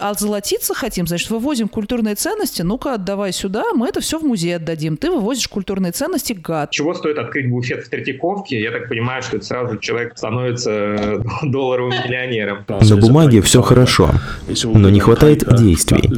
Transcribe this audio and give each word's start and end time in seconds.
А 0.00 0.14
золотиться 0.14 0.74
хотим, 0.74 1.08
значит, 1.08 1.28
вывозим 1.28 1.66
культурные 1.66 2.14
ценности, 2.14 2.62
ну-ка, 2.62 2.94
отдавай 2.94 3.32
сюда, 3.32 3.64
мы 3.74 3.88
это 3.88 4.00
все 4.00 4.20
в 4.20 4.22
музей 4.22 4.54
отдадим. 4.54 4.96
Ты 4.96 5.10
вывозишь 5.10 5.48
культурные 5.48 5.90
ценности, 5.90 6.34
гад. 6.34 6.70
Чего 6.70 6.94
стоит 6.94 7.18
открыть 7.18 7.50
буфет 7.50 7.84
в 7.84 7.88
Третьяковке? 7.88 8.60
Я 8.60 8.70
так 8.70 8.88
понимаю, 8.88 9.24
что 9.24 9.38
это 9.38 9.46
сразу 9.46 9.76
человек 9.78 10.16
становится 10.16 11.20
долларовым 11.42 11.94
миллионером. 12.06 12.64
На 12.68 12.96
бумаге 12.96 13.42
все 13.42 13.60
хорошо, 13.60 14.12
но 14.62 14.88
не 14.88 15.00
хватает 15.00 15.44
действий. 15.56 16.08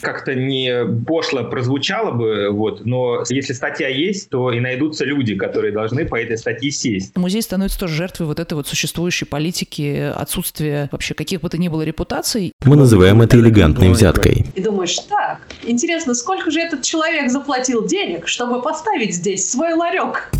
Как-то 0.00 0.36
не 0.36 0.86
пошло 1.04 1.42
прозвучало 1.42 2.12
бы, 2.12 2.50
вот, 2.50 2.84
но 2.84 3.24
если 3.30 3.52
статья 3.52 3.88
есть, 3.88 4.30
то 4.30 4.52
и 4.52 4.60
найдутся 4.60 5.04
люди, 5.04 5.34
которые 5.34 5.72
должны 5.72 6.06
по 6.06 6.14
этой 6.14 6.38
статье 6.38 6.70
сесть. 6.70 7.16
Музей 7.16 7.42
становится 7.42 7.80
тоже 7.80 7.96
жертвой 7.96 8.28
вот 8.28 8.38
этой 8.38 8.54
вот 8.54 8.68
существующей 8.68 9.24
политики, 9.24 10.12
отсутствия 10.14 10.88
вообще 10.92 11.14
каких 11.14 11.40
бы 11.40 11.48
то 11.48 11.58
ни 11.58 11.66
было 11.66 11.82
репутаций. 11.82 12.52
Мы 12.64 12.76
называем 12.92 13.22
это 13.22 13.38
элегантной 13.38 13.88
взяткой. 13.88 14.44
И 14.54 14.60
думаешь, 14.60 14.98
так, 15.08 15.40
интересно, 15.62 16.12
сколько 16.12 16.50
же 16.50 16.60
этот 16.60 16.82
человек 16.82 17.30
заплатил 17.30 17.86
денег, 17.86 18.28
чтобы 18.28 18.60
поставить 18.60 19.14
здесь 19.14 19.50
свой 19.50 19.72
ларек? 19.72 20.30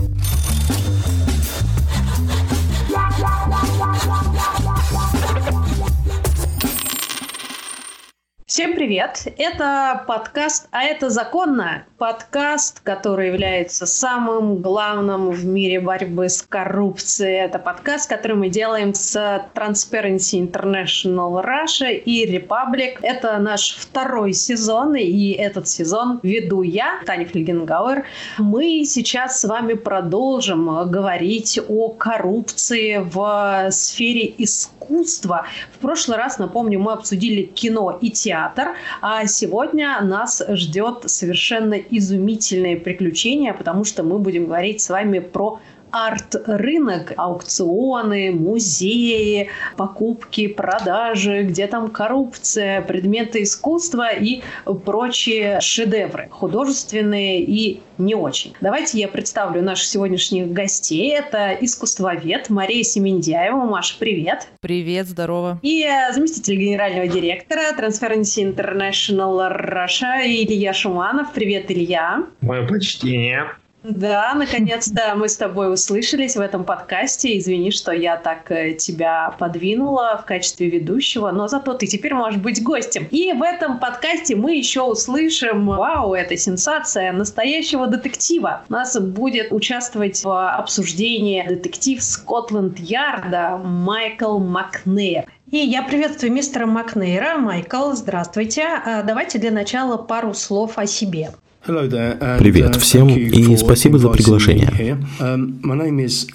Всем 8.45 8.75
привет! 8.75 9.29
Это 9.39 10.05
подкаст 10.07 10.69
«А 10.73 10.85
это 10.85 11.09
законно?» 11.09 11.87
Подкаст, 12.03 12.81
который 12.81 13.29
является 13.29 13.87
самым 13.87 14.57
главным 14.57 15.31
в 15.31 15.45
мире 15.45 15.79
борьбы 15.79 16.29
с 16.29 16.43
коррупцией. 16.43 17.45
Это 17.45 17.61
подкаст, 17.61 18.11
который 18.11 18.37
мы 18.37 18.49
делаем 18.49 18.93
с 18.93 19.15
Transparency 19.55 20.41
International 20.41 21.41
Russia 21.45 21.93
и 21.95 22.27
Republic. 22.27 22.99
Это 23.03 23.39
наш 23.39 23.77
второй 23.77 24.33
сезон, 24.33 24.97
и 24.97 25.31
этот 25.31 25.69
сезон 25.69 26.19
веду 26.25 26.63
я, 26.63 27.03
Таня 27.07 27.25
Флигенгауэр. 27.25 28.05
Мы 28.37 28.85
сейчас 28.85 29.41
с 29.41 29.45
вами 29.45 29.75
продолжим 29.75 30.91
говорить 30.91 31.61
о 31.69 31.91
коррупции 31.91 32.97
в 32.99 33.71
сфере 33.71 34.35
искусства. 34.39 35.47
В 35.77 35.79
прошлый 35.79 36.19
раз, 36.19 36.39
напомню, 36.39 36.81
мы 36.81 36.95
обсудили 36.95 37.43
кино 37.43 37.97
и 38.01 38.11
театр. 38.11 38.75
А 39.01 39.25
сегодня 39.27 40.01
нас 40.01 40.43
ждет 40.49 41.09
совершенно 41.09 41.75
изумительное 41.97 42.77
приключение, 42.77 43.53
потому 43.53 43.85
что 43.85 44.03
мы 44.03 44.19
будем 44.19 44.47
говорить 44.47 44.81
с 44.81 44.89
вами 44.89 45.19
про 45.19 45.61
арт-рынок, 45.93 47.13
аукционы, 47.17 48.33
музеи, 48.33 49.51
покупки, 49.77 50.49
продажи, 50.49 51.43
где 51.45 51.67
там 51.67 51.89
коррупция, 51.91 52.83
предметы 52.83 53.43
искусства 53.43 54.11
и 54.13 54.43
прочие 54.85 55.61
шедевры, 55.61 56.29
художественные 56.31 57.43
и 57.43 57.83
не 57.99 58.15
очень. 58.15 58.55
Давайте 58.61 58.99
я 58.99 59.07
представлю 59.07 59.63
наших 59.63 59.87
сегодняшних 59.87 60.51
гостей. 60.51 61.13
Это 61.13 61.57
искусствовед 61.61 62.49
Мария 62.49 62.83
Семендяева. 62.83 63.65
Маша, 63.65 63.95
привет. 63.99 64.49
Привет, 64.61 65.07
здорово. 65.07 65.61
И 65.63 65.87
заместитель 66.13 66.57
генерального 66.57 67.07
директора 67.07 67.61
Transparency 67.79 68.43
International 68.43 69.51
Russia 69.51 70.23
Илья 70.25 70.73
Шуманов. 70.73 71.33
Привет, 71.33 71.71
Илья. 71.71 72.25
Мое 72.41 72.67
почтение. 72.67 73.51
Да, 73.83 74.33
наконец-то 74.35 75.15
мы 75.17 75.29
с 75.29 75.37
тобой 75.37 75.73
услышались 75.73 76.37
в 76.37 76.41
этом 76.41 76.65
подкасте. 76.65 77.37
Извини, 77.37 77.73
что 77.73 77.91
я 77.91 78.17
так 78.17 78.49
э, 78.53 78.75
тебя 78.75 79.35
подвинула 79.41 80.21
в 80.23 80.25
качестве 80.25 80.71
ведущего, 80.71 81.33
но 81.33 81.49
зато 81.49 81.75
ты 81.75 81.89
теперь 81.89 82.15
можешь 82.15 82.41
быть 82.41 82.63
гостем. 82.63 83.09
И 83.11 83.33
в 83.33 83.43
этом 83.43 83.81
подкасте 83.81 84.37
мы 84.37 84.55
еще 84.55 84.83
услышим, 84.83 85.67
вау, 85.67 86.15
это 86.15 86.37
сенсация, 86.37 87.13
настоящего 87.13 87.89
детектива. 87.89 88.63
У 88.69 88.73
нас 88.73 88.97
будет 89.01 89.51
участвовать 89.51 90.23
в 90.23 90.51
обсуждении 90.51 91.45
детектив 91.49 92.01
Скотланд-Ярда 92.03 93.59
Майкл 93.65 94.39
Макнейр. 94.39 95.25
И 95.51 95.57
я 95.57 95.83
приветствую 95.83 96.33
мистера 96.33 96.67
Макнейра. 96.67 97.37
Майкл, 97.37 97.93
здравствуйте. 97.93 98.63
А, 98.63 99.03
давайте 99.03 99.39
для 99.39 99.51
начала 99.51 99.97
пару 99.97 100.35
слов 100.35 100.79
о 100.79 100.87
себе. 100.87 101.33
Привет 101.65 102.75
всем 102.75 103.09
и 103.09 103.57
спасибо 103.57 103.97
за 103.97 104.09
приглашение. 104.09 104.99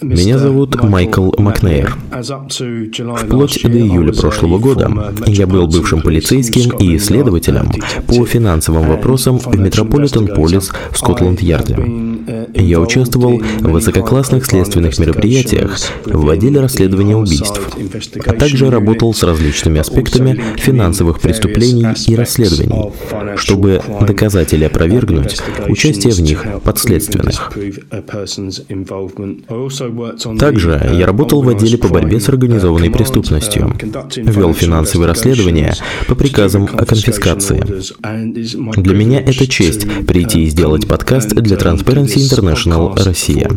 Меня 0.02 0.38
зовут 0.38 0.82
Майкл 0.82 1.32
Макнейр. 1.38 1.98
Вплоть 3.18 3.62
до 3.62 3.78
июля 3.78 4.14
прошлого 4.14 4.58
года 4.58 5.14
я 5.26 5.46
был 5.46 5.68
бывшим 5.68 6.02
полицейским 6.02 6.78
и 6.78 6.98
следователем 6.98 7.70
по 8.08 8.26
финансовым 8.26 8.88
вопросам 8.88 9.38
в 9.40 9.54
Метрополитен 9.60 10.28
Полис 10.28 10.72
в 10.92 10.98
Скотланд-Ярде. 10.98 11.76
Я 12.54 12.82
участвовал 12.82 13.40
в 13.40 13.72
высококлассных 13.72 14.46
следственных 14.46 14.98
мероприятиях 15.00 15.80
в 16.06 16.30
отделе 16.30 16.60
расследования 16.60 17.16
убийств, 17.16 17.62
а 18.26 18.34
также 18.34 18.70
работал 18.70 19.14
с 19.14 19.24
различными 19.24 19.80
аспектами 19.80 20.42
финансовых 20.58 21.22
преступлений 21.22 21.88
и 22.08 22.16
расследований, 22.16 22.92
чтобы 23.38 23.82
доказать 24.02 24.54
или 24.54 24.66
опровергнуть 24.66 25.40
участие 25.68 26.14
в 26.14 26.20
них 26.22 26.46
подследственных. 26.64 27.54
Также 30.40 30.92
я 30.94 31.06
работал 31.06 31.42
в 31.42 31.50
отделе 31.50 31.78
по 31.78 31.88
борьбе 31.88 32.20
с 32.20 32.28
организованной 32.28 32.90
преступностью, 32.90 33.74
вел 34.18 34.54
финансовые 34.54 35.08
расследования 35.08 35.74
по 36.08 36.16
приказам 36.16 36.68
о 36.74 36.86
конфискации. 36.86 37.64
Для 38.82 38.96
меня 38.96 39.22
это 39.22 39.48
честь 39.48 39.88
прийти 40.06 40.44
и 40.44 40.50
сделать 40.50 40.88
подкаст 40.88 41.30
для 41.30 41.56
Transparency 41.56 42.17
International 42.18 42.96
Россия. 43.04 43.48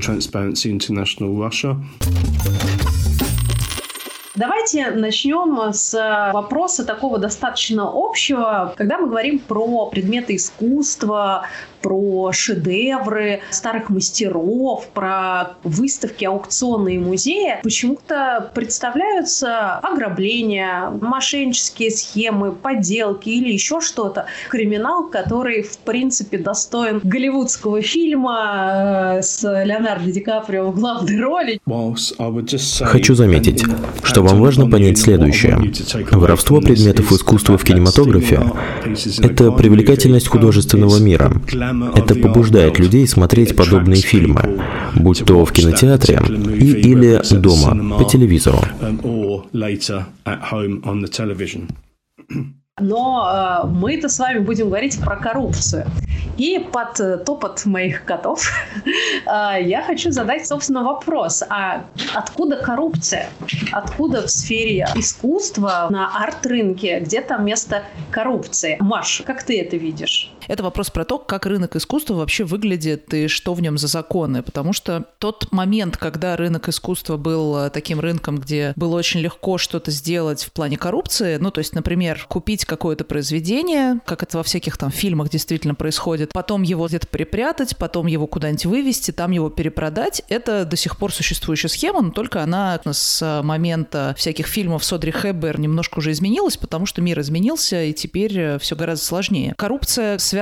Давайте 4.37 4.91
начнем 4.91 5.72
с 5.72 6.31
вопроса 6.32 6.84
такого 6.84 7.19
достаточно 7.19 7.91
общего. 7.93 8.75
Когда 8.76 8.99
мы 8.99 9.09
говорим 9.09 9.38
про 9.38 9.87
предметы 9.87 10.37
искусства, 10.37 11.47
про 11.82 12.32
шедевры 12.32 13.41
старых 13.50 13.91
мастеров, 13.91 14.88
про 14.92 15.56
выставки, 15.64 16.24
аукционные 16.24 16.98
музеи, 16.98 17.60
почему-то 17.62 18.50
представляются 18.54 19.76
ограбления, 19.78 20.90
мошеннические 21.00 21.90
схемы, 21.90 22.52
подделки 22.52 23.28
или 23.28 23.52
еще 23.52 23.80
что-то. 23.80 24.26
Криминал, 24.48 25.08
который, 25.08 25.62
в 25.62 25.78
принципе, 25.78 26.38
достоин 26.38 27.00
голливудского 27.02 27.82
фильма 27.82 29.16
э, 29.19 29.22
с 29.22 29.42
Леонардо 29.42 30.10
Ди 30.10 30.20
Каприо 30.20 30.70
в 30.70 30.78
главной 30.78 31.20
роли. 31.20 31.60
Хочу 32.80 33.14
заметить, 33.14 33.64
что 34.02 34.22
вам 34.22 34.40
важно 34.40 34.69
понять 34.69 34.98
следующее. 34.98 35.58
Воровство 36.12 36.60
предметов 36.60 37.12
искусства 37.12 37.58
в 37.58 37.64
кинематографе– 37.64 38.40
это 39.22 39.50
привлекательность 39.52 40.28
художественного 40.28 40.98
мира. 40.98 41.32
Это 41.94 42.14
побуждает 42.14 42.78
людей 42.78 43.06
смотреть 43.06 43.56
подобные 43.56 44.00
фильмы, 44.00 44.60
будь 44.94 45.25
то 45.25 45.44
в 45.44 45.53
кинотеатре 45.53 46.20
и 46.26 46.81
или 46.81 47.20
дома 47.36 47.98
по 47.98 48.04
телевизору. 48.04 48.58
Но 52.81 53.62
э, 53.64 53.66
мы-то 53.66 54.08
с 54.08 54.19
вами 54.19 54.38
будем 54.38 54.66
говорить 54.69 54.98
про 55.00 55.16
коррупцию. 55.16 55.86
И 56.38 56.58
под 56.58 56.98
э, 56.98 57.19
топот 57.19 57.66
моих 57.66 58.04
котов 58.04 58.50
э, 59.26 59.62
я 59.62 59.82
хочу 59.87 60.10
задать, 60.10 60.47
собственно, 60.47 60.82
вопрос. 60.82 61.42
А 61.48 61.84
откуда 62.14 62.56
коррупция? 62.56 63.28
Откуда 63.72 64.26
в 64.26 64.31
сфере 64.31 64.87
искусства 64.94 65.88
на 65.91 66.22
арт-рынке, 66.22 67.00
где 67.00 67.20
там 67.20 67.44
место 67.44 67.82
коррупции? 68.10 68.78
Маш, 68.81 69.22
как 69.26 69.43
ты 69.43 69.61
это 69.61 69.76
видишь? 69.76 70.32
Это 70.50 70.64
вопрос 70.64 70.91
про 70.91 71.05
то, 71.05 71.19
как 71.19 71.47
рынок 71.47 71.76
искусства 71.76 72.14
вообще 72.14 72.43
выглядит 72.43 73.14
и 73.14 73.29
что 73.29 73.55
в 73.55 73.62
нем 73.62 73.79
за 73.79 73.87
законы. 73.87 74.43
Потому 74.43 74.73
что 74.73 75.05
тот 75.20 75.52
момент, 75.52 75.97
когда 75.97 76.37
рынок 76.37 76.69
искусства 76.69 77.17
был 77.17 77.56
э, 77.56 77.70
таким 77.70 78.00
рынком, 78.00 78.38
где 78.38 78.73
было 78.75 78.97
очень 78.97 79.20
легко 79.20 79.58
что-то 79.58 79.93
сделать 79.93 80.43
в 80.43 80.50
плане 80.50 80.76
коррупции, 80.76 81.37
ну, 81.37 81.52
то 81.52 81.61
есть, 81.61 81.73
например, 81.76 82.26
купить 82.29 82.64
какое-то 82.64 83.05
произведение, 83.05 84.00
как 84.05 84.25
это 84.25 84.38
во 84.38 84.43
всяких 84.43 84.76
там 84.76 84.91
фильмах 84.91 85.31
действительно 85.31 85.76
происходит, 85.76 86.32
потом 86.32 86.62
его 86.62 86.88
где-то 86.88 87.06
припрятать, 87.06 87.76
потом 87.76 88.08
его 88.08 88.26
куда-нибудь 88.26 88.67
вывести, 88.67 89.12
там 89.12 89.31
его 89.31 89.50
перепродать, 89.50 90.23
это 90.29 90.64
до 90.64 90.76
сих 90.76 90.96
пор 90.96 91.12
существующая 91.12 91.69
схема, 91.69 92.00
но 92.00 92.11
только 92.11 92.43
она 92.43 92.81
с 92.85 93.41
момента 93.44 94.17
всяких 94.19 94.49
фильмов 94.49 94.82
Содри 94.82 95.12
Хэббер 95.12 95.61
немножко 95.61 95.99
уже 96.00 96.11
изменилась, 96.11 96.56
потому 96.56 96.87
что 96.87 97.03
мир 97.03 97.20
изменился, 97.20 97.85
и 97.85 97.93
теперь 97.93 98.37
э, 98.37 98.58
все 98.58 98.75
гораздо 98.75 99.05
сложнее. 99.05 99.55
Коррупция 99.56 100.19
связана 100.19 100.39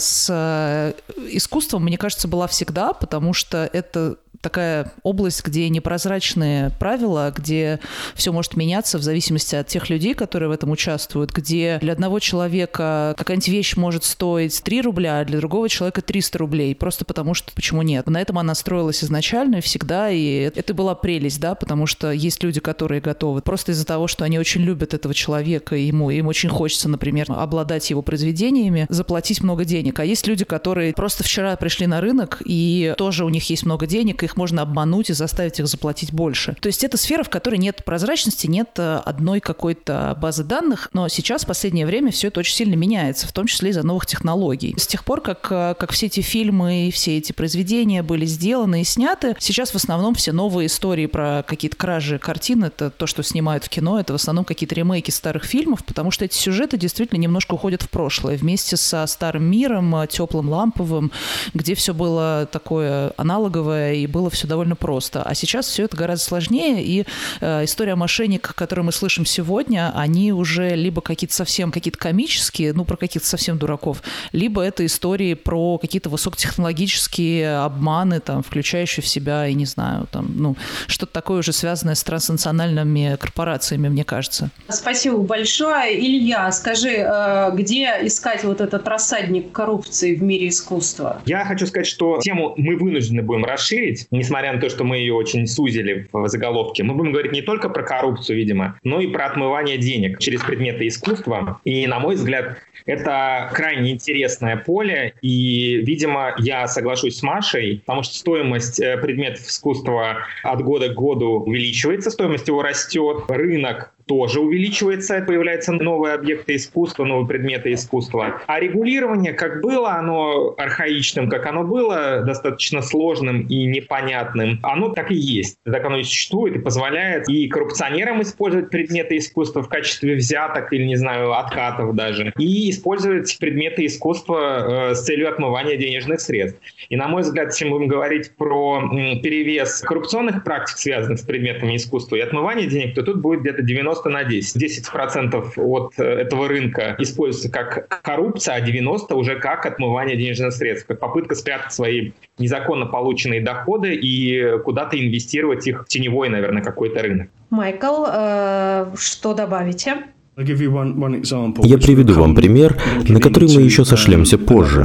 с 0.00 0.26
э, 0.30 0.92
искусством, 1.30 1.84
мне 1.84 1.98
кажется, 1.98 2.28
была 2.28 2.46
всегда, 2.46 2.92
потому 2.92 3.32
что 3.32 3.68
это 3.72 4.16
такая 4.44 4.92
область, 5.02 5.44
где 5.44 5.68
непрозрачные 5.68 6.70
правила, 6.78 7.32
где 7.34 7.80
все 8.14 8.30
может 8.30 8.56
меняться 8.56 8.98
в 8.98 9.02
зависимости 9.02 9.56
от 9.56 9.66
тех 9.66 9.90
людей, 9.90 10.14
которые 10.14 10.50
в 10.50 10.52
этом 10.52 10.70
участвуют, 10.70 11.32
где 11.32 11.78
для 11.80 11.94
одного 11.94 12.20
человека 12.20 13.14
какая-нибудь 13.16 13.48
вещь 13.48 13.76
может 13.76 14.04
стоить 14.04 14.62
3 14.62 14.82
рубля, 14.82 15.20
а 15.20 15.24
для 15.24 15.38
другого 15.38 15.68
человека 15.68 16.02
300 16.02 16.38
рублей, 16.38 16.74
просто 16.74 17.04
потому 17.04 17.34
что 17.34 17.52
почему 17.52 17.82
нет. 17.82 18.06
На 18.08 18.20
этом 18.20 18.38
она 18.38 18.54
строилась 18.54 19.02
изначально 19.02 19.56
и 19.56 19.60
всегда, 19.60 20.10
и 20.10 20.50
это 20.54 20.74
была 20.74 20.94
прелесть, 20.94 21.40
да, 21.40 21.54
потому 21.54 21.86
что 21.86 22.12
есть 22.12 22.42
люди, 22.42 22.60
которые 22.60 23.00
готовы 23.00 23.40
просто 23.40 23.72
из-за 23.72 23.86
того, 23.86 24.06
что 24.06 24.24
они 24.24 24.38
очень 24.38 24.60
любят 24.60 24.92
этого 24.92 25.14
человека, 25.14 25.74
ему, 25.74 26.10
им 26.10 26.26
очень 26.26 26.50
хочется, 26.50 26.88
например, 26.88 27.26
обладать 27.28 27.88
его 27.88 28.02
произведениями, 28.02 28.86
заплатить 28.90 29.42
много 29.42 29.64
денег. 29.64 29.98
А 30.00 30.04
есть 30.04 30.26
люди, 30.26 30.44
которые 30.44 30.92
просто 30.92 31.24
вчера 31.24 31.56
пришли 31.56 31.86
на 31.86 32.02
рынок, 32.02 32.42
и 32.44 32.94
тоже 32.98 33.24
у 33.24 33.30
них 33.30 33.48
есть 33.48 33.64
много 33.64 33.86
денег, 33.86 34.22
их 34.22 34.33
можно 34.36 34.62
обмануть 34.62 35.10
и 35.10 35.12
заставить 35.12 35.60
их 35.60 35.66
заплатить 35.66 36.12
больше. 36.12 36.56
То 36.60 36.68
есть 36.68 36.84
это 36.84 36.96
сфера, 36.96 37.22
в 37.22 37.30
которой 37.30 37.56
нет 37.56 37.84
прозрачности, 37.84 38.46
нет 38.46 38.70
э, 38.76 39.00
одной 39.04 39.40
какой-то 39.40 40.16
базы 40.20 40.44
данных, 40.44 40.88
но 40.92 41.08
сейчас 41.08 41.44
в 41.44 41.46
последнее 41.46 41.86
время 41.86 42.10
все 42.10 42.28
это 42.28 42.40
очень 42.40 42.54
сильно 42.54 42.74
меняется, 42.74 43.26
в 43.26 43.32
том 43.32 43.46
числе 43.46 43.70
из-за 43.70 43.82
новых 43.82 44.06
технологий. 44.06 44.74
С 44.78 44.86
тех 44.86 45.04
пор, 45.04 45.20
как, 45.20 45.46
э, 45.50 45.74
как 45.78 45.92
все 45.92 46.06
эти 46.06 46.20
фильмы 46.20 46.88
и 46.88 46.90
все 46.90 47.18
эти 47.18 47.32
произведения 47.32 48.02
были 48.02 48.26
сделаны 48.26 48.80
и 48.82 48.84
сняты, 48.84 49.36
сейчас 49.38 49.70
в 49.70 49.76
основном 49.76 50.14
все 50.14 50.32
новые 50.32 50.66
истории 50.66 51.06
про 51.06 51.42
какие-то 51.46 51.76
кражи 51.76 52.18
картин, 52.18 52.64
это 52.64 52.90
то, 52.90 53.06
что 53.06 53.22
снимают 53.22 53.64
в 53.64 53.68
кино, 53.68 54.00
это 54.00 54.12
в 54.12 54.16
основном 54.16 54.44
какие-то 54.44 54.74
ремейки 54.74 55.10
старых 55.10 55.44
фильмов, 55.44 55.84
потому 55.84 56.10
что 56.10 56.24
эти 56.24 56.36
сюжеты 56.36 56.76
действительно 56.76 57.18
немножко 57.18 57.54
уходят 57.54 57.82
в 57.82 57.90
прошлое, 57.90 58.36
вместе 58.36 58.76
со 58.76 59.06
старым 59.06 59.44
миром, 59.44 59.94
теплым 60.08 60.48
ламповым, 60.48 61.12
где 61.54 61.74
все 61.74 61.94
было 61.94 62.48
такое 62.50 63.12
аналоговое 63.16 63.94
и 63.94 64.06
было 64.06 64.23
все 64.30 64.46
довольно 64.46 64.76
просто. 64.76 65.22
А 65.22 65.34
сейчас 65.34 65.66
все 65.66 65.84
это 65.84 65.96
гораздо 65.96 66.24
сложнее, 66.24 66.82
и 66.82 67.04
э, 67.40 67.64
история 67.64 67.92
о 67.92 67.96
мошенниках, 67.96 68.54
которую 68.54 68.86
мы 68.86 68.92
слышим 68.92 69.26
сегодня, 69.26 69.92
они 69.94 70.32
уже 70.32 70.74
либо 70.74 71.00
какие-то 71.00 71.34
совсем 71.34 71.72
какие-то 71.72 71.98
комические, 71.98 72.72
ну, 72.72 72.84
про 72.84 72.96
каких-то 72.96 73.26
совсем 73.26 73.58
дураков, 73.58 74.02
либо 74.32 74.62
это 74.62 74.84
истории 74.86 75.34
про 75.34 75.78
какие-то 75.78 76.08
высокотехнологические 76.10 77.58
обманы, 77.58 78.20
там, 78.20 78.42
включающие 78.42 79.02
в 79.02 79.06
себя, 79.06 79.46
я 79.46 79.54
не 79.54 79.66
знаю, 79.66 80.06
там, 80.10 80.32
ну, 80.36 80.56
что-то 80.86 81.12
такое 81.12 81.38
уже 81.38 81.52
связанное 81.52 81.94
с 81.94 82.04
транснациональными 82.04 83.16
корпорациями, 83.20 83.88
мне 83.88 84.04
кажется. 84.04 84.50
Спасибо 84.68 85.18
большое. 85.18 85.98
Илья, 85.98 86.50
скажи, 86.52 86.90
э, 86.90 87.50
где 87.54 87.98
искать 88.02 88.44
вот 88.44 88.60
этот 88.60 88.86
рассадник 88.88 89.52
коррупции 89.52 90.14
в 90.14 90.22
мире 90.22 90.48
искусства? 90.48 91.22
Я 91.26 91.44
хочу 91.44 91.66
сказать, 91.66 91.86
что 91.86 92.18
тему 92.20 92.54
мы 92.56 92.76
вынуждены 92.76 93.22
будем 93.22 93.44
расширить, 93.44 94.06
несмотря 94.18 94.52
на 94.52 94.60
то, 94.60 94.68
что 94.68 94.84
мы 94.84 94.98
ее 94.98 95.14
очень 95.14 95.46
сузили 95.46 96.08
в 96.12 96.28
заголовке. 96.28 96.82
Мы 96.82 96.94
будем 96.94 97.12
говорить 97.12 97.32
не 97.32 97.42
только 97.42 97.68
про 97.68 97.82
коррупцию, 97.82 98.36
видимо, 98.36 98.78
но 98.82 99.00
и 99.00 99.06
про 99.06 99.26
отмывание 99.26 99.78
денег 99.78 100.18
через 100.18 100.42
предметы 100.42 100.86
искусства. 100.86 101.60
И, 101.64 101.86
на 101.86 101.98
мой 101.98 102.14
взгляд, 102.14 102.58
это 102.86 103.50
крайне 103.54 103.92
интересное 103.92 104.56
поле, 104.56 105.14
и, 105.22 105.76
видимо, 105.84 106.34
я 106.38 106.68
соглашусь 106.68 107.18
с 107.18 107.22
Машей, 107.22 107.82
потому 107.86 108.02
что 108.02 108.14
стоимость 108.14 108.78
э, 108.80 108.98
предметов 108.98 109.46
искусства 109.46 110.18
от 110.42 110.62
года 110.62 110.88
к 110.88 110.94
году 110.94 111.42
увеличивается, 111.46 112.10
стоимость 112.10 112.48
его 112.48 112.62
растет, 112.62 113.24
рынок 113.28 113.93
тоже 114.06 114.40
увеличивается, 114.40 115.22
появляются 115.26 115.72
новые 115.72 116.14
объекты 116.14 116.56
искусства, 116.56 117.04
новые 117.04 117.26
предметы 117.26 117.72
искусства. 117.72 118.40
А 118.46 118.60
регулирование, 118.60 119.32
как 119.32 119.60
было 119.60 119.92
оно 119.92 120.54
архаичным, 120.58 121.28
как 121.28 121.46
оно 121.46 121.64
было 121.64 122.22
достаточно 122.22 122.82
сложным 122.82 123.46
и 123.46 123.66
непонятным, 123.66 124.58
оно 124.62 124.90
так 124.90 125.10
и 125.10 125.14
есть. 125.14 125.58
Так 125.64 125.84
оно 125.84 125.98
и 125.98 126.04
существует 126.04 126.56
и 126.56 126.58
позволяет 126.58 127.28
и 127.28 127.48
коррупционерам 127.48 128.22
использовать 128.22 128.70
предметы 128.70 129.16
искусства 129.16 129.62
в 129.62 129.68
качестве 129.68 130.16
взяток 130.16 130.72
или, 130.72 130.84
не 130.84 130.96
знаю, 130.96 131.32
откатов 131.32 131.94
даже, 131.94 132.32
и 132.38 132.70
использовать 132.70 133.36
предметы 133.38 133.86
искусства 133.86 134.90
э, 134.90 134.94
с 134.94 135.04
целью 135.04 135.28
отмывания 135.28 135.76
денежных 135.76 136.20
средств. 136.20 136.60
И, 136.88 136.96
на 136.96 137.08
мой 137.08 137.22
взгляд, 137.22 137.48
если 137.48 137.64
мы 137.64 137.78
будем 137.78 137.88
говорить 137.88 138.36
про 138.36 138.78
м, 138.78 139.20
перевес 139.20 139.80
коррупционных 139.80 140.44
практик, 140.44 140.76
связанных 140.76 141.20
с 141.20 141.22
предметами 141.22 141.76
искусства 141.76 142.16
и 142.16 142.20
отмывания 142.20 142.66
денег, 142.66 142.94
то 142.94 143.02
тут 143.02 143.20
будет 143.20 143.40
где-то 143.40 143.62
90 143.62 143.93
90 143.94 144.08
на 144.08 144.24
10. 144.24 144.92
10% 144.92 145.52
от 145.56 145.94
э, 145.98 146.02
этого 146.02 146.48
рынка 146.48 146.96
используется 146.98 147.50
как 147.50 148.00
коррупция, 148.02 148.56
а 148.56 148.60
90% 148.60 149.14
уже 149.14 149.38
как 149.38 149.66
отмывание 149.66 150.16
денежных 150.16 150.52
средств, 150.52 150.86
как 150.86 150.98
попытка 150.98 151.34
спрятать 151.34 151.72
свои 151.72 152.12
незаконно 152.38 152.86
полученные 152.86 153.40
доходы 153.40 153.94
и 153.94 154.58
куда-то 154.64 154.98
инвестировать 154.98 155.66
их 155.66 155.84
в 155.84 155.88
теневой, 155.88 156.28
наверное, 156.28 156.62
какой-то 156.62 157.02
рынок. 157.02 157.28
Майкл, 157.50 158.04
э, 158.08 158.86
что 158.96 159.34
добавите? 159.34 160.04
Я 160.36 161.78
приведу 161.78 162.14
вам 162.14 162.34
пример, 162.34 162.76
на 163.08 163.20
который 163.20 163.54
мы 163.54 163.62
еще 163.62 163.84
сошлемся 163.84 164.36
позже. 164.36 164.84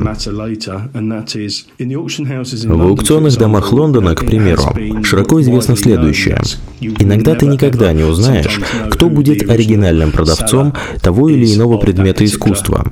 В 2.66 2.81
аукционных 2.81 3.36
домах 3.36 3.72
Лондона, 3.74 4.13
к 4.13 4.25
примеру, 4.28 4.62
широко 5.04 5.42
известно 5.42 5.75
следующее. 5.75 6.40
Иногда 6.80 7.34
ты 7.34 7.48
никогда 7.48 7.92
не 7.94 8.04
узнаешь, 8.04 8.62
кто 8.92 9.10
будет 9.10 9.50
оригинальным 9.50 10.12
продавцом 10.12 10.75
того 11.01 11.30
или 11.30 11.56
иного 11.56 11.78
предмета 11.78 12.24
искусства, 12.25 12.86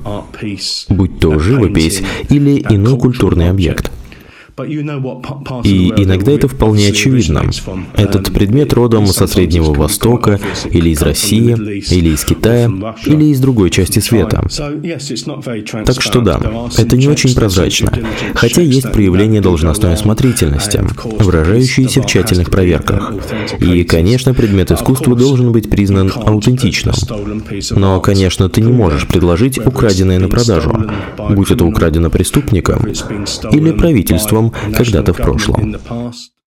будь 0.89 1.19
то 1.19 1.38
живопись 1.38 2.01
или 2.30 2.65
иной 2.69 2.98
культурный 2.98 3.51
объект. 3.51 3.92
И 4.65 5.94
иногда 5.98 6.31
это 6.31 6.48
вполне 6.48 6.89
очевидно. 6.89 7.44
Этот 7.94 8.33
предмет 8.33 8.74
родом 8.74 9.06
со 9.06 9.27
Среднего 9.27 9.74
Востока, 9.74 10.39
или 10.71 10.89
из 10.89 11.01
России, 11.01 11.51
или 11.94 12.09
из 12.09 12.24
Китая, 12.25 12.71
или 13.06 13.25
из 13.25 13.39
другой 13.39 13.69
части 13.69 14.00
света. 14.00 14.44
Так 15.86 16.01
что 16.01 16.21
да, 16.21 16.42
это 16.77 16.98
не 16.98 17.07
очень 17.07 17.36
прозрачно, 17.36 17.92
хотя 18.33 18.62
есть 18.62 18.92
проявление 18.92 19.42
должностной 19.42 19.94
осмотрительности, 19.94 20.81
выражающиеся 21.19 22.01
в 22.01 22.07
тщательных 22.07 22.50
проверках. 22.50 23.13
И, 23.59 23.83
конечно, 23.83 24.33
предмет 24.33 24.71
искусства 24.71 25.15
должен 25.15 25.51
быть 25.51 25.69
признан 25.69 26.12
аутентичным. 26.15 26.95
Но, 27.71 28.01
конечно, 28.01 28.50
ты 28.50 28.62
не 28.62 28.71
можешь 28.71 29.07
предложить 29.07 29.59
украденное 29.59 30.19
на 30.19 30.30
продажу, 30.30 30.75
будь 31.30 31.51
это 31.51 31.63
украдено 31.63 32.09
преступником 32.09 32.88
или 33.51 33.71
правительством 33.71 34.46
когда-то 34.75 35.13
в 35.13 35.17
прошлом. 35.17 35.75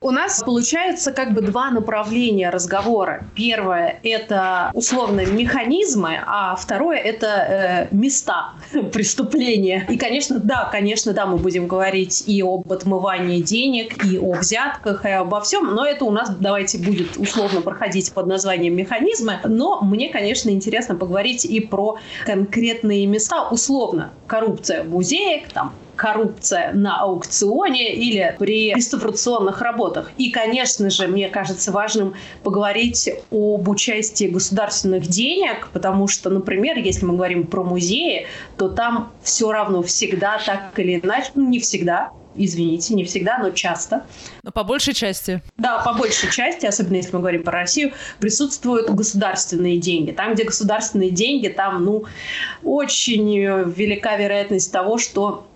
У 0.02 0.12
нас 0.12 0.42
получается 0.42 1.12
как 1.12 1.34
бы 1.34 1.42
два 1.42 1.70
направления 1.70 2.48
разговора. 2.48 3.26
Первое– 3.34 4.00
это 4.02 4.70
условно 4.72 5.26
механизмы, 5.26 6.18
а 6.24 6.56
второе– 6.56 6.96
это 7.04 7.26
э, 7.26 7.94
места 7.94 8.54
преступления. 8.92 9.86
И, 9.90 9.98
конечно, 9.98 10.38
да, 10.38 10.70
конечно, 10.72 11.12
да, 11.12 11.26
мы 11.26 11.36
будем 11.36 11.66
говорить 11.66 12.24
и 12.26 12.40
об 12.40 12.72
отмывании 12.72 13.42
денег, 13.42 14.02
и 14.02 14.16
о 14.16 14.32
взятках, 14.32 15.04
и 15.04 15.10
обо 15.10 15.42
всем, 15.42 15.74
но 15.74 15.84
это 15.84 16.06
у 16.06 16.10
нас, 16.10 16.30
давайте, 16.30 16.78
будет 16.78 17.18
условно 17.18 17.60
проходить 17.60 18.10
под 18.14 18.26
названием 18.26 18.74
механизмы. 18.74 19.38
Но 19.44 19.82
мне, 19.82 20.08
конечно, 20.08 20.48
интересно 20.48 20.94
поговорить 20.94 21.44
и 21.44 21.60
про 21.60 21.98
конкретные 22.24 23.04
места, 23.04 23.50
условно, 23.50 24.12
коррупция 24.26 24.82
в 24.82 24.88
музеях, 24.88 25.52
там, 25.52 25.74
коррупция 26.00 26.72
на 26.72 26.98
аукционе 26.98 27.92
или 27.94 28.34
при 28.38 28.72
реставрационных 28.72 29.60
работах. 29.60 30.10
И, 30.16 30.30
конечно 30.30 30.88
же, 30.88 31.06
мне 31.08 31.28
кажется 31.28 31.72
важным 31.72 32.14
поговорить 32.42 33.10
об 33.30 33.68
участии 33.68 34.24
государственных 34.24 35.06
денег, 35.06 35.68
потому 35.74 36.08
что, 36.08 36.30
например, 36.30 36.78
если 36.78 37.04
мы 37.04 37.16
говорим 37.16 37.46
про 37.46 37.62
музеи, 37.62 38.26
то 38.56 38.70
там 38.70 39.12
все 39.22 39.52
равно 39.52 39.82
всегда 39.82 40.38
так 40.38 40.72
или 40.78 40.98
иначе, 40.98 41.32
ну 41.34 41.46
не 41.46 41.60
всегда, 41.60 42.12
извините, 42.34 42.94
не 42.94 43.04
всегда, 43.04 43.36
но 43.36 43.50
часто. 43.50 44.06
Но 44.42 44.52
по 44.52 44.64
большей 44.64 44.94
части. 44.94 45.42
Да, 45.58 45.80
по 45.80 45.92
большей 45.92 46.30
части, 46.30 46.64
особенно 46.64 46.96
если 46.96 47.12
мы 47.12 47.18
говорим 47.18 47.42
про 47.42 47.52
Россию, 47.52 47.92
присутствуют 48.20 48.88
государственные 48.88 49.78
деньги. 49.78 50.12
Там, 50.12 50.32
где 50.32 50.44
государственные 50.44 51.10
деньги, 51.10 51.48
там, 51.48 51.84
ну, 51.84 52.04
очень 52.62 53.36
велика 53.36 54.16
вероятность 54.16 54.72
того, 54.72 54.96
что 54.96 55.46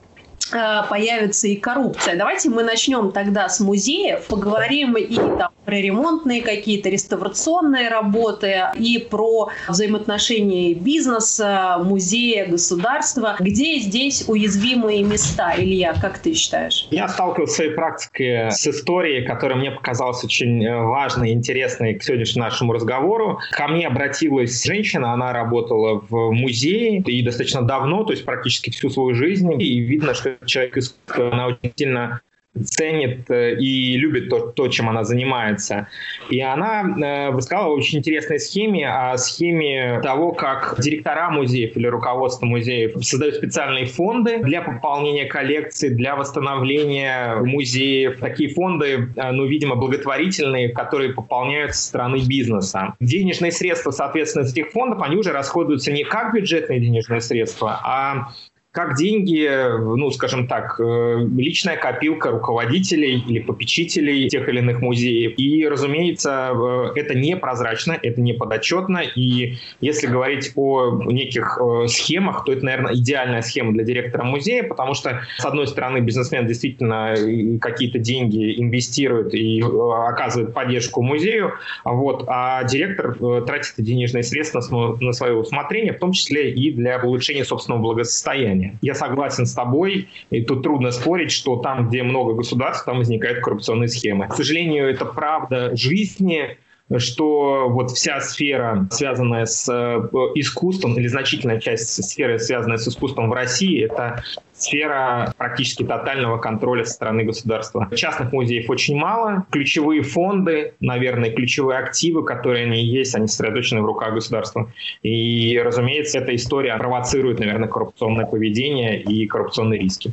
появится 0.51 1.49
и 1.49 1.57
коррупция. 1.57 2.17
Давайте 2.17 2.51
мы 2.51 2.63
начнем 2.63 3.13
тогда 3.13 3.49
с 3.49 3.61
музеев, 3.61 4.27
поговорим 4.27 4.97
и 4.97 5.17
там 5.17 5.51
про 5.65 5.77
ремонтные 5.77 6.43
какие-то 6.43 6.89
реставрационные 6.89 7.89
работы, 7.89 8.65
и 8.79 8.99
про 8.99 9.49
взаимоотношения 9.69 10.75
бизнеса, 10.75 11.81
музея, 11.83 12.47
государства. 12.47 13.37
Где 13.41 13.79
здесь 13.79 14.25
уязвимые 14.29 15.03
места? 15.03 15.55
Илья, 15.57 15.95
как 16.01 16.19
ты 16.19 16.35
считаешь? 16.35 16.87
Я 16.91 17.09
сталкивался 17.09 17.53
в 17.53 17.57
своей 17.57 17.71
практике 17.71 18.49
с 18.51 18.67
историей, 18.67 19.25
которая 19.27 19.59
мне 19.59 19.71
показалась 19.71 20.23
очень 20.25 20.65
э, 20.65 20.83
важной 20.83 21.31
и 21.31 21.33
интересной 21.33 21.95
к 21.95 22.03
сегодняшнему 22.03 22.45
нашему 22.45 22.73
разговору. 22.73 23.39
Ко 23.53 23.69
мне 23.69 23.87
обратилась 23.87 24.63
женщина, 24.65 25.13
она 25.13 25.33
работала 25.33 26.03
в 26.09 26.31
музее 26.31 26.99
и 26.99 27.23
достаточно 27.23 27.63
давно, 27.63 28.05
то 28.05 28.13
есть 28.13 28.25
практически 28.25 28.71
всю 28.71 28.91
свою 28.91 29.15
жизнь, 29.15 29.51
и 29.61 29.79
видно, 29.79 30.15
что 30.15 30.34
человек 30.45 30.77
искусства, 30.77 31.33
она 31.33 31.47
очень 31.47 31.73
сильно 31.77 32.21
ценит 32.63 33.31
э, 33.31 33.57
и 33.57 33.97
любит 33.97 34.29
то, 34.29 34.53
то 34.53 34.69
чем 34.69 34.89
она 34.89 35.05
занимается. 35.05 35.89
И 36.31 36.41
она 36.41 36.83
э, 36.83 37.31
рассказала 37.31 37.73
очень 37.73 37.99
интересной 37.99 38.39
схеме, 38.39 38.89
о 38.89 39.17
схеме 39.17 40.01
того, 40.03 40.33
как 40.33 40.77
директора 40.79 41.31
музеев 41.31 41.77
или 41.77 41.87
руководство 41.87 42.47
музеев 42.47 43.05
создают 43.05 43.37
специальные 43.37 43.87
фонды 43.87 44.39
для 44.39 44.63
пополнения 44.63 45.25
коллекций, 45.25 45.91
для 45.91 46.15
восстановления 46.17 47.37
музеев. 47.37 48.21
Такие 48.21 48.51
фонды, 48.51 49.09
э, 49.17 49.31
ну, 49.33 49.47
видимо, 49.47 49.75
благотворительные, 49.75 50.69
которые 50.69 51.13
пополняют 51.13 51.75
со 51.75 51.89
стороны 51.89 52.21
бизнеса. 52.27 52.95
Денежные 53.01 53.51
средства, 53.51 53.91
соответственно, 53.91 54.45
из 54.45 54.53
этих 54.53 54.71
фондов, 54.71 55.03
они 55.03 55.17
уже 55.17 55.33
расходуются 55.33 55.91
не 55.91 56.05
как 56.05 56.35
бюджетные 56.35 56.81
денежные 56.81 57.21
средства, 57.21 57.81
а 57.85 58.29
как 58.75 58.97
деньги, 58.97 59.49
ну, 59.79 60.11
скажем 60.11 60.49
так, 60.49 60.81
э, 60.81 61.29
личная 61.37 61.77
копилка 61.77 62.33
руководителей 62.33 63.23
или 63.25 63.39
попечителей 63.39 64.29
тех 64.29 64.49
или 64.49 64.59
иных 64.59 64.81
музеев. 64.81 65.35
И, 65.37 65.69
разумеется, 65.69 66.51
э, 66.53 66.99
это 66.99 67.15
непрозрачно, 67.15 67.97
это 68.03 68.21
не 68.21 68.33
подотчетно. 68.33 69.03
И 69.15 69.59
если 69.81 70.09
говорить 70.09 70.51
о 70.57 71.05
неких 71.05 71.57
э, 71.63 71.87
схемах, 71.87 72.45
то 72.45 72.53
это, 72.53 72.65
наверное, 72.65 72.95
идеальная 72.97 73.43
схема 73.43 73.73
для 73.73 73.85
директора 73.85 74.25
музея, 74.25 74.65
потому 74.65 74.95
что, 74.95 75.21
с 75.39 75.45
одной 75.45 75.69
стороны, 75.69 75.99
бизнесмен 75.99 76.49
действительно 76.49 77.15
какие-то 77.61 78.01
деньги 78.01 78.61
инвестирует 78.61 79.35
и 79.35 79.63
оказывает 79.63 80.53
поддержку 80.53 81.01
музею, 81.01 81.53
вот, 81.85 82.25
а 82.27 82.65
директор 82.65 83.15
тратит 83.45 83.75
денежные 83.79 84.25
средства 84.25 84.61
на 84.99 85.13
свое 85.13 85.35
усмотрение, 85.35 85.93
в 85.93 86.01
том 86.01 86.11
числе 86.11 86.51
и 86.51 86.73
для 86.73 87.01
улучшения 87.01 87.45
собственного 87.45 87.81
благосостояния 87.81 88.64
уровне. 88.65 88.79
Я 88.83 88.95
согласен 88.95 89.47
с 89.47 89.55
тобой, 89.55 90.09
и 90.31 90.43
тут 90.43 90.63
трудно 90.63 90.91
спорить, 90.91 91.31
что 91.31 91.57
там, 91.57 91.89
где 91.89 92.03
много 92.03 92.35
государств, 92.35 92.85
там 92.85 92.99
возникают 92.99 93.41
коррупционные 93.41 93.89
схемы. 93.89 94.29
К 94.29 94.35
сожалению, 94.35 94.89
это 94.89 95.05
правда 95.05 95.77
жизни, 95.77 96.57
что 96.99 97.69
вот 97.71 97.91
вся 97.91 98.21
сфера, 98.21 98.87
связанная 98.91 99.47
с 99.47 99.69
э, 99.73 100.09
искусством, 100.35 100.97
или 100.99 101.07
значительная 101.07 101.59
часть 101.59 102.05
сферы, 102.05 102.39
связанная 102.39 102.77
с 102.77 102.87
искусством 102.87 103.31
в 103.31 103.33
России, 103.33 103.85
это 103.85 104.23
сфера 104.53 105.33
практически 105.37 105.83
тотального 105.83 106.39
контроля 106.39 106.85
со 106.85 106.93
стороны 106.93 107.25
государства. 107.25 107.89
Частных 107.95 108.33
музеев 108.33 108.69
очень 108.69 108.97
мало. 108.97 109.47
Ключевые 109.51 110.03
фонды, 110.03 110.75
наверное, 110.81 111.31
ключевые 111.31 111.79
активы, 111.79 112.25
которые 112.25 112.67
они 112.67 112.85
есть, 112.85 113.15
они 113.15 113.27
сосредоточены 113.27 113.83
в 113.83 113.87
руках 113.87 114.15
государства. 114.15 114.71
И, 115.03 115.59
разумеется, 115.65 116.19
эта 116.19 116.35
история 116.35 116.77
провоцирует, 116.77 117.41
наверное, 117.41 117.69
коррупционное 117.69 118.27
поведение 118.27 119.03
и 119.03 119.27
коррупционные 119.27 119.81
риски. 119.81 120.13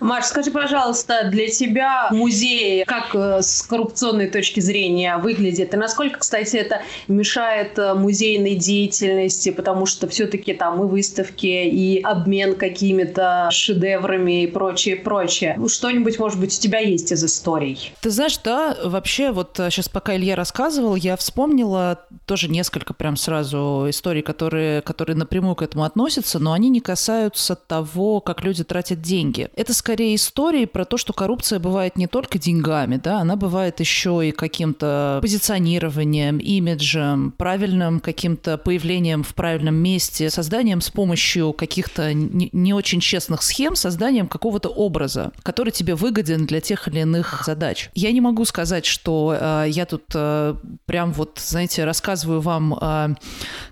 Маш, 0.00 0.26
скажи, 0.26 0.50
пожалуйста, 0.50 1.28
для 1.30 1.48
тебя 1.48 2.08
музей 2.12 2.84
как 2.84 3.14
э, 3.14 3.42
с 3.42 3.62
коррупционной 3.62 4.28
точки 4.28 4.60
зрения 4.60 5.16
выглядит? 5.18 5.74
И 5.74 5.76
насколько, 5.76 6.20
кстати, 6.20 6.56
это 6.56 6.82
мешает 7.08 7.78
э, 7.78 7.94
музейной 7.94 8.54
деятельности? 8.54 9.50
Потому 9.50 9.86
что 9.86 10.06
все-таки 10.08 10.54
там 10.54 10.82
и 10.82 10.86
выставки, 10.86 11.46
и 11.46 12.00
обмен 12.00 12.54
какими-то 12.54 13.48
шедеврами 13.50 14.44
и 14.44 14.46
прочее, 14.46 14.96
прочее. 14.96 15.54
Ну, 15.58 15.68
что-нибудь, 15.68 16.18
может 16.18 16.38
быть, 16.38 16.56
у 16.56 16.60
тебя 16.60 16.78
есть 16.78 17.10
из 17.10 17.24
историй? 17.24 17.92
Ты 18.00 18.10
знаешь, 18.10 18.38
да, 18.38 18.76
вообще 18.84 19.32
вот 19.32 19.54
сейчас 19.56 19.88
э, 19.88 19.90
пока 19.92 20.16
Илья 20.16 20.36
рассказывал, 20.36 20.94
я 20.94 21.16
вспомнила 21.16 22.00
тоже 22.26 22.48
несколько 22.48 22.94
прям 22.94 23.16
сразу 23.16 23.86
историй, 23.88 24.22
которые, 24.22 24.82
которые 24.82 25.16
напрямую 25.16 25.56
к 25.56 25.62
этому 25.62 25.84
относятся, 25.84 26.38
но 26.38 26.52
они 26.52 26.68
не 26.68 26.80
касаются 26.80 27.56
того, 27.56 28.20
как 28.20 28.44
люди 28.44 28.62
тратят 28.62 29.02
деньги. 29.02 29.48
Это 29.56 29.72
скорее 29.78 30.14
истории 30.16 30.66
про 30.66 30.84
то, 30.84 30.96
что 30.96 31.12
коррупция 31.12 31.58
бывает 31.58 31.96
не 31.96 32.06
только 32.06 32.38
деньгами, 32.38 33.00
да, 33.02 33.20
она 33.20 33.36
бывает 33.36 33.80
еще 33.80 34.28
и 34.28 34.32
каким-то 34.32 35.18
позиционированием, 35.22 36.38
имиджем, 36.38 37.32
правильным 37.32 38.00
каким-то 38.00 38.58
появлением 38.58 39.22
в 39.22 39.34
правильном 39.34 39.76
месте, 39.76 40.30
созданием 40.30 40.80
с 40.80 40.90
помощью 40.90 41.52
каких-то 41.52 42.12
не, 42.12 42.50
не 42.52 42.74
очень 42.74 43.00
честных 43.00 43.42
схем, 43.42 43.76
созданием 43.76 44.26
какого-то 44.26 44.68
образа, 44.68 45.32
который 45.42 45.70
тебе 45.70 45.94
выгоден 45.94 46.46
для 46.46 46.60
тех 46.60 46.88
или 46.88 47.00
иных 47.00 47.42
задач. 47.46 47.90
Я 47.94 48.12
не 48.12 48.20
могу 48.20 48.44
сказать, 48.44 48.84
что 48.84 49.36
э, 49.38 49.66
я 49.68 49.86
тут 49.86 50.04
э, 50.14 50.54
прям 50.86 51.12
вот, 51.12 51.40
знаете, 51.42 51.84
рассказываю 51.84 52.40
вам 52.40 52.74
э, 52.74 53.14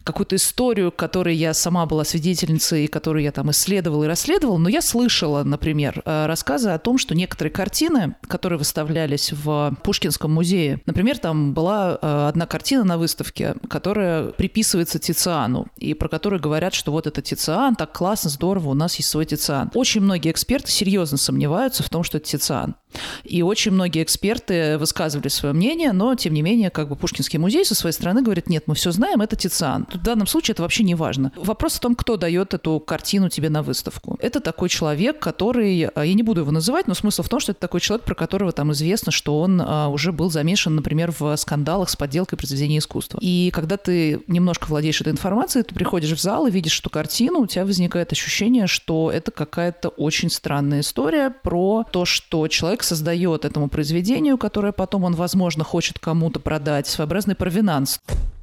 какую-то 0.04 0.36
историю, 0.36 0.92
которой 0.92 1.34
я 1.34 1.52
сама 1.52 1.86
была 1.86 2.04
свидетельницей, 2.04 2.86
которую 2.86 3.22
я 3.22 3.32
там 3.32 3.50
исследовала 3.50 4.04
и 4.04 4.08
расследовала, 4.08 4.58
но 4.58 4.68
я 4.68 4.80
слышала, 4.80 5.42
например, 5.42 5.95
Э, 6.04 6.26
рассказы 6.26 6.70
о 6.70 6.78
том, 6.78 6.98
что 6.98 7.14
некоторые 7.14 7.52
картины, 7.52 8.16
которые 8.28 8.58
выставлялись 8.58 9.32
в 9.32 9.76
Пушкинском 9.82 10.32
музее, 10.32 10.80
например, 10.86 11.18
там 11.18 11.54
была 11.54 11.98
э, 12.00 12.28
одна 12.28 12.46
картина 12.46 12.84
на 12.84 12.98
выставке, 12.98 13.54
которая 13.68 14.28
приписывается 14.28 14.98
Тициану, 14.98 15.66
и 15.76 15.94
про 15.94 16.08
которую 16.08 16.40
говорят, 16.40 16.74
что 16.74 16.92
вот 16.92 17.06
это 17.06 17.22
Тициан, 17.22 17.74
так 17.76 17.92
классно, 17.92 18.30
здорово, 18.30 18.70
у 18.70 18.74
нас 18.74 18.96
есть 18.96 19.08
свой 19.08 19.24
Тициан. 19.26 19.70
Очень 19.74 20.02
многие 20.02 20.30
эксперты 20.30 20.70
серьезно 20.70 21.18
сомневаются 21.18 21.82
в 21.82 21.88
том, 21.88 22.02
что 22.02 22.18
это 22.18 22.26
Тициан. 22.26 22.76
И 23.24 23.42
очень 23.42 23.72
многие 23.72 24.02
эксперты 24.02 24.78
высказывали 24.78 25.28
свое 25.28 25.54
мнение, 25.54 25.92
но, 25.92 26.14
тем 26.14 26.34
не 26.34 26.42
менее, 26.42 26.70
как 26.70 26.88
бы 26.88 26.96
Пушкинский 26.96 27.38
музей 27.38 27.64
со 27.64 27.74
своей 27.74 27.92
стороны 27.92 28.22
говорит, 28.22 28.48
нет, 28.48 28.64
мы 28.66 28.74
все 28.74 28.90
знаем, 28.92 29.20
это 29.20 29.36
Тициан. 29.36 29.86
В 29.92 30.02
данном 30.02 30.26
случае 30.26 30.54
это 30.54 30.62
вообще 30.62 30.84
не 30.84 30.94
важно. 30.94 31.32
Вопрос 31.36 31.74
в 31.74 31.80
том, 31.80 31.94
кто 31.94 32.16
дает 32.16 32.54
эту 32.54 32.80
картину 32.80 33.28
тебе 33.28 33.50
на 33.50 33.62
выставку. 33.62 34.16
Это 34.20 34.40
такой 34.40 34.68
человек, 34.68 35.18
который, 35.18 35.84
а, 35.84 36.04
я 36.04 36.14
не 36.14 36.22
буду 36.22 36.40
его 36.42 36.50
называть, 36.50 36.86
но 36.86 36.94
смысл 36.94 37.22
в 37.22 37.28
том, 37.28 37.40
что 37.40 37.52
это 37.52 37.60
такой 37.60 37.80
человек, 37.80 38.04
про 38.04 38.14
которого 38.14 38.52
там 38.52 38.72
известно, 38.72 39.12
что 39.12 39.40
он 39.40 39.60
а, 39.60 39.88
уже 39.88 40.12
был 40.12 40.30
замешан, 40.30 40.74
например, 40.74 41.12
в 41.18 41.36
скандалах 41.36 41.90
с 41.90 41.96
подделкой 41.96 42.38
произведения 42.38 42.78
искусства. 42.78 43.18
И 43.20 43.50
когда 43.52 43.76
ты 43.76 44.20
немножко 44.26 44.66
владеешь 44.66 45.00
этой 45.00 45.12
информацией, 45.12 45.64
ты 45.64 45.74
приходишь 45.74 46.12
в 46.12 46.20
зал 46.20 46.46
и 46.46 46.50
видишь 46.50 46.80
эту 46.80 46.90
картину, 46.90 47.40
у 47.40 47.46
тебя 47.46 47.64
возникает 47.64 48.12
ощущение, 48.12 48.66
что 48.66 49.10
это 49.10 49.30
какая-то 49.30 49.88
очень 49.88 50.30
странная 50.30 50.80
история 50.80 51.30
про 51.30 51.84
то, 51.90 52.04
что 52.04 52.46
человек 52.48 52.82
создает 52.86 53.44
этому 53.44 53.68
произведению, 53.68 54.38
которое 54.38 54.72
потом 54.72 55.04
он, 55.04 55.14
возможно, 55.14 55.64
хочет 55.64 55.98
кому-то 55.98 56.40
продать, 56.40 56.86
своеобразный 56.86 57.34
провинанс. 57.34 58.00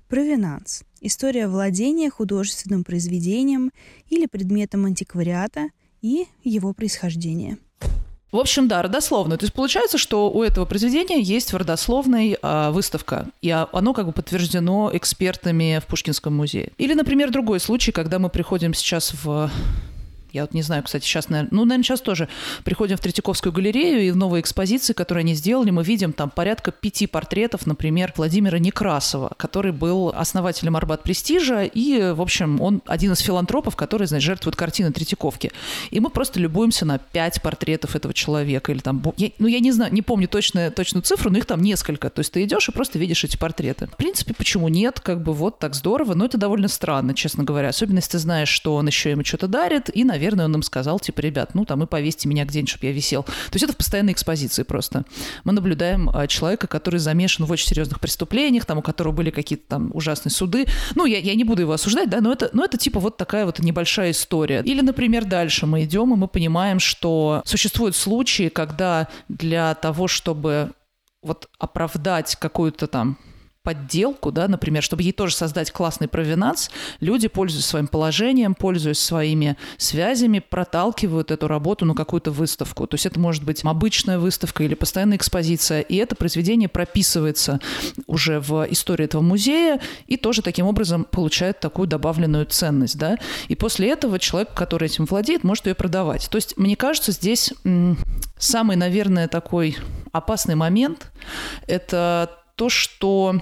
Провинанс– 0.10 0.84
история 1.02 1.48
владения 1.48 2.12
художественным 2.12 2.84
произведением 2.84 3.72
или 4.10 4.28
предметом 4.28 4.86
антиквариата 4.86 5.70
и 6.02 6.28
его 6.44 6.74
происхождения. 6.74 7.58
В 8.34 8.38
общем, 8.38 8.68
да, 8.68 8.82
родословную. 8.82 9.38
То 9.38 9.46
есть 9.46 9.54
получается, 9.54 10.00
что 10.00 10.32
у 10.32 10.42
этого 10.42 10.66
произведения 10.66 11.22
есть 11.22 11.54
в 11.54 11.56
родословной 11.56 12.36
э, 12.42 12.72
выставка, 12.72 13.28
и 13.44 13.52
оно 13.52 13.94
как 13.94 14.08
бы 14.08 14.12
подтверждено 14.12 14.90
экспертами 14.92 15.80
в 15.80 15.86
Пушкинском 15.86 16.36
музее. 16.36 16.72
Или, 16.80 16.96
например, 16.96 17.30
другой 17.30 17.60
случай, 17.60 17.92
когда 17.92 18.18
мы 18.18 18.30
приходим 18.30 18.74
сейчас 18.74 19.14
в 19.24 19.52
я 20.34 20.42
вот 20.42 20.54
не 20.56 20.64
знаю, 20.64 20.82
кстати, 20.84 21.06
сейчас, 21.06 21.30
наверное, 21.30 21.50
ну, 21.52 21.64
наверное, 21.64 21.84
сейчас 21.84 22.02
тоже 22.02 22.28
приходим 22.64 22.98
в 22.98 23.00
Третьяковскую 23.00 23.54
галерею, 23.54 24.02
и 24.02 24.12
в 24.12 24.16
новой 24.16 24.42
экспозиции, 24.42 24.94
которую 24.94 25.22
они 25.22 25.36
сделали, 25.36 25.70
мы 25.70 25.84
видим 25.84 26.12
там 26.12 26.32
порядка 26.32 26.72
пяти 26.72 27.06
портретов, 27.06 27.68
например, 27.68 28.12
Владимира 28.18 28.58
Некрасова, 28.58 29.34
который 29.38 29.72
был 29.72 30.10
основателем 30.10 30.76
Арбат 30.76 31.04
Престижа, 31.04 31.64
и, 31.64 32.12
в 32.14 32.22
общем, 32.22 32.60
он 32.62 32.82
один 32.88 33.12
из 33.12 33.20
филантропов, 33.20 33.76
который, 33.76 34.08
значит, 34.08 34.26
жертвует 34.26 34.56
картины 34.56 34.92
Третьяковки. 34.92 35.52
И 35.92 36.00
мы 36.00 36.10
просто 36.10 36.40
любуемся 36.40 36.86
на 36.86 36.98
пять 36.98 37.42
портретов 37.44 37.96
этого 37.96 38.14
человека, 38.14 38.72
или 38.72 38.80
там, 38.80 39.04
я, 39.18 39.30
ну, 39.38 39.48
я 39.48 39.60
не 39.60 39.72
знаю, 39.72 39.94
не 39.94 40.02
помню 40.02 40.28
точную, 40.28 40.72
точную 40.72 41.04
цифру, 41.04 41.30
но 41.30 41.38
их 41.38 41.46
там 41.46 41.62
несколько. 41.62 42.10
То 42.10 42.22
есть 42.22 42.32
ты 42.32 42.44
идешь 42.44 42.68
и 42.70 42.72
просто 42.72 42.98
видишь 42.98 43.24
эти 43.24 43.38
портреты. 43.38 43.86
В 43.86 43.98
принципе, 43.98 44.34
почему 44.34 44.68
нет? 44.68 45.00
Как 45.00 45.22
бы 45.22 45.32
вот 45.32 45.60
так 45.60 45.76
здорово, 45.76 46.16
но 46.16 46.26
это 46.26 46.40
довольно 46.40 46.68
странно, 46.68 47.14
честно 47.14 47.44
говоря. 47.44 47.70
Особенно, 47.70 47.98
если 47.98 48.14
ты 48.14 48.20
знаешь, 48.20 48.50
что 48.50 48.74
он 48.76 48.88
еще 48.88 49.12
ему 49.12 49.24
что-то 49.24 49.48
дарит, 49.48 49.96
и, 49.96 50.04
наверное, 50.04 50.23
наверное, 50.24 50.46
он 50.46 50.56
им 50.56 50.64
сказал, 50.64 51.00
типа, 51.00 51.20
ребят, 51.20 51.54
ну 51.54 51.66
там 51.66 51.84
и 51.84 51.86
повесьте 51.86 52.30
меня 52.30 52.46
где-нибудь, 52.46 52.70
чтобы 52.70 52.86
я 52.86 52.92
висел. 52.92 53.24
То 53.24 53.54
есть 53.54 53.64
это 53.64 53.74
в 53.74 53.78
постоянной 53.78 54.14
экспозиции 54.14 54.64
просто. 54.64 55.04
Мы 55.44 55.52
наблюдаем 55.52 56.10
а, 56.14 56.28
человека, 56.28 56.68
который 56.68 57.00
замешан 57.00 57.46
в 57.46 57.52
очень 57.52 57.68
серьезных 57.68 58.00
преступлениях, 58.00 58.66
там, 58.66 58.78
у 58.78 58.82
которого 58.82 59.12
были 59.12 59.30
какие-то 59.30 59.68
там 59.68 59.92
ужасные 59.94 60.32
суды. 60.32 60.66
Ну, 60.96 61.06
я, 61.06 61.20
я 61.20 61.36
не 61.36 61.44
буду 61.44 61.62
его 61.62 61.74
осуждать, 61.74 62.10
да, 62.10 62.22
но 62.22 62.32
это, 62.32 62.50
но 62.54 62.64
это 62.64 62.78
типа 62.78 63.00
вот 63.00 63.18
такая 63.18 63.46
вот 63.46 63.60
небольшая 63.60 64.12
история. 64.12 64.62
Или, 64.64 64.82
например, 64.82 65.26
дальше 65.26 65.66
мы 65.66 65.84
идем, 65.84 66.14
и 66.14 66.18
мы 66.18 66.28
понимаем, 66.28 66.80
что 66.80 67.42
существуют 67.46 67.96
случаи, 67.96 68.50
когда 68.50 69.10
для 69.28 69.76
того, 69.76 70.08
чтобы 70.08 70.72
вот 71.22 71.50
оправдать 71.60 72.36
какую-то 72.36 72.88
там 72.88 73.18
подделку, 73.64 74.32
да, 74.32 74.48
например, 74.48 74.84
чтобы 74.84 75.04
ей 75.04 75.14
тоже 75.14 75.36
создать 75.36 75.72
классный 75.72 76.08
провинанс, 76.08 76.70
люди, 77.00 77.28
пользуясь 77.28 77.66
своим 77.66 77.88
положением, 77.88 78.56
пользуясь 78.56 79.00
своими 79.00 79.58
связями, 79.78 80.40
проталкивают 80.40 81.32
эту 81.32 81.48
работу 81.48 81.86
на 81.86 81.96
какую-то 81.96 82.32
выставку. 82.32 82.86
То 82.88 82.96
есть 82.96 83.06
это 83.06 83.20
может 83.20 83.44
быть 83.44 83.64
обычная 83.64 84.20
выставка 84.20 84.64
или 84.64 84.74
постоянная 84.74 85.18
экспозиция, 85.18 85.82
и 85.82 85.96
это 85.96 86.16
произведение 86.16 86.68
прописывается 86.68 87.60
уже 88.06 88.40
в 88.40 88.68
истории 88.70 89.06
этого 89.06 89.22
музея 89.22 89.80
и 90.08 90.18
тоже 90.18 90.42
таким 90.42 90.66
образом 90.66 91.06
получает 91.06 91.60
такую 91.60 91.88
добавленную 91.88 92.46
ценность, 92.46 92.98
да. 92.98 93.18
И 93.48 93.56
после 93.56 93.92
этого 93.92 94.20
человек, 94.20 94.54
который 94.54 94.88
этим 94.88 95.06
владеет, 95.06 95.44
может 95.44 95.68
ее 95.68 95.76
продавать. 95.76 96.30
То 96.30 96.36
есть, 96.36 96.58
мне 96.58 96.76
кажется, 96.76 97.12
здесь 97.12 97.54
Самый, 98.38 98.76
наверное, 98.76 99.30
такой 99.30 99.78
опасный 100.12 100.56
момент– 100.56 101.12
это 101.68 102.43
то, 102.56 102.70
что 102.70 103.36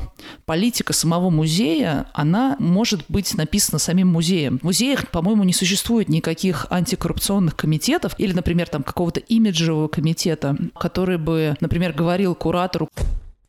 политика 0.46 0.94
самого 0.94 1.30
музея, 1.30 2.08
она 2.14 2.56
может 2.60 3.04
быть 3.10 3.34
написана 3.36 3.80
самим 3.80 4.08
музеем. 4.08 4.60
В 4.60 4.64
музеях, 4.64 5.10
по-моему, 5.10 5.44
не 5.44 5.54
существует 5.54 6.08
никаких 6.08 6.68
антикоррупционных 6.70 7.56
комитетов 7.56 8.16
или, 8.18 8.34
например, 8.34 8.70
там 8.70 8.84
какого-то 8.84 9.20
имиджевого 9.20 9.88
комитета, 9.88 10.58
который 10.80 11.18
бы, 11.18 11.56
например, 11.60 11.94
говорил 11.94 12.36
куратору. 12.36 12.90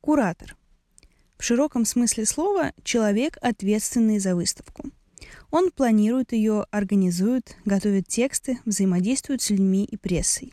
Куратор. 0.01 0.57
В 1.39 1.45
широком 1.45 1.85
смысле 1.85 2.27
слова 2.27 2.73
человек, 2.85 3.37
ответственный 3.41 4.19
за 4.19 4.35
выставку. 4.35 4.91
Он 5.51 5.71
планирует 5.71 6.33
ее, 6.33 6.67
организует, 6.71 7.57
готовит 7.65 8.09
тексты, 8.09 8.59
взаимодействует 8.65 9.43
с 9.43 9.51
людьми 9.51 9.85
и 9.85 9.97
прессой. 9.97 10.53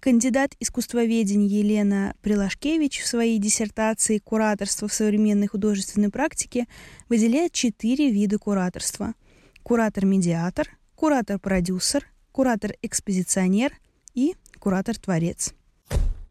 Кандидат 0.00 0.56
искусствоведения 0.60 1.46
Елена 1.46 2.14
Прилашкевич 2.22 3.02
в 3.02 3.06
своей 3.06 3.38
диссертации 3.38 4.16
«Кураторство 4.16 4.88
в 4.88 4.94
современной 4.94 5.46
художественной 5.46 6.08
практике» 6.08 6.66
выделяет 7.10 7.52
четыре 7.52 8.10
вида 8.10 8.38
кураторства. 8.38 9.12
Куратор-медиатор, 9.62 10.70
куратор-продюсер, 10.94 12.10
куратор-экспозиционер 12.32 13.74
и 14.14 14.36
куратор-творец 14.58 15.52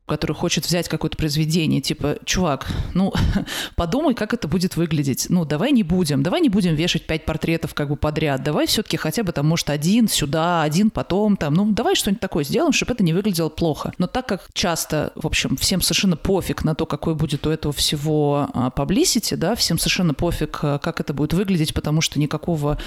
который 0.10 0.36
хочет 0.36 0.66
взять 0.66 0.89
какое-то 0.89 1.16
произведение, 1.16 1.80
типа, 1.80 2.18
чувак, 2.25 2.68
ну, 2.94 3.13
подумай, 3.75 4.13
как 4.16 4.34
это 4.34 4.48
будет 4.48 4.75
выглядеть. 4.75 5.28
Ну, 5.30 5.46
давай 5.46 5.72
не 5.72 5.84
будем, 5.84 6.24
давай 6.24 6.42
не 6.42 6.50
будем 6.50 6.75
вешать 6.75 7.06
пять 7.06 7.24
портретов 7.25 7.74
как 7.74 7.89
бы 7.89 7.96
подряд, 7.96 8.44
давай 8.44 8.68
все-таки 8.68 8.98
хотя 8.98 9.24
бы 9.24 9.32
там, 9.32 9.46
может, 9.48 9.70
один 9.70 10.08
сюда, 10.08 10.63
один 10.63 10.89
потом, 10.89 11.38
там, 11.38 11.54
ну, 11.54 11.72
давай 11.72 11.96
что-нибудь 11.96 12.20
такое 12.22 12.44
сделаем, 12.44 12.74
чтобы 12.74 12.94
это 12.94 13.04
не 13.04 13.13
выглядело 13.13 13.50
плохо. 13.50 13.94
Но 13.98 14.08
так 14.08 14.28
как 14.28 14.50
часто, 14.54 15.12
в 15.16 15.28
общем, 15.28 15.56
всем 15.58 15.82
совершенно 15.82 16.18
пофиг 16.18 16.63
на 16.63 16.75
то, 16.75 16.86
какой 16.86 17.16
будет 17.16 17.46
у 17.46 17.50
этого 17.50 17.74
всего 17.74 18.50
publicity, 18.75 19.36
да, 19.36 19.56
всем 19.56 19.78
совершенно 19.78 20.13
пофиг, 20.13 20.60
а, 20.63 20.80
как 20.80 21.00
это 21.00 21.13
будет 21.13 21.34
выглядеть, 21.34 21.74
потому 21.74 22.01
что 22.01 22.20
никакого, 22.20 22.80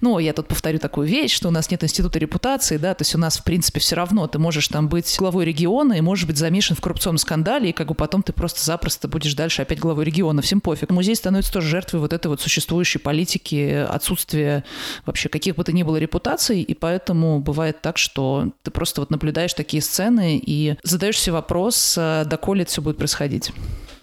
ну, 0.00 0.18
я 0.18 0.32
тут 0.32 0.48
повторю 0.48 0.78
такую 0.78 1.06
вещь, 1.06 1.34
что 1.34 1.48
у 1.48 1.50
нас 1.50 1.70
нет 1.70 1.82
института 1.82 2.18
репутации, 2.18 2.76
да, 2.76 2.94
то 2.94 3.02
есть 3.02 3.14
у 3.14 3.18
нас, 3.18 3.38
в 3.38 3.44
принципе, 3.44 3.80
все 3.80 3.96
равно 3.96 4.26
ты 4.26 4.38
можешь 4.38 4.68
там 4.68 4.88
быть 4.88 5.14
главой 5.18 5.44
региона 5.44 5.94
и 5.94 6.00
можешь 6.00 6.26
быть 6.26 6.36
замешан 6.36 6.65
замешан 6.66 6.76
в 6.76 6.80
коррупционном 6.80 7.18
скандале, 7.18 7.70
и 7.70 7.72
как 7.72 7.88
бы 7.88 7.94
потом 7.94 8.22
ты 8.22 8.32
просто 8.32 8.64
запросто 8.64 9.08
будешь 9.08 9.34
дальше 9.34 9.62
опять 9.62 9.78
главой 9.78 10.04
региона. 10.04 10.42
Всем 10.42 10.60
пофиг. 10.60 10.90
Музей 10.90 11.14
становится 11.14 11.52
тоже 11.52 11.68
жертвой 11.68 12.00
вот 12.00 12.12
этой 12.12 12.28
вот 12.28 12.40
существующей 12.40 12.98
политики, 12.98 13.86
отсутствия 13.88 14.64
вообще 15.04 15.28
каких 15.28 15.56
бы 15.56 15.64
то 15.64 15.72
ни 15.72 15.82
было 15.82 15.96
репутаций, 15.96 16.62
и 16.62 16.74
поэтому 16.74 17.40
бывает 17.40 17.80
так, 17.80 17.98
что 17.98 18.50
ты 18.62 18.70
просто 18.70 19.00
вот 19.00 19.10
наблюдаешь 19.10 19.54
такие 19.54 19.82
сцены 19.82 20.40
и 20.44 20.76
задаешь 20.82 21.20
себе 21.20 21.34
вопрос, 21.34 21.96
э, 21.98 22.24
доколе 22.26 22.62
это 22.62 22.70
все 22.70 22.82
будет 22.82 22.98
происходить. 22.98 23.52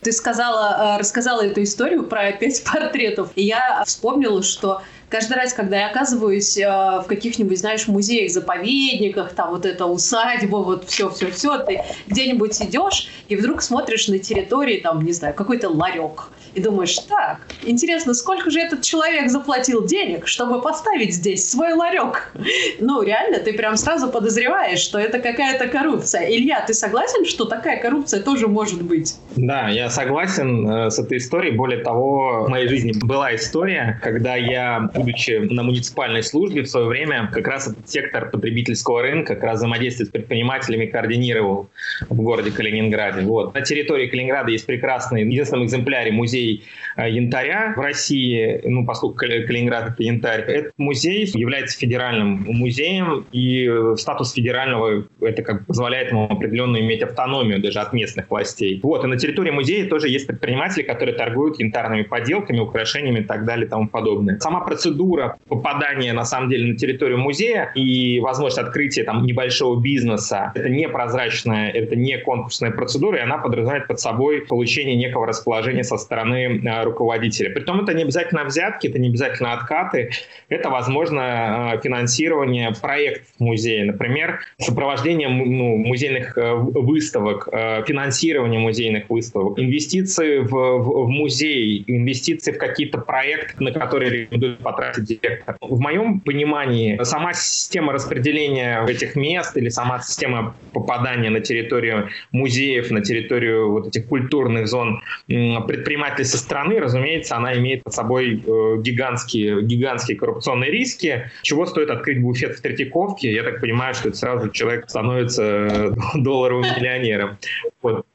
Ты 0.01 0.11
сказала, 0.11 0.95
э, 0.95 0.99
рассказала 0.99 1.45
эту 1.45 1.63
историю 1.63 2.03
про 2.03 2.31
пять 2.31 2.63
портретов, 2.71 3.31
и 3.35 3.43
я 3.43 3.83
вспомнила, 3.85 4.43
что 4.43 4.81
каждый 5.13 5.33
раз, 5.33 5.53
когда 5.53 5.79
я 5.79 5.89
оказываюсь 5.89 6.57
э, 6.57 6.65
в 6.65 7.05
каких-нибудь, 7.07 7.59
знаешь, 7.59 7.87
музеях, 7.87 8.31
заповедниках, 8.31 9.33
там 9.33 9.51
вот 9.51 9.63
эта 9.63 9.85
усадьба, 9.85 10.57
вот 10.57 10.89
все-все-все, 10.89 11.59
ты 11.59 11.83
где-нибудь 12.07 12.59
идешь 12.59 13.09
и 13.29 13.35
вдруг 13.35 13.61
смотришь 13.61 14.07
на 14.07 14.17
территории, 14.17 14.79
там, 14.79 15.05
не 15.05 15.11
знаю, 15.11 15.35
какой-то 15.35 15.69
ларек, 15.69 16.29
и 16.55 16.61
думаешь, 16.61 16.97
так, 16.99 17.39
интересно, 17.63 18.13
сколько 18.13 18.49
же 18.49 18.59
этот 18.59 18.81
человек 18.81 19.29
заплатил 19.29 19.85
денег, 19.85 20.27
чтобы 20.27 20.61
поставить 20.61 21.15
здесь 21.15 21.49
свой 21.49 21.73
ларек? 21.73 22.31
Ну, 22.79 23.01
реально, 23.01 23.39
ты 23.39 23.53
прям 23.53 23.75
сразу 23.77 24.09
подозреваешь, 24.09 24.79
что 24.79 24.99
это 24.99 25.19
какая-то 25.19 25.67
коррупция. 25.67 26.29
Илья, 26.29 26.63
ты 26.65 26.73
согласен, 26.73 27.25
что 27.25 27.45
такая 27.45 27.81
коррупция 27.81 28.21
тоже 28.21 28.47
может 28.47 28.83
быть? 28.83 29.15
Да, 29.35 29.69
я 29.69 29.89
согласен 29.89 30.69
э, 30.69 30.89
с 30.91 30.99
этой 30.99 31.17
историей. 31.17 31.55
Более 31.55 31.83
того, 31.83 32.45
в 32.45 32.49
моей 32.49 32.67
жизни 32.67 32.93
была 33.01 33.35
история, 33.35 33.99
когда 34.03 34.35
я, 34.35 34.89
будучи 34.93 35.31
на 35.31 35.63
муниципальной 35.63 36.23
службе 36.23 36.61
в 36.61 36.69
свое 36.69 36.87
время, 36.87 37.29
как 37.33 37.47
раз 37.47 37.67
этот 37.67 37.89
сектор 37.89 38.29
потребительского 38.29 39.01
рынка, 39.01 39.35
как 39.35 39.43
раз 39.43 39.57
взаимодействие 39.59 40.07
с 40.07 40.09
предпринимателями 40.09 40.85
координировал 40.85 41.69
в 42.09 42.15
городе 42.21 42.51
Калининграде. 42.51 43.21
Вот. 43.21 43.53
На 43.53 43.61
территории 43.61 44.07
Калининграда 44.07 44.51
есть 44.51 44.65
прекрасный, 44.65 45.23
в 45.23 45.27
единственном 45.27 45.65
экземпляре 45.65 46.11
музей 46.11 46.42
музей 46.43 46.63
э, 46.97 47.09
янтаря 47.09 47.73
в 47.75 47.79
России, 47.79 48.61
ну, 48.63 48.85
поскольку 48.85 49.15
Калининград— 49.15 49.91
это 49.93 50.03
янтарь. 50.03 50.41
Этот 50.41 50.73
музей 50.77 51.29
является 51.33 51.77
федеральным 51.77 52.45
музеем, 52.47 53.25
и 53.31 53.67
э, 53.67 53.95
статус 53.97 54.33
федерального 54.33 55.05
это 55.21 55.41
как 55.41 55.65
позволяет 55.65 56.11
ему 56.11 56.25
определенно 56.25 56.77
иметь 56.77 57.01
автономию 57.01 57.61
даже 57.61 57.79
от 57.79 57.93
местных 57.93 58.29
властей. 58.29 58.79
Вот, 58.83 59.03
и 59.03 59.07
на 59.07 59.17
территории 59.17 59.51
музея 59.51 59.87
тоже 59.87 60.09
есть 60.09 60.27
предприниматели, 60.27 60.83
которые 60.83 61.15
торгуют 61.15 61.59
янтарными 61.59 62.03
поделками, 62.03 62.59
украшениями 62.59 63.19
и 63.19 63.23
так 63.23 63.45
далее 63.45 63.65
и 63.65 63.69
тому 63.69 63.87
подобное. 63.87 64.39
Сама 64.39 64.61
процедура 64.61 65.37
попадания, 65.47 66.13
на 66.13 66.25
самом 66.25 66.49
деле, 66.49 66.73
на 66.73 66.77
территорию 66.77 67.17
музея 67.17 67.71
и 67.75 68.19
возможность 68.19 68.57
открытия 68.57 69.03
там 69.03 69.25
небольшого 69.25 69.79
бизнеса, 69.79 70.51
это 70.55 70.69
не 70.69 70.87
прозрачная, 70.89 71.69
это 71.69 71.95
не 71.95 72.17
конкурсная 72.17 72.71
процедура, 72.71 73.17
и 73.17 73.21
она 73.21 73.37
подразумевает 73.37 73.87
под 73.87 73.99
собой 73.99 74.41
получение 74.41 74.95
некого 74.95 75.27
расположения 75.27 75.83
со 75.83 75.97
стороны 75.97 76.32
стороны 76.33 76.67
а, 76.67 76.83
руководителя. 76.83 77.51
Притом 77.51 77.81
это 77.81 77.93
не 77.93 78.03
обязательно 78.03 78.43
взятки, 78.43 78.87
это 78.87 78.99
не 78.99 79.09
обязательно 79.09 79.53
откаты, 79.53 80.11
это, 80.49 80.69
возможно, 80.69 81.73
а, 81.73 81.77
финансирование 81.77 82.71
проектов 82.81 83.27
музея, 83.39 83.85
например, 83.85 84.39
сопровождение 84.59 85.29
ну, 85.29 85.77
музейных 85.77 86.37
э, 86.37 86.53
выставок, 86.53 87.49
э, 87.51 87.83
финансирование 87.85 88.59
музейных 88.59 89.09
выставок, 89.09 89.59
инвестиции 89.59 90.39
в, 90.39 90.49
в, 90.49 91.05
в 91.05 91.09
музей, 91.09 91.83
инвестиции 91.87 92.51
в 92.51 92.57
какие-то 92.57 92.97
проекты, 92.99 93.63
на 93.63 93.71
которые 93.71 94.11
рекомендуют 94.11 94.59
потратить 94.59 95.05
директор. 95.05 95.57
В 95.61 95.79
моем 95.79 96.19
понимании 96.19 96.99
сама 97.03 97.33
система 97.33 97.93
распределения 97.93 98.85
этих 98.87 99.15
мест 99.15 99.55
или 99.57 99.69
сама 99.69 100.01
система 100.01 100.55
попадания 100.71 101.29
на 101.29 101.39
территорию 101.39 102.09
музеев, 102.31 102.91
на 102.91 103.01
территорию 103.01 103.71
вот 103.71 103.87
этих 103.87 104.07
культурных 104.07 104.67
зон 104.67 105.01
предпринимателей 105.27 106.22
если 106.23 106.37
со 106.37 106.43
стороны, 106.43 106.79
разумеется, 106.79 107.35
она 107.35 107.53
имеет 107.57 107.83
под 107.83 107.93
собой 107.93 108.41
э, 108.45 108.77
гигантские, 108.81 109.61
гигантские 109.61 110.17
коррупционные 110.17 110.71
риски. 110.71 111.29
Чего 111.41 111.65
стоит 111.65 111.89
открыть 111.89 112.21
буфет 112.21 112.57
в 112.57 112.61
Третьяковке? 112.61 113.33
Я 113.33 113.43
так 113.43 113.59
понимаю, 113.59 113.93
что 113.93 114.09
это 114.09 114.17
сразу 114.17 114.49
человек 114.49 114.89
становится 114.89 115.43
э, 115.43 115.91
долларовым 116.15 116.63
миллионером. 116.77 117.37
Вот. 117.81 118.05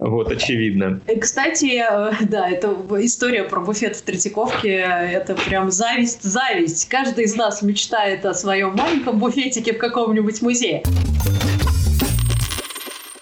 Вот, 0.00 0.32
очевидно. 0.32 1.00
И, 1.08 1.20
кстати, 1.20 1.84
э, 1.88 2.12
да, 2.26 2.50
это 2.50 2.76
история 3.00 3.44
про 3.44 3.60
буфет 3.60 3.94
в 3.94 4.02
Третьяковке. 4.02 4.78
Это 4.78 5.36
прям 5.36 5.70
зависть, 5.70 6.24
зависть. 6.24 6.88
Каждый 6.88 7.24
из 7.24 7.36
нас 7.36 7.62
мечтает 7.62 8.26
о 8.26 8.34
своем 8.34 8.74
маленьком 8.74 9.20
буфетике 9.20 9.72
в 9.72 9.78
каком-нибудь 9.78 10.42
музее. 10.42 10.82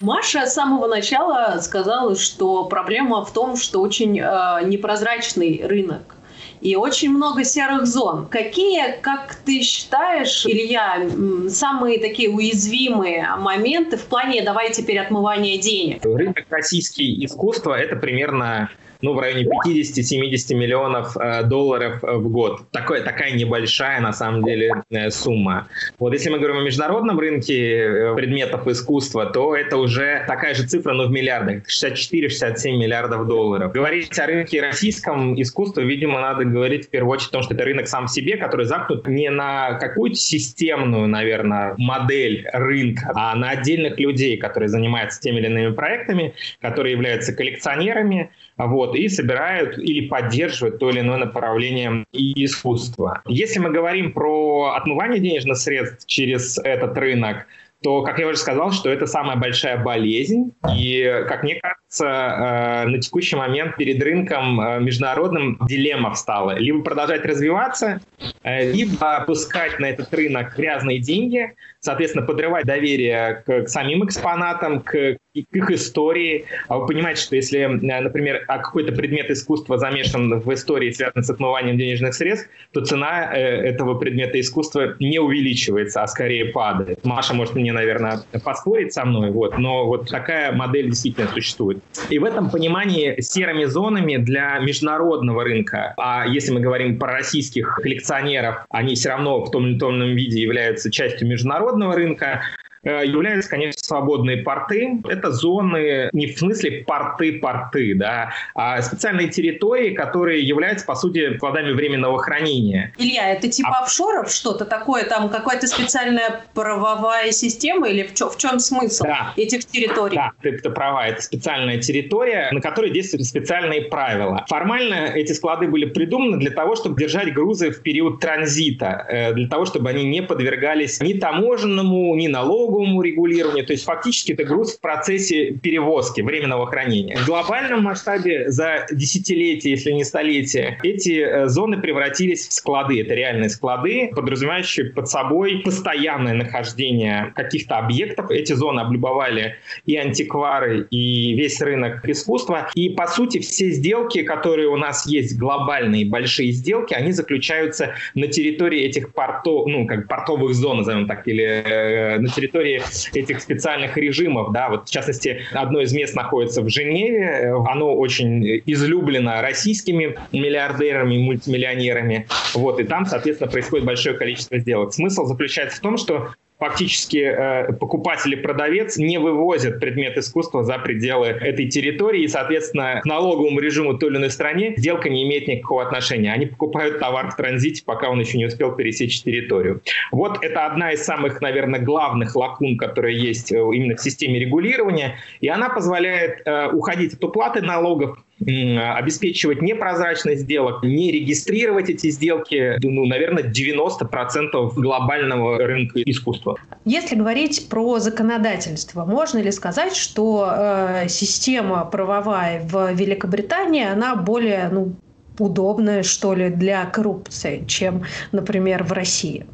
Маша 0.00 0.46
с 0.46 0.54
самого 0.54 0.86
начала 0.86 1.58
сказала, 1.60 2.16
что 2.16 2.64
проблема 2.64 3.22
в 3.22 3.32
том, 3.34 3.56
что 3.56 3.82
очень 3.82 4.18
э, 4.18 4.64
непрозрачный 4.64 5.60
рынок 5.64 6.16
и 6.62 6.74
очень 6.74 7.10
много 7.10 7.44
серых 7.44 7.86
зон. 7.86 8.26
Какие, 8.26 8.98
как 9.00 9.34
ты 9.34 9.60
считаешь, 9.60 10.46
Илья, 10.46 11.06
самые 11.48 11.98
такие 11.98 12.30
уязвимые 12.30 13.28
моменты 13.38 13.96
в 13.96 14.06
плане 14.06 14.42
«давай 14.42 14.72
теперь 14.72 14.98
отмывания 14.98 15.60
денег»? 15.60 16.02
Рынок 16.04 16.44
российский 16.48 17.24
искусства– 17.24 17.74
это 17.78 17.96
примерно 17.96 18.70
ну, 19.02 19.14
в 19.14 19.18
районе 19.18 19.46
50-70 19.66 20.54
миллионов 20.54 21.16
э, 21.16 21.42
долларов 21.44 22.02
э, 22.04 22.12
в 22.16 22.28
год. 22.28 22.70
Такое, 22.70 23.02
такая 23.02 23.32
небольшая, 23.32 24.00
на 24.00 24.12
самом 24.12 24.44
деле, 24.44 24.82
э, 24.90 25.10
сумма. 25.10 25.68
Вот 25.98 26.12
если 26.12 26.30
мы 26.30 26.38
говорим 26.38 26.58
о 26.58 26.62
международном 26.62 27.18
рынке 27.18 28.12
предметов 28.14 28.66
искусства, 28.66 29.26
то 29.26 29.56
это 29.56 29.76
уже 29.76 30.24
такая 30.26 30.54
же 30.54 30.64
цифра, 30.66 30.92
но 30.92 31.06
в 31.06 31.10
миллиардах. 31.10 31.64
64-67 31.68 32.76
миллиардов 32.76 33.26
долларов. 33.26 33.72
Говорить 33.72 34.18
о 34.18 34.26
рынке 34.26 34.60
российском 34.60 35.40
искусства, 35.40 35.80
видимо, 35.80 36.20
надо 36.20 36.44
говорить 36.44 36.86
в 36.86 36.90
первую 36.90 37.12
очередь 37.12 37.30
о 37.30 37.32
том, 37.32 37.42
что 37.42 37.54
это 37.54 37.64
рынок 37.64 37.88
сам 37.88 38.08
себе, 38.08 38.36
который 38.36 38.66
замкнут 38.66 39.06
не 39.06 39.30
на 39.30 39.74
какую-то 39.74 40.16
системную, 40.16 41.08
наверное, 41.08 41.74
модель 41.78 42.46
рынка, 42.52 43.12
а 43.14 43.34
на 43.34 43.50
отдельных 43.50 43.98
людей, 43.98 44.36
которые 44.36 44.68
занимаются 44.68 45.20
теми 45.20 45.38
или 45.38 45.46
иными 45.46 45.72
проектами, 45.74 46.34
которые 46.60 46.92
являются 46.92 47.32
коллекционерами, 47.32 48.30
вот, 48.66 48.94
и 48.94 49.08
собирают 49.08 49.78
или 49.78 50.08
поддерживают 50.08 50.78
то 50.78 50.90
или 50.90 51.00
иное 51.00 51.18
направление 51.18 52.04
искусства. 52.12 53.22
Если 53.26 53.58
мы 53.58 53.70
говорим 53.70 54.12
про 54.12 54.74
отмывание 54.76 55.20
денежных 55.20 55.56
средств 55.56 56.06
через 56.06 56.58
этот 56.58 56.96
рынок, 56.98 57.46
то, 57.82 58.02
как 58.02 58.18
я 58.18 58.26
уже 58.26 58.36
сказал, 58.36 58.72
что 58.72 58.90
это 58.90 59.06
самая 59.06 59.36
большая 59.36 59.82
болезнь. 59.82 60.52
И, 60.76 61.24
как 61.28 61.42
мне 61.42 61.54
кажется, 61.54 61.79
кажется, 61.90 62.84
э, 62.84 62.88
на 62.88 62.98
текущий 63.00 63.36
момент 63.36 63.76
перед 63.76 64.02
рынком 64.02 64.60
э, 64.60 64.80
международным 64.80 65.58
дилемма 65.68 66.14
встала. 66.14 66.56
Либо 66.58 66.82
продолжать 66.82 67.24
развиваться, 67.24 68.00
э, 68.42 68.72
либо 68.72 69.24
пускать 69.26 69.78
на 69.78 69.86
этот 69.86 70.12
рынок 70.14 70.56
грязные 70.56 70.98
деньги, 70.98 71.52
соответственно, 71.80 72.26
подрывать 72.26 72.66
доверие 72.66 73.42
к, 73.46 73.64
к 73.64 73.68
самим 73.68 74.04
экспонатам, 74.04 74.80
к, 74.80 74.92
к 74.92 75.18
их 75.34 75.70
истории. 75.70 76.44
А 76.68 76.78
вы 76.78 76.86
понимаете, 76.86 77.22
что 77.22 77.36
если, 77.36 77.64
например, 77.66 78.44
какой-то 78.46 78.92
предмет 78.92 79.30
искусства 79.30 79.78
замешан 79.78 80.40
в 80.40 80.52
истории, 80.52 80.90
связанной 80.90 81.24
с 81.24 81.30
отмыванием 81.30 81.78
денежных 81.78 82.14
средств, 82.14 82.48
то 82.72 82.84
цена 82.84 83.32
этого 83.32 83.94
предмета 83.94 84.38
искусства 84.38 84.96
не 85.00 85.18
увеличивается, 85.18 86.02
а 86.02 86.06
скорее 86.06 86.46
падает. 86.46 87.04
Маша 87.04 87.34
может 87.34 87.54
мне, 87.54 87.72
наверное, 87.72 88.22
поспорить 88.44 88.92
со 88.92 89.04
мной, 89.04 89.30
вот, 89.30 89.56
но 89.58 89.86
вот 89.86 90.10
такая 90.10 90.52
модель 90.52 90.86
действительно 90.90 91.28
существует. 91.28 91.79
И 92.08 92.18
в 92.18 92.24
этом 92.24 92.50
понимании 92.50 93.20
серыми 93.20 93.64
зонами 93.64 94.16
для 94.16 94.58
международного 94.58 95.44
рынка, 95.44 95.94
а 95.96 96.26
если 96.26 96.52
мы 96.52 96.60
говорим 96.60 96.98
про 96.98 97.12
российских 97.12 97.76
коллекционеров, 97.82 98.64
они 98.70 98.94
все 98.94 99.10
равно 99.10 99.44
в 99.44 99.50
том 99.50 99.66
или 99.66 99.78
ином 99.78 100.14
виде 100.14 100.40
являются 100.40 100.90
частью 100.90 101.28
международного 101.28 101.94
рынка, 101.94 102.42
являются, 102.82 103.50
конечно, 103.50 103.82
свободные 103.82 104.38
порты. 104.38 105.00
Это 105.08 105.30
зоны 105.30 106.08
не 106.12 106.26
в 106.28 106.38
смысле 106.38 106.84
порты-порты, 106.86 107.94
да, 107.94 108.32
а 108.54 108.80
специальные 108.80 109.28
территории, 109.28 109.90
которые 109.90 110.42
являются, 110.42 110.86
по 110.86 110.94
сути, 110.94 111.36
складами 111.36 111.72
временного 111.72 112.18
хранения. 112.18 112.92
Илья, 112.96 113.32
это 113.32 113.48
типа 113.48 113.80
а... 113.80 113.84
офшоров 113.84 114.30
что-то 114.30 114.64
такое? 114.64 115.04
Там 115.04 115.28
какая-то 115.28 115.66
специальная 115.66 116.42
правовая 116.54 117.32
система 117.32 117.88
или 117.88 118.02
в, 118.04 118.14
чё, 118.14 118.30
в 118.30 118.36
чем 118.38 118.58
смысл 118.58 119.04
да. 119.04 119.34
этих 119.36 119.66
территорий? 119.66 120.16
Да, 120.16 120.32
ты, 120.40 120.52
ты 120.52 120.70
права. 120.70 121.06
Это 121.06 121.20
специальная 121.22 121.78
территория, 121.78 122.48
на 122.52 122.60
которой 122.60 122.90
действуют 122.90 123.26
специальные 123.26 123.82
правила. 123.82 124.44
Формально 124.48 125.12
эти 125.14 125.32
склады 125.32 125.68
были 125.68 125.84
придуманы 125.84 126.38
для 126.38 126.50
того, 126.50 126.76
чтобы 126.76 126.98
держать 126.98 127.32
грузы 127.34 127.70
в 127.70 127.82
период 127.82 128.20
транзита, 128.20 129.06
э, 129.08 129.32
для 129.34 129.48
того, 129.48 129.66
чтобы 129.66 129.90
они 129.90 130.04
не 130.04 130.22
подвергались 130.22 131.00
ни 131.00 131.14
таможенному, 131.14 132.14
ни 132.14 132.28
налогу, 132.28 132.69
налоговому 132.70 133.02
регулированию. 133.02 133.66
То 133.66 133.72
есть 133.72 133.84
фактически 133.84 134.32
это 134.32 134.44
груз 134.44 134.76
в 134.76 134.80
процессе 134.80 135.52
перевозки, 135.52 136.20
временного 136.20 136.66
хранения. 136.66 137.16
В 137.16 137.26
глобальном 137.26 137.82
масштабе 137.82 138.50
за 138.50 138.86
десятилетия, 138.90 139.70
если 139.70 139.92
не 139.92 140.04
столетия, 140.04 140.78
эти 140.82 141.20
э, 141.20 141.48
зоны 141.48 141.80
превратились 141.80 142.46
в 142.48 142.52
склады. 142.52 143.00
Это 143.00 143.14
реальные 143.14 143.50
склады, 143.50 144.10
подразумевающие 144.14 144.86
под 144.86 145.08
собой 145.08 145.62
постоянное 145.64 146.34
нахождение 146.34 147.32
каких-то 147.34 147.78
объектов. 147.78 148.30
Эти 148.30 148.52
зоны 148.52 148.80
облюбовали 148.80 149.56
и 149.86 149.96
антиквары, 149.96 150.86
и 150.90 151.34
весь 151.34 151.60
рынок 151.60 152.06
искусства. 152.08 152.68
И, 152.74 152.90
по 152.90 153.06
сути, 153.06 153.38
все 153.38 153.70
сделки, 153.70 154.22
которые 154.22 154.68
у 154.68 154.76
нас 154.76 155.06
есть, 155.06 155.38
глобальные 155.38 156.06
большие 156.06 156.52
сделки, 156.52 156.94
они 156.94 157.12
заключаются 157.12 157.94
на 158.14 158.26
территории 158.28 158.82
этих 158.82 159.12
портов, 159.12 159.66
ну, 159.66 159.86
как 159.86 160.08
портовых 160.08 160.54
зон, 160.54 160.78
назовем 160.78 161.06
так, 161.06 161.26
или 161.26 161.44
э, 161.44 162.18
на 162.18 162.28
территории 162.28 162.59
территории 162.60 162.82
этих 163.14 163.40
специальных 163.40 163.96
режимов, 163.96 164.52
да, 164.52 164.68
вот 164.68 164.88
в 164.88 164.90
частности, 164.92 165.42
одно 165.52 165.80
из 165.80 165.92
мест 165.92 166.14
находится 166.14 166.62
в 166.62 166.68
Женеве, 166.68 167.52
оно 167.68 167.94
очень 167.94 168.62
излюблено 168.66 169.40
российскими 169.40 170.18
миллиардерами, 170.32 171.18
мультимиллионерами, 171.18 172.26
вот, 172.54 172.80
и 172.80 172.84
там, 172.84 173.06
соответственно, 173.06 173.50
происходит 173.50 173.86
большое 173.86 174.16
количество 174.16 174.58
сделок. 174.58 174.92
Смысл 174.92 175.24
заключается 175.24 175.78
в 175.78 175.80
том, 175.80 175.96
что 175.96 176.30
фактически 176.60 177.16
э, 177.16 177.72
покупатель 177.72 178.34
и 178.34 178.36
продавец 178.36 178.98
не 178.98 179.18
вывозят 179.18 179.80
предмет 179.80 180.18
искусства 180.18 180.62
за 180.62 180.78
пределы 180.78 181.28
этой 181.28 181.66
территории, 181.68 182.24
и, 182.24 182.28
соответственно, 182.28 183.00
к 183.00 183.06
налоговому 183.06 183.58
режиму 183.60 183.96
той 183.96 184.10
или 184.10 184.18
иной 184.18 184.30
стране 184.30 184.74
сделка 184.76 185.08
не 185.08 185.24
имеет 185.24 185.48
никакого 185.48 185.82
отношения. 185.82 186.32
Они 186.32 186.44
покупают 186.44 186.98
товар 186.98 187.30
в 187.30 187.36
транзите, 187.36 187.82
пока 187.84 188.10
он 188.10 188.20
еще 188.20 188.36
не 188.36 188.44
успел 188.44 188.72
пересечь 188.72 189.22
территорию. 189.22 189.80
Вот 190.12 190.44
это 190.44 190.66
одна 190.66 190.92
из 190.92 191.02
самых, 191.02 191.40
наверное, 191.40 191.80
главных 191.80 192.36
лакун, 192.36 192.76
которые 192.76 193.18
есть 193.18 193.50
э, 193.50 193.56
именно 193.56 193.96
в 193.96 194.00
системе 194.00 194.38
регулирования, 194.38 195.16
и 195.40 195.48
она 195.48 195.70
позволяет 195.70 196.42
э, 196.44 196.68
уходить 196.72 197.14
от 197.14 197.24
уплаты 197.24 197.62
налогов, 197.62 198.18
обеспечивать 198.46 199.62
непрозрачность 199.62 200.42
сделок, 200.42 200.82
не 200.82 201.10
регистрировать 201.12 201.90
эти 201.90 202.10
сделки, 202.10 202.76
ну, 202.82 203.04
наверное, 203.06 203.44
90% 203.44 204.72
глобального 204.74 205.58
рынка 205.58 206.02
искусства. 206.02 206.56
Если 206.84 207.16
говорить 207.16 207.68
про 207.68 207.98
законодательство, 207.98 209.04
можно 209.04 209.38
ли 209.38 209.50
сказать, 209.52 209.94
что 209.94 210.50
э, 210.50 211.08
система 211.08 211.84
правовая 211.84 212.62
в 212.64 212.92
Великобритании, 212.92 213.84
она 213.84 214.16
более 214.16 214.68
ну, 214.70 214.94
удобная, 215.38 216.02
что 216.02 216.34
ли, 216.34 216.48
для 216.48 216.84
коррупции, 216.86 217.64
чем, 217.66 218.04
например, 218.32 218.84
в 218.84 218.92
России? 218.92 219.46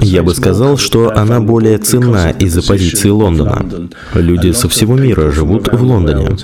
Я 0.00 0.22
бы 0.22 0.34
сказал, 0.34 0.78
что 0.78 1.12
она 1.16 1.40
более 1.40 1.78
ценна 1.78 2.30
из-за 2.30 2.62
позиции 2.62 3.08
Лондона. 3.08 3.66
Люди 4.14 4.52
со 4.52 4.68
всего 4.68 4.94
мира 4.94 5.30
живут 5.30 5.72
в 5.72 5.82
Лондоне. 5.82 6.36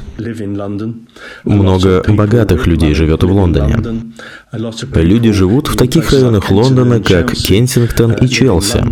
Много 1.44 2.02
богатых 2.08 2.66
людей 2.66 2.94
живет 2.94 3.22
в 3.22 3.30
Лондоне. 3.30 3.76
Люди 4.94 5.32
живут 5.32 5.68
в 5.68 5.76
таких 5.76 6.10
районах 6.10 6.50
Лондона, 6.50 7.00
как 7.00 7.32
Кенсингтон 7.32 8.12
и 8.12 8.28
Челси. 8.28 8.82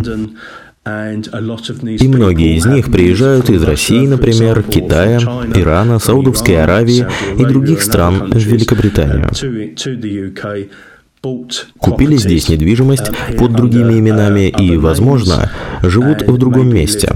И 1.99 2.07
многие 2.07 2.57
из 2.57 2.65
них 2.65 2.91
приезжают 2.91 3.49
из 3.49 3.63
России, 3.63 4.05
например, 4.05 4.61
Китая, 4.61 5.17
Ирана, 5.55 5.97
Саудовской 5.97 6.63
Аравии 6.63 7.07
и 7.37 7.43
других 7.43 7.81
стран 7.81 8.29
в 8.29 8.37
Великобританию 8.37 9.31
купили 11.77 12.17
здесь 12.17 12.49
недвижимость 12.49 13.11
под 13.37 13.53
другими 13.53 13.99
именами 13.99 14.49
и, 14.49 14.77
возможно, 14.77 15.51
живут 15.81 16.21
в 16.23 16.37
другом 16.37 16.73
месте. 16.73 17.13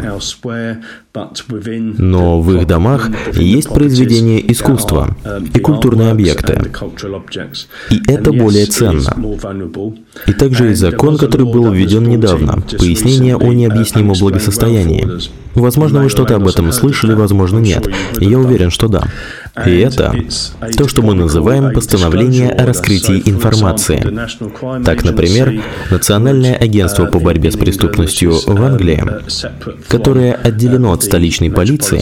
Но 1.98 2.40
в 2.40 2.54
их 2.54 2.68
домах 2.68 3.10
есть 3.34 3.70
произведения 3.70 4.40
искусства 4.52 5.16
и 5.54 5.60
культурные 5.60 6.12
объекты. 6.12 6.62
И 7.90 8.02
это 8.08 8.32
более 8.32 8.68
ценно. 8.68 9.16
И 10.28 10.34
также 10.34 10.68
есть 10.68 10.80
закон, 10.80 11.18
который 11.18 11.46
был 11.52 11.72
введен 11.72 12.04
недавно, 12.04 12.62
пояснение 12.78 13.36
о 13.36 13.54
необъяснимом 13.54 14.18
благосостоянии. 14.20 15.08
Возможно, 15.56 16.02
вы 16.02 16.10
что-то 16.10 16.36
об 16.36 16.48
этом 16.48 16.72
слышали, 16.72 17.14
возможно, 17.14 17.58
нет. 17.58 17.90
Я 18.20 18.38
уверен, 18.38 18.70
что 18.70 18.88
да. 18.88 19.04
И 19.66 19.78
это 19.78 20.14
то, 20.78 20.88
что 20.88 21.02
мы 21.02 21.14
называем 21.14 21.74
постановление 21.74 22.50
о 22.52 22.66
раскрытии 22.66 23.22
информации. 23.26 24.00
Так, 24.84 25.04
например, 25.04 25.64
Национальное 25.90 26.56
агентство 26.56 27.06
по 27.06 27.20
борьбе 27.20 27.52
с 27.52 27.58
преступностью 27.58 28.34
в 28.46 28.62
Англии, 28.62 29.04
которое 29.88 30.34
отделено 30.34 30.94
от 30.94 31.04
столичной 31.04 31.52
полиции, 31.52 32.02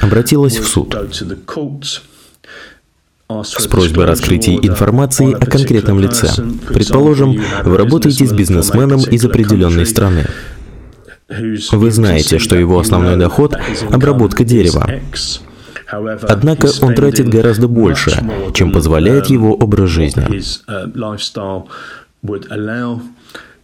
обратилось 0.00 0.58
в 0.58 0.66
суд 0.66 0.96
с 3.28 3.66
просьбой 3.66 4.04
раскрытия 4.04 4.56
информации 4.56 5.32
о 5.32 5.46
конкретном 5.46 5.98
лице. 5.98 6.30
Предположим, 6.68 7.42
вы 7.64 7.76
работаете 7.76 8.26
с 8.26 8.32
бизнесменом 8.32 9.00
из 9.00 9.24
определенной 9.24 9.86
страны. 9.86 10.26
Вы 11.72 11.90
знаете, 11.90 12.38
что 12.38 12.56
его 12.56 12.78
основной 12.78 13.16
доход– 13.16 13.56
обработка 13.90 14.44
дерева. 14.44 14.88
Однако 15.88 16.68
он 16.82 16.94
тратит 16.94 17.28
гораздо 17.28 17.68
больше, 17.68 18.12
чем 18.54 18.72
позволяет 18.72 19.26
его 19.26 19.54
образ 19.54 19.90
жизни. 19.90 20.26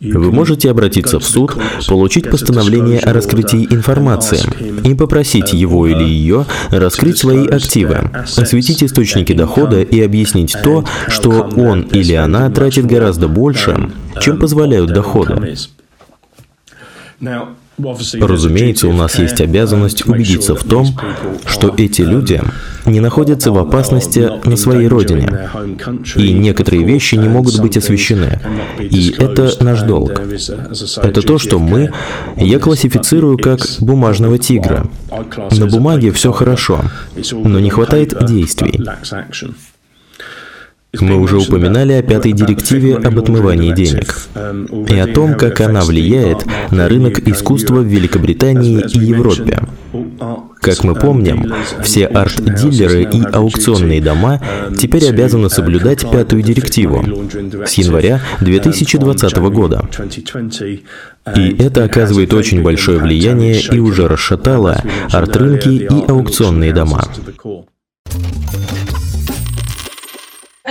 Вы 0.01 0.33
можете 0.33 0.71
обратиться 0.71 1.21
в 1.21 1.25
суд, 1.25 1.57
получить 1.87 2.29
постановление 2.29 2.99
о 2.99 3.13
раскрытии 3.13 3.67
информации 3.71 4.41
и 4.85 4.95
попросить 4.95 5.53
его 5.53 5.87
или 5.87 6.03
ее 6.03 6.45
раскрыть 6.71 7.19
свои 7.19 7.47
активы, 7.47 8.11
осветить 8.37 8.83
источники 8.83 9.33
дохода 9.33 9.83
и 9.83 10.01
объяснить 10.01 10.57
то, 10.63 10.85
что 11.07 11.51
он 11.57 11.83
или 11.83 12.15
она 12.15 12.51
тратит 12.51 12.87
гораздо 12.87 13.29
больше, 13.29 13.91
чем 14.21 14.39
позволяют 14.39 14.93
доходы. 14.93 15.57
Разумеется, 17.79 18.89
у 18.89 18.93
нас 18.93 19.19
есть 19.19 19.41
обязанность 19.41 20.07
убедиться 20.07 20.55
в 20.55 20.63
том, 20.63 20.89
что 21.47 21.75
эти 21.77 22.03
люди 22.03 22.43
не 22.85 23.01
находятся 23.01 23.51
в 23.51 23.59
опасности 23.59 24.31
на 24.45 24.57
своей 24.57 24.89
родине, 24.89 25.49
и 26.17 26.33
некоторые 26.33 26.85
вещи 26.85 27.15
не 27.15 27.29
могут 27.29 27.61
быть 27.61 27.77
освещены. 27.77 28.41
И 28.79 29.15
это 29.19 29.53
наш 29.61 29.83
долг. 29.83 30.13
Это 31.03 31.23
то, 31.23 31.39
что 31.39 31.59
мы, 31.59 31.93
я 32.37 32.59
классифицирую 32.59 33.39
как 33.39 33.61
бумажного 33.81 34.39
тигра. 34.39 34.87
На 35.51 35.67
бумаге 35.67 36.13
все 36.13 36.33
хорошо, 36.33 36.81
но 37.33 37.59
не 37.59 37.71
хватает 37.71 38.15
действий. 38.27 38.81
Мы 41.01 41.17
уже 41.17 41.39
упоминали 41.39 41.95
о 41.95 42.03
пятой 42.03 42.33
директиве 42.33 42.97
об 42.97 43.19
отмывании 43.19 43.73
денег 43.73 44.29
и 44.89 44.99
о 44.99 45.07
том, 45.07 45.35
как 45.35 45.61
она 45.63 45.83
влияет 45.83 46.45
на 46.71 46.87
рынок 46.87 47.19
искусства 47.27 47.81
в 47.81 47.87
Великобритании 47.87 48.85
и 48.93 48.99
Европе. 48.99 49.59
Как 50.61 50.85
мы 50.85 50.95
помним, 50.95 51.53
все 51.83 52.07
арт-дилеры 52.07 53.05
и 53.05 53.23
аукционные 53.23 54.03
дома 54.03 54.41
теперь 54.79 55.09
обязаны 55.09 55.49
соблюдать 55.49 56.09
пятую 56.11 56.43
директиву 56.43 57.03
с 57.67 57.75
января 57.75 58.21
2020 58.41 59.37
года. 59.51 59.89
И 61.37 61.57
это 61.59 61.85
оказывает 61.85 62.35
очень 62.35 62.63
большое 62.63 62.99
влияние 62.99 63.61
и 63.61 63.79
уже 63.79 64.09
расшатало 64.09 64.83
арт-рынки 65.11 65.69
и 65.69 66.11
аукционные 66.11 66.73
дома. 66.75 67.09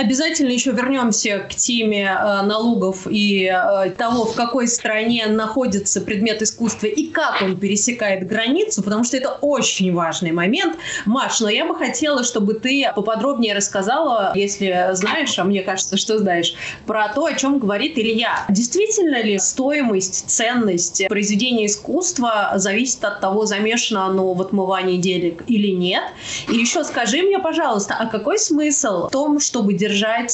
Обязательно 0.02 0.50
еще 0.50 0.72
вернемся 0.72 1.46
к 1.48 1.54
теме 1.54 2.06
э, 2.06 2.42
налогов 2.42 3.06
и 3.08 3.44
э, 3.44 3.90
того, 3.90 4.24
в 4.24 4.34
какой 4.34 4.66
стране 4.66 5.26
находится 5.28 6.00
предмет 6.00 6.42
искусства 6.42 6.88
и 6.88 7.06
как 7.06 7.40
он 7.40 7.56
пересекает 7.56 8.26
границу, 8.26 8.82
потому 8.82 9.04
что 9.04 9.16
это 9.16 9.30
очень 9.40 9.94
важный 9.94 10.32
момент. 10.32 10.76
Маш, 11.06 11.38
но 11.38 11.48
я 11.48 11.66
бы 11.66 11.76
хотела, 11.76 12.24
чтобы 12.24 12.54
ты 12.54 12.90
поподробнее 12.96 13.54
рассказала, 13.54 14.32
если 14.34 14.88
знаешь, 14.94 15.38
а 15.38 15.44
мне 15.44 15.62
кажется, 15.62 15.96
что 15.96 16.18
знаешь, 16.18 16.52
про 16.84 17.08
то, 17.14 17.26
о 17.26 17.34
чем 17.34 17.60
говорит 17.60 17.96
Илья. 17.96 18.44
Действительно 18.48 19.22
ли 19.22 19.38
стоимость, 19.38 20.28
ценность 20.28 21.06
произведения 21.06 21.66
искусства 21.66 22.54
зависит 22.56 23.04
от 23.04 23.20
того, 23.20 23.46
замешано 23.46 24.06
оно 24.06 24.34
в 24.34 24.42
отмывании 24.42 24.96
денег 24.96 25.44
или 25.46 25.68
нет? 25.68 26.02
И 26.48 26.56
еще 26.56 26.82
скажи 26.82 27.22
мне, 27.22 27.38
пожалуйста, 27.38 27.94
а 27.96 28.06
какой 28.06 28.40
смысл 28.40 29.06
в 29.06 29.10
том, 29.12 29.38
чтобы 29.38 29.74
держать 29.74 29.91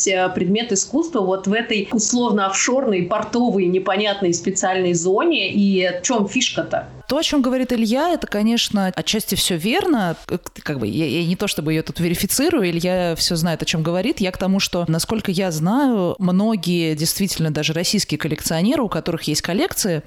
э, 0.08 0.28
предмет 0.30 0.72
искусства 0.72 1.20
вот 1.20 1.46
в 1.46 1.52
этой 1.52 1.88
условно 1.92 2.46
офшорной, 2.46 3.02
портовой, 3.02 3.66
непонятной 3.66 4.32
специальной 4.32 4.94
зоне? 4.94 5.52
И 5.52 5.90
в 6.00 6.02
чем 6.02 6.28
фишка-то? 6.28 6.88
То, 7.08 7.16
о 7.16 7.22
чем 7.22 7.40
говорит 7.40 7.72
Илья, 7.72 8.10
это, 8.10 8.26
конечно, 8.26 8.92
отчасти 8.94 9.34
все 9.34 9.56
верно. 9.56 10.14
Как 10.62 10.78
бы 10.78 10.86
я, 10.86 11.06
я 11.06 11.24
не 11.24 11.36
то 11.36 11.46
чтобы 11.46 11.72
ее 11.72 11.80
тут 11.80 12.00
верифицирую, 12.00 12.68
Илья 12.68 13.14
все 13.16 13.34
знает, 13.34 13.62
о 13.62 13.64
чем 13.64 13.82
говорит. 13.82 14.20
Я 14.20 14.30
к 14.30 14.36
тому, 14.36 14.60
что, 14.60 14.84
насколько 14.88 15.30
я 15.30 15.50
знаю, 15.50 16.16
многие 16.18 16.94
действительно 16.94 17.50
даже 17.50 17.72
российские 17.72 18.18
коллекционеры, 18.18 18.82
у 18.82 18.90
которых 18.90 19.22
есть 19.22 19.40
коллекции, 19.40 20.02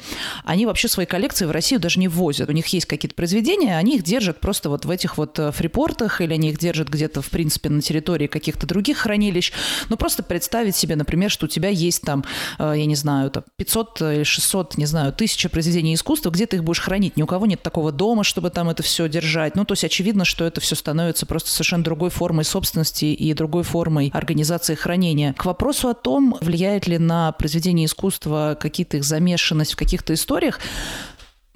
они 0.46 0.68
вообще 0.68 0.88
свои 0.88 1.08
коллекции 1.08 1.46
в 1.46 1.52
Россию 1.52 1.80
даже 1.80 2.00
не 2.00 2.08
ввозят. 2.08 2.50
У 2.50 2.52
них 2.52 2.68
есть 2.68 2.86
какие-то 2.86 3.16
произведения, 3.16 3.80
они 3.80 3.96
их 3.96 4.04
держат 4.04 4.40
просто 4.40 4.70
вот 4.70 4.86
в 4.86 4.90
этих 4.92 5.18
вот 5.18 5.40
э, 5.40 5.52
фрипортах 5.52 6.22
или 6.22 6.36
они 6.36 6.52
их 6.52 6.60
держат 6.60 6.88
где-то, 6.88 7.24
в 7.24 7.32
принципе, 7.32 7.70
на 7.70 7.82
территории 7.82 8.28
каких-то 8.28 8.68
других 8.68 9.00
хранилищ. 9.00 9.54
Ну, 9.90 9.98
просто 9.98 10.22
представить 10.22 10.76
себе, 10.76 10.96
например, 10.96 11.32
что 11.32 11.48
у 11.48 11.50
тебя 11.50 11.70
есть 11.70 12.04
там, 12.04 12.24
э, 12.60 12.76
я 12.78 12.86
не 12.86 12.96
знаю, 12.96 13.32
там 13.32 13.44
500 13.56 14.02
или 14.02 14.24
600, 14.24 14.78
не 14.78 14.86
знаю, 14.86 15.14
тысяча 15.14 15.50
произведений 15.50 15.96
искусства, 15.96 16.30
где 16.30 16.46
ты 16.46 16.58
их 16.58 16.64
будешь 16.64 16.80
хранить. 16.80 16.91
Ни 17.00 17.22
у 17.22 17.28
кого 17.28 17.46
нет 17.46 17.62
такого 17.62 17.92
дома, 17.92 18.24
чтобы 18.24 18.50
там 18.50 18.70
это 18.70 18.84
все 18.84 19.08
держать. 19.08 19.56
Ну, 19.56 19.66
то 19.66 19.74
есть 19.74 19.84
очевидно, 19.84 20.26
что 20.26 20.46
это 20.46 20.62
все 20.62 20.76
становится 20.76 21.26
просто 21.26 21.50
совершенно 21.50 21.84
другой 21.84 22.10
формой 22.10 22.46
собственности 22.46 23.06
и 23.06 23.34
другой 23.34 23.64
формой 23.64 24.12
организации 24.14 24.76
хранения. 24.76 25.34
К 25.34 25.46
вопросу 25.46 25.90
о 25.90 25.94
том, 25.94 26.38
влияет 26.42 26.88
ли 26.88 26.98
на 26.98 27.32
произведение 27.34 27.86
искусства 27.86 28.58
какие-то 28.60 28.98
их 28.98 29.04
замешанность 29.04 29.74
в 29.74 29.78
каких-то 29.78 30.14
историях, 30.14 30.60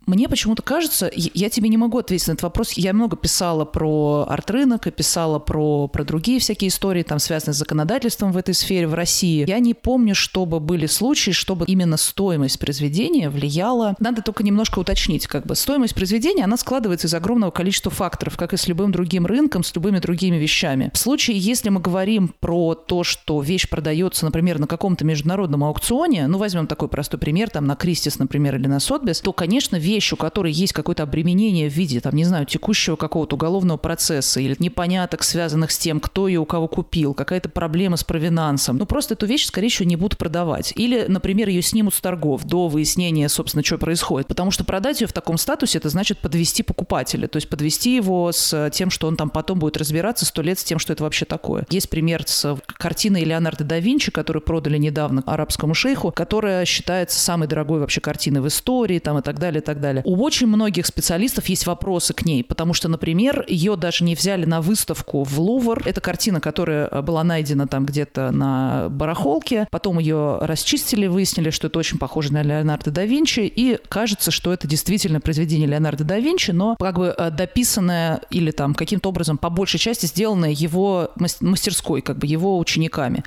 мне 0.05 0.29
почему-то 0.29 0.61
кажется, 0.61 1.11
я 1.13 1.49
тебе 1.49 1.69
не 1.69 1.77
могу 1.77 1.97
ответить 1.97 2.27
на 2.27 2.33
этот 2.33 2.43
вопрос. 2.43 2.73
Я 2.73 2.93
много 2.93 3.17
писала 3.17 3.65
про 3.65 4.25
арт-рынок 4.29 4.87
и 4.87 4.91
писала 4.91 5.39
про, 5.39 5.87
про 5.87 6.03
другие 6.03 6.39
всякие 6.39 6.69
истории, 6.69 7.03
там, 7.03 7.19
связанные 7.19 7.53
с 7.53 7.57
законодательством 7.57 8.31
в 8.31 8.37
этой 8.37 8.53
сфере 8.53 8.87
в 8.87 8.93
России. 8.93 9.45
Я 9.47 9.59
не 9.59 9.73
помню, 9.73 10.15
чтобы 10.15 10.59
были 10.59 10.85
случаи, 10.85 11.31
чтобы 11.31 11.65
именно 11.65 11.97
стоимость 11.97 12.59
произведения 12.59 13.29
влияла. 13.29 13.95
Надо 13.99 14.21
только 14.21 14.43
немножко 14.43 14.79
уточнить, 14.79 15.27
как 15.27 15.45
бы 15.45 15.55
стоимость 15.55 15.95
произведения, 15.95 16.43
она 16.43 16.57
складывается 16.57 17.07
из 17.07 17.13
огромного 17.13 17.51
количества 17.51 17.91
факторов, 17.91 18.37
как 18.37 18.53
и 18.53 18.57
с 18.57 18.67
любым 18.67 18.91
другим 18.91 19.25
рынком, 19.25 19.63
с 19.63 19.73
любыми 19.75 19.99
другими 19.99 20.35
вещами. 20.35 20.91
В 20.93 20.97
случае, 20.97 21.37
если 21.37 21.69
мы 21.69 21.79
говорим 21.81 22.33
про 22.39 22.75
то, 22.75 23.03
что 23.03 23.41
вещь 23.41 23.67
продается, 23.69 24.25
например, 24.25 24.59
на 24.59 24.67
каком-то 24.67 25.05
международном 25.05 25.63
аукционе, 25.63 26.27
ну, 26.27 26.37
возьмем 26.37 26.67
такой 26.67 26.89
простой 26.89 27.19
пример, 27.19 27.49
там, 27.49 27.65
на 27.65 27.75
Кристис, 27.75 28.19
например, 28.19 28.55
или 28.55 28.67
на 28.67 28.79
Сотбис, 28.79 29.21
то, 29.21 29.33
конечно, 29.33 29.75
вещь 29.77 29.94
вещь, 29.95 30.11
у 30.11 30.17
которой 30.17 30.51
есть 30.51 30.73
какое-то 30.73 31.03
обременение 31.03 31.69
в 31.69 31.73
виде, 31.73 32.01
там, 32.01 32.15
не 32.15 32.25
знаю, 32.25 32.45
текущего 32.45 32.95
какого-то 32.95 33.35
уголовного 33.35 33.77
процесса 33.77 34.39
или 34.41 34.55
непоняток, 34.59 35.23
связанных 35.23 35.71
с 35.71 35.77
тем, 35.77 35.99
кто 35.99 36.27
ее 36.27 36.39
у 36.39 36.45
кого 36.45 36.67
купил, 36.67 37.13
какая-то 37.13 37.49
проблема 37.49 37.97
с 37.97 38.03
провинансом, 38.03 38.77
ну 38.77 38.85
просто 38.85 39.13
эту 39.13 39.25
вещь, 39.25 39.45
скорее 39.45 39.69
всего, 39.69 39.87
не 39.87 39.95
будут 39.95 40.17
продавать. 40.17 40.73
Или, 40.75 41.05
например, 41.07 41.49
ее 41.49 41.61
снимут 41.61 41.93
с 41.93 42.01
торгов 42.01 42.43
до 42.43 42.67
выяснения, 42.67 43.29
собственно, 43.29 43.63
что 43.63 43.77
происходит. 43.77 44.27
Потому 44.27 44.51
что 44.51 44.63
продать 44.63 45.01
ее 45.01 45.07
в 45.07 45.13
таком 45.13 45.37
статусе, 45.37 45.77
это 45.77 45.89
значит 45.89 46.19
подвести 46.19 46.63
покупателя, 46.63 47.27
то 47.27 47.37
есть 47.37 47.49
подвести 47.49 47.95
его 47.95 48.31
с 48.31 48.69
тем, 48.73 48.89
что 48.89 49.07
он 49.07 49.15
там 49.15 49.29
потом 49.29 49.59
будет 49.59 49.77
разбираться 49.77 50.25
сто 50.25 50.41
лет 50.41 50.59
с 50.59 50.63
тем, 50.63 50.79
что 50.79 50.93
это 50.93 51.03
вообще 51.03 51.25
такое. 51.25 51.65
Есть 51.69 51.89
пример 51.89 52.23
с 52.25 52.57
картиной 52.77 53.23
Леонардо 53.23 53.63
да 53.63 53.79
Винчи, 53.79 54.11
которую 54.11 54.43
продали 54.43 54.77
недавно 54.77 55.23
арабскому 55.25 55.73
шейху, 55.73 56.11
которая 56.11 56.65
считается 56.65 57.19
самой 57.19 57.47
дорогой 57.47 57.79
вообще 57.79 58.01
картиной 58.01 58.41
в 58.41 58.47
истории, 58.47 58.99
там 58.99 59.19
и 59.19 59.21
так 59.21 59.39
далее, 59.39 59.61
и 59.61 59.63
так 59.63 59.79
далее 59.79 59.84
далее. 59.85 60.01
У 60.05 60.15
очень 60.21 60.47
многих 60.47 60.85
специалистов 60.85 61.45
есть 61.47 61.67
вопросы 61.67 62.13
к 62.13 62.25
ней, 62.25 62.43
потому 62.43 62.73
что, 62.73 62.87
например, 62.87 63.45
ее 63.47 63.75
даже 63.75 64.03
не 64.03 64.15
взяли 64.15 64.45
на 64.45 64.61
выставку 64.61 65.23
в 65.23 65.39
Лувр. 65.39 65.81
Это 65.85 66.01
картина, 66.01 66.41
которая 66.41 66.87
э, 66.87 67.01
была 67.01 67.23
найдена 67.23 67.67
там 67.67 67.85
где-то 67.85 68.31
на 68.31 68.87
барахолке, 68.89 69.67
потом 69.71 69.99
ее 69.99 70.39
расчистили, 70.41 71.07
выяснили, 71.07 71.49
что 71.49 71.67
это 71.67 71.79
очень 71.79 71.97
похоже 71.97 72.33
на 72.33 72.41
Леонардо 72.41 72.91
да 72.91 73.05
Винчи, 73.05 73.41
и 73.41 73.77
кажется, 73.89 74.31
что 74.31 74.51
это 74.51 74.67
действительно 74.67 75.19
произведение 75.19 75.67
Леонардо 75.67 76.03
да 76.03 76.19
Винчи, 76.19 76.51
но 76.51 76.75
как 76.79 76.95
бы 76.95 77.13
э, 77.15 77.31
дописанное 77.31 78.21
или 78.29 78.51
там 78.51 78.73
каким-то 78.73 79.09
образом 79.09 79.37
по 79.37 79.49
большей 79.49 79.79
части 79.79 80.05
сделанное 80.05 80.51
его 80.51 81.11
мастерской, 81.15 82.01
как 82.01 82.17
бы 82.17 82.27
его 82.27 82.57
учениками. 82.57 83.23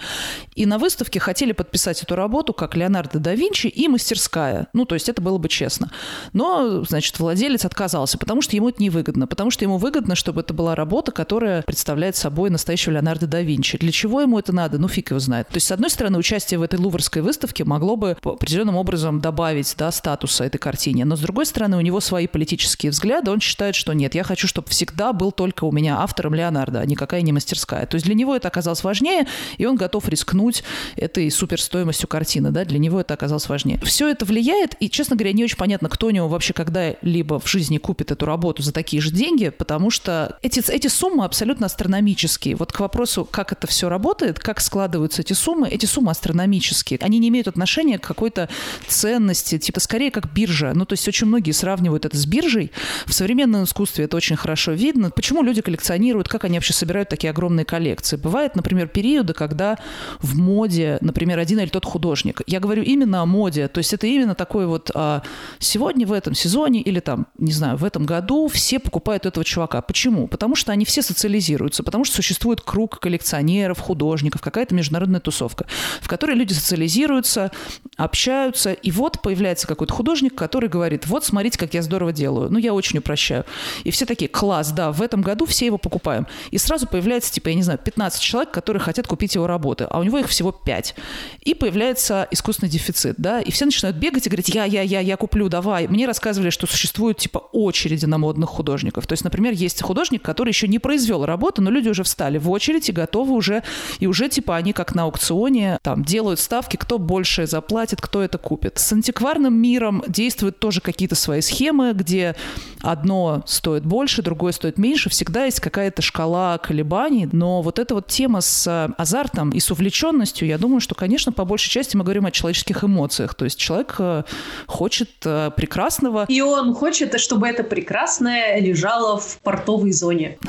И 0.55 0.67
на 0.67 0.79
выставке 0.79 1.21
хотели 1.21 1.53
подписать 1.53 2.03
эту 2.03 2.17
работу 2.17 2.53
как 2.53 2.77
Леонардо 2.77 3.19
да 3.19 3.35
Винчи 3.35 3.69
и 3.69 3.89
мастерская. 3.89 4.67
Ну, 4.73 4.85
то 4.85 4.95
есть 4.95 5.09
это 5.09 5.23
было 5.23 5.39
бы 5.39 5.49
честно. 5.49 5.91
Но 6.33 6.48
значит, 6.89 7.19
владелец 7.19 7.65
отказался, 7.65 8.19
потому 8.19 8.43
что 8.43 8.57
ему 8.57 8.69
это 8.69 8.83
невыгодно. 8.83 9.27
Потому 9.27 9.51
что 9.51 9.65
ему 9.65 9.79
выгодно, 9.79 10.15
чтобы 10.15 10.41
это 10.41 10.55
была 10.55 10.75
работа, 10.75 11.13
которая 11.13 11.63
представляет 11.63 12.17
собой 12.17 12.51
настоящего 12.51 12.95
Леонардо 12.95 13.27
да 13.27 13.41
Винчи. 13.41 13.79
Для 13.79 13.93
чего 13.93 14.21
ему 14.21 14.39
это 14.39 14.53
надо? 14.53 14.79
Ну, 14.79 14.89
фиг 14.89 15.11
его 15.11 15.21
знает. 15.21 15.49
То 15.49 15.57
есть, 15.57 15.67
с 15.67 15.73
одной 15.73 15.91
стороны, 15.91 16.19
участие 16.19 16.59
в 16.59 16.63
этой 16.63 16.79
луврской 16.79 17.23
выставке 17.23 17.65
могло 17.65 17.97
бы 17.97 18.17
определенным 18.25 18.77
образом 18.77 19.21
добавить 19.21 19.75
да, 19.77 19.91
статуса 19.91 20.45
этой 20.45 20.59
картине. 20.59 21.05
Но, 21.05 21.17
с 21.17 21.21
другой 21.21 21.47
стороны, 21.47 21.77
у 21.77 21.81
него 21.81 22.01
свои 22.01 22.27
политические 22.27 22.91
взгляды. 22.91 23.31
Он 23.31 23.41
считает, 23.41 23.75
что 23.75 23.93
нет, 23.93 24.15
я 24.15 24.25
хочу, 24.25 24.47
чтобы 24.49 24.69
всегда 24.69 25.13
был 25.13 25.33
только 25.33 25.65
у 25.65 25.73
меня 25.73 25.99
автором 26.01 26.35
Леонардо, 26.35 26.81
а 26.81 26.87
никакая 26.87 27.23
не 27.23 27.33
мастерская. 27.33 27.87
То 27.87 27.97
есть 27.97 28.07
для 28.07 28.15
него 28.15 28.35
это 28.35 28.49
оказалось 28.49 28.85
важнее, 28.85 29.27
и 29.57 29.67
он 29.67 29.77
готов 29.77 30.09
рискнуть 30.09 30.63
этой 30.97 31.31
суперстоимостью 31.31 32.09
картины. 32.09 32.51
Да? 32.51 32.65
Для 32.65 32.79
него 32.79 33.01
это 33.01 33.15
оказалось 33.15 33.49
важнее. 33.49 33.79
Все 33.85 34.09
это 34.09 34.25
влияет, 34.25 34.75
и, 34.81 34.91
честно 34.91 35.17
говоря, 35.17 35.33
не 35.33 35.45
очень 35.45 35.57
понятно, 35.57 35.89
кто 35.89 36.07
у 36.07 36.11
него 36.11 36.29
вообще 36.39 36.53
когда-либо 36.53 37.41
в 37.41 37.49
жизни 37.49 37.79
купит 37.79 38.13
эту 38.13 38.25
работу 38.25 38.63
за 38.63 38.73
такие 38.73 39.03
же 39.03 39.11
деньги, 39.11 39.49
потому 39.49 39.91
что 39.91 40.39
эти, 40.41 40.63
эти 40.71 40.87
суммы 40.87 41.25
абсолютно 41.25 41.67
астрономические. 41.67 42.55
Вот 42.55 42.73
к 42.73 42.79
вопросу, 42.79 43.25
как 43.25 43.53
это 43.53 43.67
все 43.67 43.89
работает, 43.89 44.39
как 44.39 44.61
складываются 44.61 45.23
эти 45.23 45.33
суммы, 45.33 45.69
эти 45.69 45.85
суммы 45.87 46.13
астрономические. 46.13 47.01
Они 47.03 47.19
не 47.19 47.29
имеют 47.29 47.49
отношения 47.49 47.99
к 47.99 48.07
какой-то 48.07 48.49
ценности, 48.87 49.59
типа 49.59 49.81
скорее 49.81 50.13
как 50.13 50.33
биржа. 50.33 50.73
Ну, 50.75 50.85
то 50.85 50.93
есть 50.93 51.09
очень 51.09 51.27
многие 51.27 51.51
сравнивают 51.51 52.05
это 52.05 52.17
с 52.17 52.25
биржей. 52.25 52.71
В 53.07 53.13
современном 53.13 53.65
искусстве 53.65 54.05
это 54.05 54.17
очень 54.17 54.37
хорошо 54.37 54.73
видно. 54.73 55.11
Почему 55.11 55.43
люди 55.43 55.61
коллекционируют, 55.61 56.29
как 56.29 56.45
они 56.45 56.59
вообще 56.59 56.73
собирают 56.73 57.09
такие 57.09 57.31
огромные 57.31 57.65
коллекции? 57.65 58.17
Бывает, 58.17 58.55
например, 58.55 58.87
периоды, 58.87 59.33
когда 59.33 59.77
в 60.21 60.39
моде, 60.39 60.99
например, 61.01 61.41
один 61.41 61.59
или 61.59 61.69
тот 61.69 61.85
художник. 61.85 62.43
Я 62.47 62.61
говорю 62.61 62.85
именно 62.85 63.23
о 63.23 63.27
моде. 63.27 63.67
То 63.67 63.79
есть 63.79 63.93
это 63.93 64.07
именно 64.07 64.37
такой 64.37 64.67
вот 64.67 64.93
а, 64.95 65.23
сегодня 65.59 66.07
в 66.07 66.13
этом 66.29 66.35
сезоне 66.35 66.81
или 66.83 67.01
там, 67.01 67.27
не 67.39 67.53
знаю, 67.53 67.77
в 67.77 67.85
этом 67.85 68.05
году 68.05 68.49
все 68.49 68.79
покупают 68.79 69.27
этого 69.27 69.45
чувака. 69.45 69.81
Почему? 69.81 70.29
Потому 70.29 70.55
что 70.55 70.73
они 70.73 70.85
все 70.85 71.03
социализируются, 71.03 71.83
потому 71.83 72.05
что 72.05 72.17
существует 72.17 72.61
круг 72.61 73.01
коллекционеров, 73.01 73.81
художников, 73.81 74.41
какая-то 74.41 74.75
международная 74.75 75.21
тусовка, 75.21 75.67
в 76.01 76.09
которой 76.09 76.37
люди 76.37 76.53
социализируются, 76.53 77.51
общаются, 77.97 78.73
и 78.73 78.91
вот 78.91 79.23
появляется 79.23 79.67
какой-то 79.67 79.95
художник, 79.95 80.35
который 80.35 80.69
говорит, 80.69 81.07
вот 81.07 81.25
смотрите, 81.25 81.59
как 81.59 81.75
я 81.75 81.83
здорово 81.83 82.13
делаю. 82.13 82.51
Ну, 82.51 82.59
я 82.59 82.75
очень 82.75 82.99
упрощаю. 82.99 83.45
И 83.85 83.91
все 83.91 84.05
такие, 84.05 84.29
класс, 84.29 84.73
да, 84.73 84.93
в 84.93 85.03
этом 85.03 85.23
году 85.23 85.47
все 85.47 85.67
его 85.67 85.79
покупаем. 85.79 86.27
И 86.51 86.59
сразу 86.59 86.87
появляется, 86.87 87.33
типа, 87.33 87.49
я 87.49 87.55
не 87.55 87.63
знаю, 87.63 87.79
15 87.79 88.21
человек, 88.21 88.51
которые 88.53 88.81
хотят 88.81 89.07
купить 89.07 89.35
его 89.35 89.47
работы, 89.47 89.87
а 89.89 89.99
у 89.99 90.03
него 90.03 90.19
их 90.19 90.29
всего 90.29 90.53
5. 90.53 90.95
И 91.43 91.55
появляется 91.55 92.29
искусственный 92.31 92.71
дефицит, 92.71 93.17
да, 93.19 93.41
и 93.41 93.51
все 93.51 93.65
начинают 93.65 93.97
бегать 93.97 94.27
и 94.27 94.31
говорить, 94.31 94.49
я, 94.51 94.65
я, 94.65 94.83
я, 94.83 95.01
я 95.01 95.17
куплю, 95.17 95.49
давай, 95.49 95.89
мне 95.89 96.07
раз 96.07 96.18
рассказывали, 96.19 96.51
что 96.51 96.67
существуют 96.67 97.19
типа 97.19 97.39
очереди 97.53 98.05
на 98.05 98.19
модных 98.19 98.49
художников. 98.49 99.07
То 99.07 99.13
есть, 99.13 99.23
например, 99.23 99.53
есть 99.53 99.81
художник, 99.83 100.21
который 100.21 100.49
еще 100.49 100.67
не 100.67 100.81
произвел 100.81 101.25
работу, 101.25 101.63
но 101.63 101.71
люди 101.71 101.89
уже 101.89 102.03
встали 102.03 102.39
в 102.39 102.51
очередь 102.51 102.89
и 102.89 102.93
готовы 102.93 103.35
уже, 103.35 103.63
и 104.01 104.09
уже 104.09 104.29
типа 104.29 104.57
они 104.57 104.73
как 104.73 104.97
на 104.97 105.05
аукционе 105.05 105.79
там 105.83 106.03
делают 106.03 106.41
ставки, 106.41 106.77
кто 106.77 106.99
больше 106.99 107.47
заплатит, 107.47 108.01
кто 108.01 108.21
это 108.21 108.37
купит. 108.37 108.79
С 108.79 108.93
антикварным 108.93 109.55
миром 109.55 110.03
действуют 110.09 110.59
тоже 110.59 110.81
какие-то 110.81 111.15
свои 111.15 111.41
схемы, 111.41 111.93
где 111.93 112.35
одно 112.81 113.45
стоит 113.47 113.87
больше, 113.87 114.23
другое 114.23 114.53
стоит 114.53 114.77
меньше. 114.77 115.11
Всегда 115.11 115.45
есть 115.45 115.61
какая-то 115.61 116.03
шкала 116.03 116.59
колебаний, 116.59 117.29
но 117.31 117.63
вот 117.63 117.79
эта 117.79 117.95
вот 117.95 118.09
тема 118.09 118.41
с 118.41 118.93
азартом 118.99 119.51
и 119.51 119.61
с 119.61 119.71
увлеченностью, 119.71 120.49
я 120.49 120.59
думаю, 120.59 120.81
что, 120.81 120.97
конечно, 120.97 121.31
по 121.31 121.45
большей 121.45 121.71
части 121.71 121.97
мы 121.97 122.03
говорим 122.03 122.27
о 122.27 122.33
человеческих 122.33 122.83
эмоциях. 122.83 123.37
То 123.37 123.45
есть 123.45 123.59
человек 123.59 123.95
э, 123.99 124.25
хочет 124.67 125.11
э, 125.25 125.51
прекрасного. 125.99 126.27
И 126.29 126.41
он 126.41 126.75
хочет, 126.75 127.19
чтобы 127.21 127.49
это 127.49 127.63
прекрасное 127.65 128.61
лежало 128.61 129.19
в 129.19 129.39
портовой 129.43 129.93
зоне. 129.93 130.39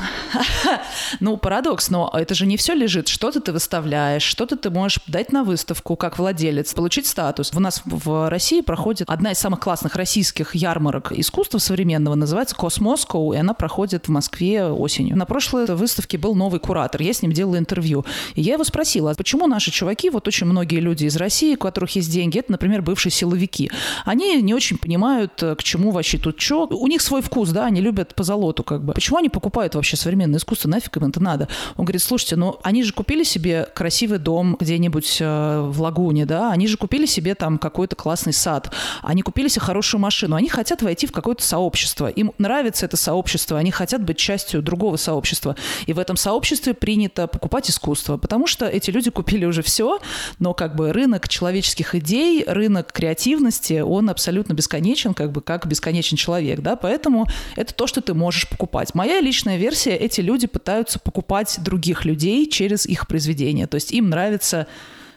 Ну, 1.18 1.36
парадокс, 1.36 1.90
но 1.90 2.10
это 2.14 2.34
же 2.34 2.46
не 2.46 2.56
все 2.56 2.72
лежит. 2.72 3.08
Что-то 3.08 3.40
ты 3.40 3.52
выставляешь, 3.52 4.22
что-то 4.22 4.56
ты 4.56 4.70
можешь 4.70 5.00
дать 5.08 5.32
на 5.32 5.42
выставку 5.42 5.96
как 5.96 6.18
владелец, 6.18 6.72
получить 6.72 7.06
статус. 7.06 7.50
У 7.54 7.60
нас 7.60 7.82
в 7.84 8.30
России 8.30 8.60
проходит 8.60 9.10
одна 9.10 9.32
из 9.32 9.38
самых 9.38 9.60
классных 9.60 9.96
российских 9.96 10.54
ярмарок 10.54 11.12
искусства 11.12 11.58
современного, 11.58 12.14
называется 12.14 12.54
Космоскоу, 12.54 13.32
и 13.32 13.36
она 13.36 13.54
проходит 13.54 14.06
в 14.06 14.10
Москве 14.10 14.66
осенью. 14.66 15.16
На 15.16 15.26
прошлой 15.26 15.66
выставке 15.66 16.16
был 16.16 16.34
новый 16.34 16.60
куратор, 16.60 17.02
я 17.02 17.12
с 17.12 17.22
ним 17.22 17.32
делала 17.32 17.58
интервью. 17.58 18.04
И 18.34 18.42
я 18.42 18.54
его 18.54 18.64
спросила, 18.64 19.10
а 19.10 19.14
почему 19.14 19.48
наши 19.48 19.72
чуваки, 19.72 20.10
вот 20.10 20.28
очень 20.28 20.46
многие 20.46 20.78
люди 20.78 21.06
из 21.06 21.16
России, 21.16 21.54
у 21.54 21.58
которых 21.58 21.96
есть 21.96 22.10
деньги, 22.10 22.38
это, 22.38 22.52
например, 22.52 22.82
бывшие 22.82 23.10
силовики, 23.10 23.70
они 24.04 24.40
не 24.42 24.54
очень 24.54 24.78
понимают, 24.78 25.39
к 25.40 25.62
чему 25.62 25.90
вообще 25.90 26.18
тут 26.18 26.40
что. 26.40 26.66
У 26.66 26.86
них 26.86 27.02
свой 27.02 27.22
вкус, 27.22 27.50
да, 27.50 27.66
они 27.66 27.80
любят 27.80 28.14
по 28.14 28.22
золоту 28.22 28.62
как 28.62 28.84
бы. 28.84 28.92
Почему 28.92 29.18
они 29.18 29.28
покупают 29.28 29.74
вообще 29.74 29.96
современное 29.96 30.38
искусство? 30.38 30.68
Нафиг 30.68 30.96
им 30.96 31.04
это 31.04 31.20
надо? 31.20 31.48
Он 31.76 31.84
говорит, 31.84 32.02
слушайте, 32.02 32.36
ну 32.36 32.58
они 32.62 32.82
же 32.82 32.92
купили 32.92 33.22
себе 33.22 33.68
красивый 33.74 34.18
дом 34.18 34.56
где-нибудь 34.58 35.18
э, 35.20 35.60
в 35.60 35.80
лагуне, 35.80 36.26
да, 36.26 36.50
они 36.50 36.66
же 36.66 36.76
купили 36.76 37.06
себе 37.06 37.34
там 37.34 37.58
какой-то 37.58 37.96
классный 37.96 38.32
сад, 38.32 38.72
они 39.02 39.22
купили 39.22 39.48
себе 39.48 39.62
хорошую 39.62 40.00
машину, 40.00 40.36
они 40.36 40.48
хотят 40.48 40.82
войти 40.82 41.06
в 41.06 41.12
какое-то 41.12 41.42
сообщество, 41.42 42.08
им 42.08 42.32
нравится 42.38 42.86
это 42.86 42.96
сообщество, 42.96 43.58
они 43.58 43.70
хотят 43.70 44.02
быть 44.02 44.18
частью 44.18 44.62
другого 44.62 44.96
сообщества, 44.96 45.56
и 45.86 45.92
в 45.92 45.98
этом 45.98 46.16
сообществе 46.16 46.74
принято 46.74 47.26
покупать 47.26 47.70
искусство, 47.70 48.16
потому 48.16 48.46
что 48.46 48.66
эти 48.66 48.90
люди 48.90 49.10
купили 49.10 49.44
уже 49.44 49.62
все, 49.62 49.98
но 50.38 50.54
как 50.54 50.76
бы 50.76 50.92
рынок 50.92 51.28
человеческих 51.28 51.94
идей, 51.94 52.44
рынок 52.46 52.92
креативности, 52.92 53.80
он 53.80 54.10
абсолютно 54.10 54.52
бесконечен, 54.52 55.14
как 55.14 55.29
бы 55.30 55.40
как 55.40 55.66
бесконечен 55.66 56.16
человек, 56.16 56.60
да, 56.60 56.76
поэтому 56.76 57.26
это 57.56 57.74
то, 57.74 57.86
что 57.86 58.00
ты 58.00 58.14
можешь 58.14 58.48
покупать. 58.48 58.94
Моя 58.94 59.20
личная 59.20 59.56
версия, 59.56 59.96
эти 59.96 60.20
люди 60.20 60.46
пытаются 60.46 60.98
покупать 60.98 61.58
других 61.62 62.04
людей 62.04 62.48
через 62.48 62.86
их 62.86 63.06
произведения, 63.06 63.66
то 63.66 63.76
есть 63.76 63.92
им 63.92 64.10
нравится 64.10 64.66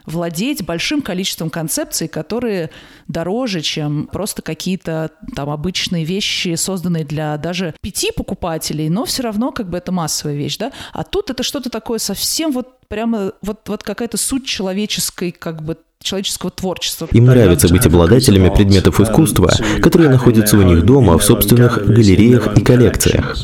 владеть 0.05 0.65
большим 0.65 1.01
количеством 1.01 1.49
концепций, 1.49 2.07
которые 2.07 2.69
дороже, 3.07 3.61
чем 3.61 4.07
просто 4.07 4.41
какие-то 4.41 5.11
там 5.35 5.49
обычные 5.49 6.03
вещи, 6.03 6.55
созданные 6.55 7.05
для 7.05 7.37
даже 7.37 7.73
пяти 7.81 8.11
покупателей, 8.11 8.89
но 8.89 9.05
все 9.05 9.23
равно 9.23 9.51
как 9.51 9.69
бы 9.69 9.77
это 9.77 9.91
массовая 9.91 10.35
вещь, 10.35 10.57
да? 10.57 10.71
А 10.91 11.03
тут 11.03 11.29
это 11.29 11.43
что-то 11.43 11.69
такое 11.69 11.99
совсем 11.99 12.51
вот 12.51 12.79
прямо 12.87 13.33
вот, 13.41 13.67
вот 13.69 13.83
какая-то 13.83 14.17
суть 14.17 14.45
человеческой 14.45 15.31
как 15.31 15.63
бы 15.63 15.77
человеческого 16.03 16.51
творчества. 16.51 17.07
Им 17.11 17.25
нравится 17.25 17.67
быть 17.69 17.85
обладателями 17.85 18.53
предметов 18.53 18.99
искусства, 18.99 19.51
которые 19.81 20.09
находятся 20.09 20.57
у 20.57 20.61
них 20.61 20.85
дома 20.85 21.17
в 21.17 21.23
собственных 21.23 21.85
галереях 21.85 22.57
и 22.57 22.61
коллекциях. 22.61 23.37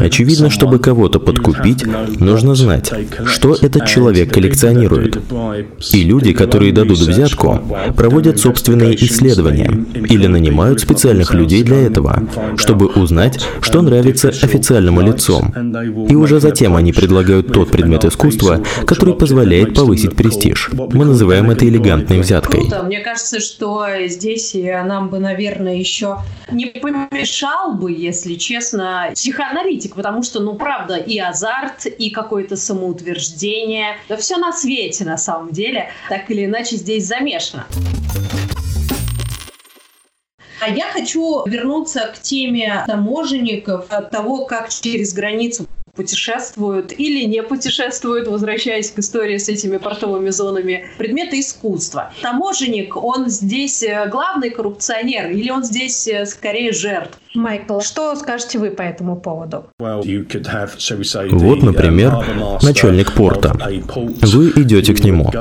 Очевидно, 0.00 0.50
чтобы 0.50 0.78
кого-то 0.78 1.18
подкупить, 1.18 1.84
нужно 2.20 2.54
знать, 2.54 2.92
что 3.26 3.56
этот 3.60 3.86
человек 3.86 4.32
коллекционирует. 4.32 5.18
И 5.92 6.02
люди, 6.02 6.32
которые 6.32 6.72
дадут 6.72 6.98
взятку, 6.98 7.60
проводят 7.96 8.38
собственные 8.38 9.02
исследования 9.04 9.86
или 10.08 10.26
нанимают 10.26 10.80
специальных 10.80 11.32
людей 11.34 11.62
для 11.62 11.78
этого, 11.78 12.22
чтобы 12.56 12.86
узнать, 12.86 13.40
что 13.60 13.80
нравится 13.82 14.28
официальному 14.28 15.00
лицу. 15.00 15.42
И 16.08 16.14
уже 16.14 16.40
затем 16.40 16.76
они 16.76 16.92
предлагают 16.92 17.52
тот 17.52 17.70
предмет 17.70 18.04
искусства, 18.04 18.62
который 18.86 19.14
позволяет 19.14 19.74
повысить 19.74 20.14
престиж. 20.14 20.70
Мы 20.92 21.04
называем 21.04 21.50
это 21.50 21.53
элегантной 21.62 22.20
взяткой. 22.20 22.60
Круто. 22.60 22.82
Мне 22.82 23.00
кажется, 23.00 23.40
что 23.40 23.86
здесь 24.06 24.54
нам 24.54 25.08
бы, 25.08 25.18
наверное, 25.18 25.76
еще 25.76 26.18
не 26.50 26.66
помешал 26.66 27.74
бы, 27.74 27.92
если 27.92 28.34
честно, 28.34 29.10
психоаналитик, 29.14 29.94
потому 29.94 30.22
что, 30.22 30.40
ну, 30.40 30.54
правда, 30.54 30.96
и 30.96 31.18
азарт, 31.18 31.86
и 31.86 32.10
какое-то 32.10 32.56
самоутверждение, 32.56 33.96
да 34.08 34.16
все 34.16 34.36
на 34.36 34.52
свете, 34.52 35.04
на 35.04 35.16
самом 35.16 35.50
деле, 35.52 35.90
так 36.08 36.30
или 36.30 36.44
иначе 36.46 36.76
здесь 36.76 37.06
замешано. 37.06 37.66
А 40.60 40.70
я 40.70 40.86
хочу 40.86 41.44
вернуться 41.46 42.12
к 42.14 42.18
теме 42.20 42.84
таможенников, 42.86 43.86
от 43.90 44.10
того, 44.10 44.46
как 44.46 44.70
через 44.70 45.12
границу 45.12 45.66
путешествуют 45.94 46.92
или 46.92 47.24
не 47.24 47.42
путешествуют, 47.42 48.28
возвращаясь 48.28 48.90
к 48.90 48.98
истории 48.98 49.38
с 49.38 49.48
этими 49.48 49.76
портовыми 49.78 50.30
зонами, 50.30 50.86
предметы 50.98 51.40
искусства. 51.40 52.12
Таможенник, 52.22 52.96
он 52.96 53.28
здесь 53.28 53.82
э, 53.82 54.08
главный 54.10 54.50
коррупционер 54.50 55.30
или 55.30 55.50
он 55.50 55.64
здесь 55.64 56.06
э, 56.08 56.26
скорее 56.26 56.72
жертв? 56.72 57.18
Майкл, 57.34 57.80
что 57.80 58.14
скажете 58.14 58.58
вы 58.60 58.70
по 58.70 58.82
этому 58.82 59.16
поводу? 59.16 59.66
Вот, 59.78 60.04
например, 61.62 62.12
начальник 62.62 63.12
порта. 63.12 63.56
Вы 63.56 64.50
идете 64.50 64.94
к 64.94 65.02
нему, 65.02 65.32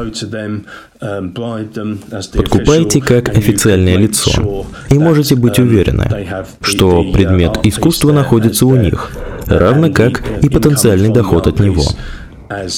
подкупаете 2.34 3.02
как 3.02 3.30
официальное 3.30 3.98
лицо 3.98 4.66
и 4.90 4.98
можете 4.98 5.36
быть 5.36 5.60
уверены, 5.60 6.10
что 6.62 7.04
предмет 7.12 7.60
искусства 7.64 8.12
находится 8.12 8.66
у 8.66 8.76
них, 8.76 9.12
равно 9.48 9.92
как 9.92 10.24
и 10.42 10.50
потенциальный 10.50 11.10
доход 11.10 11.48
от 11.48 11.60
него 11.60 11.84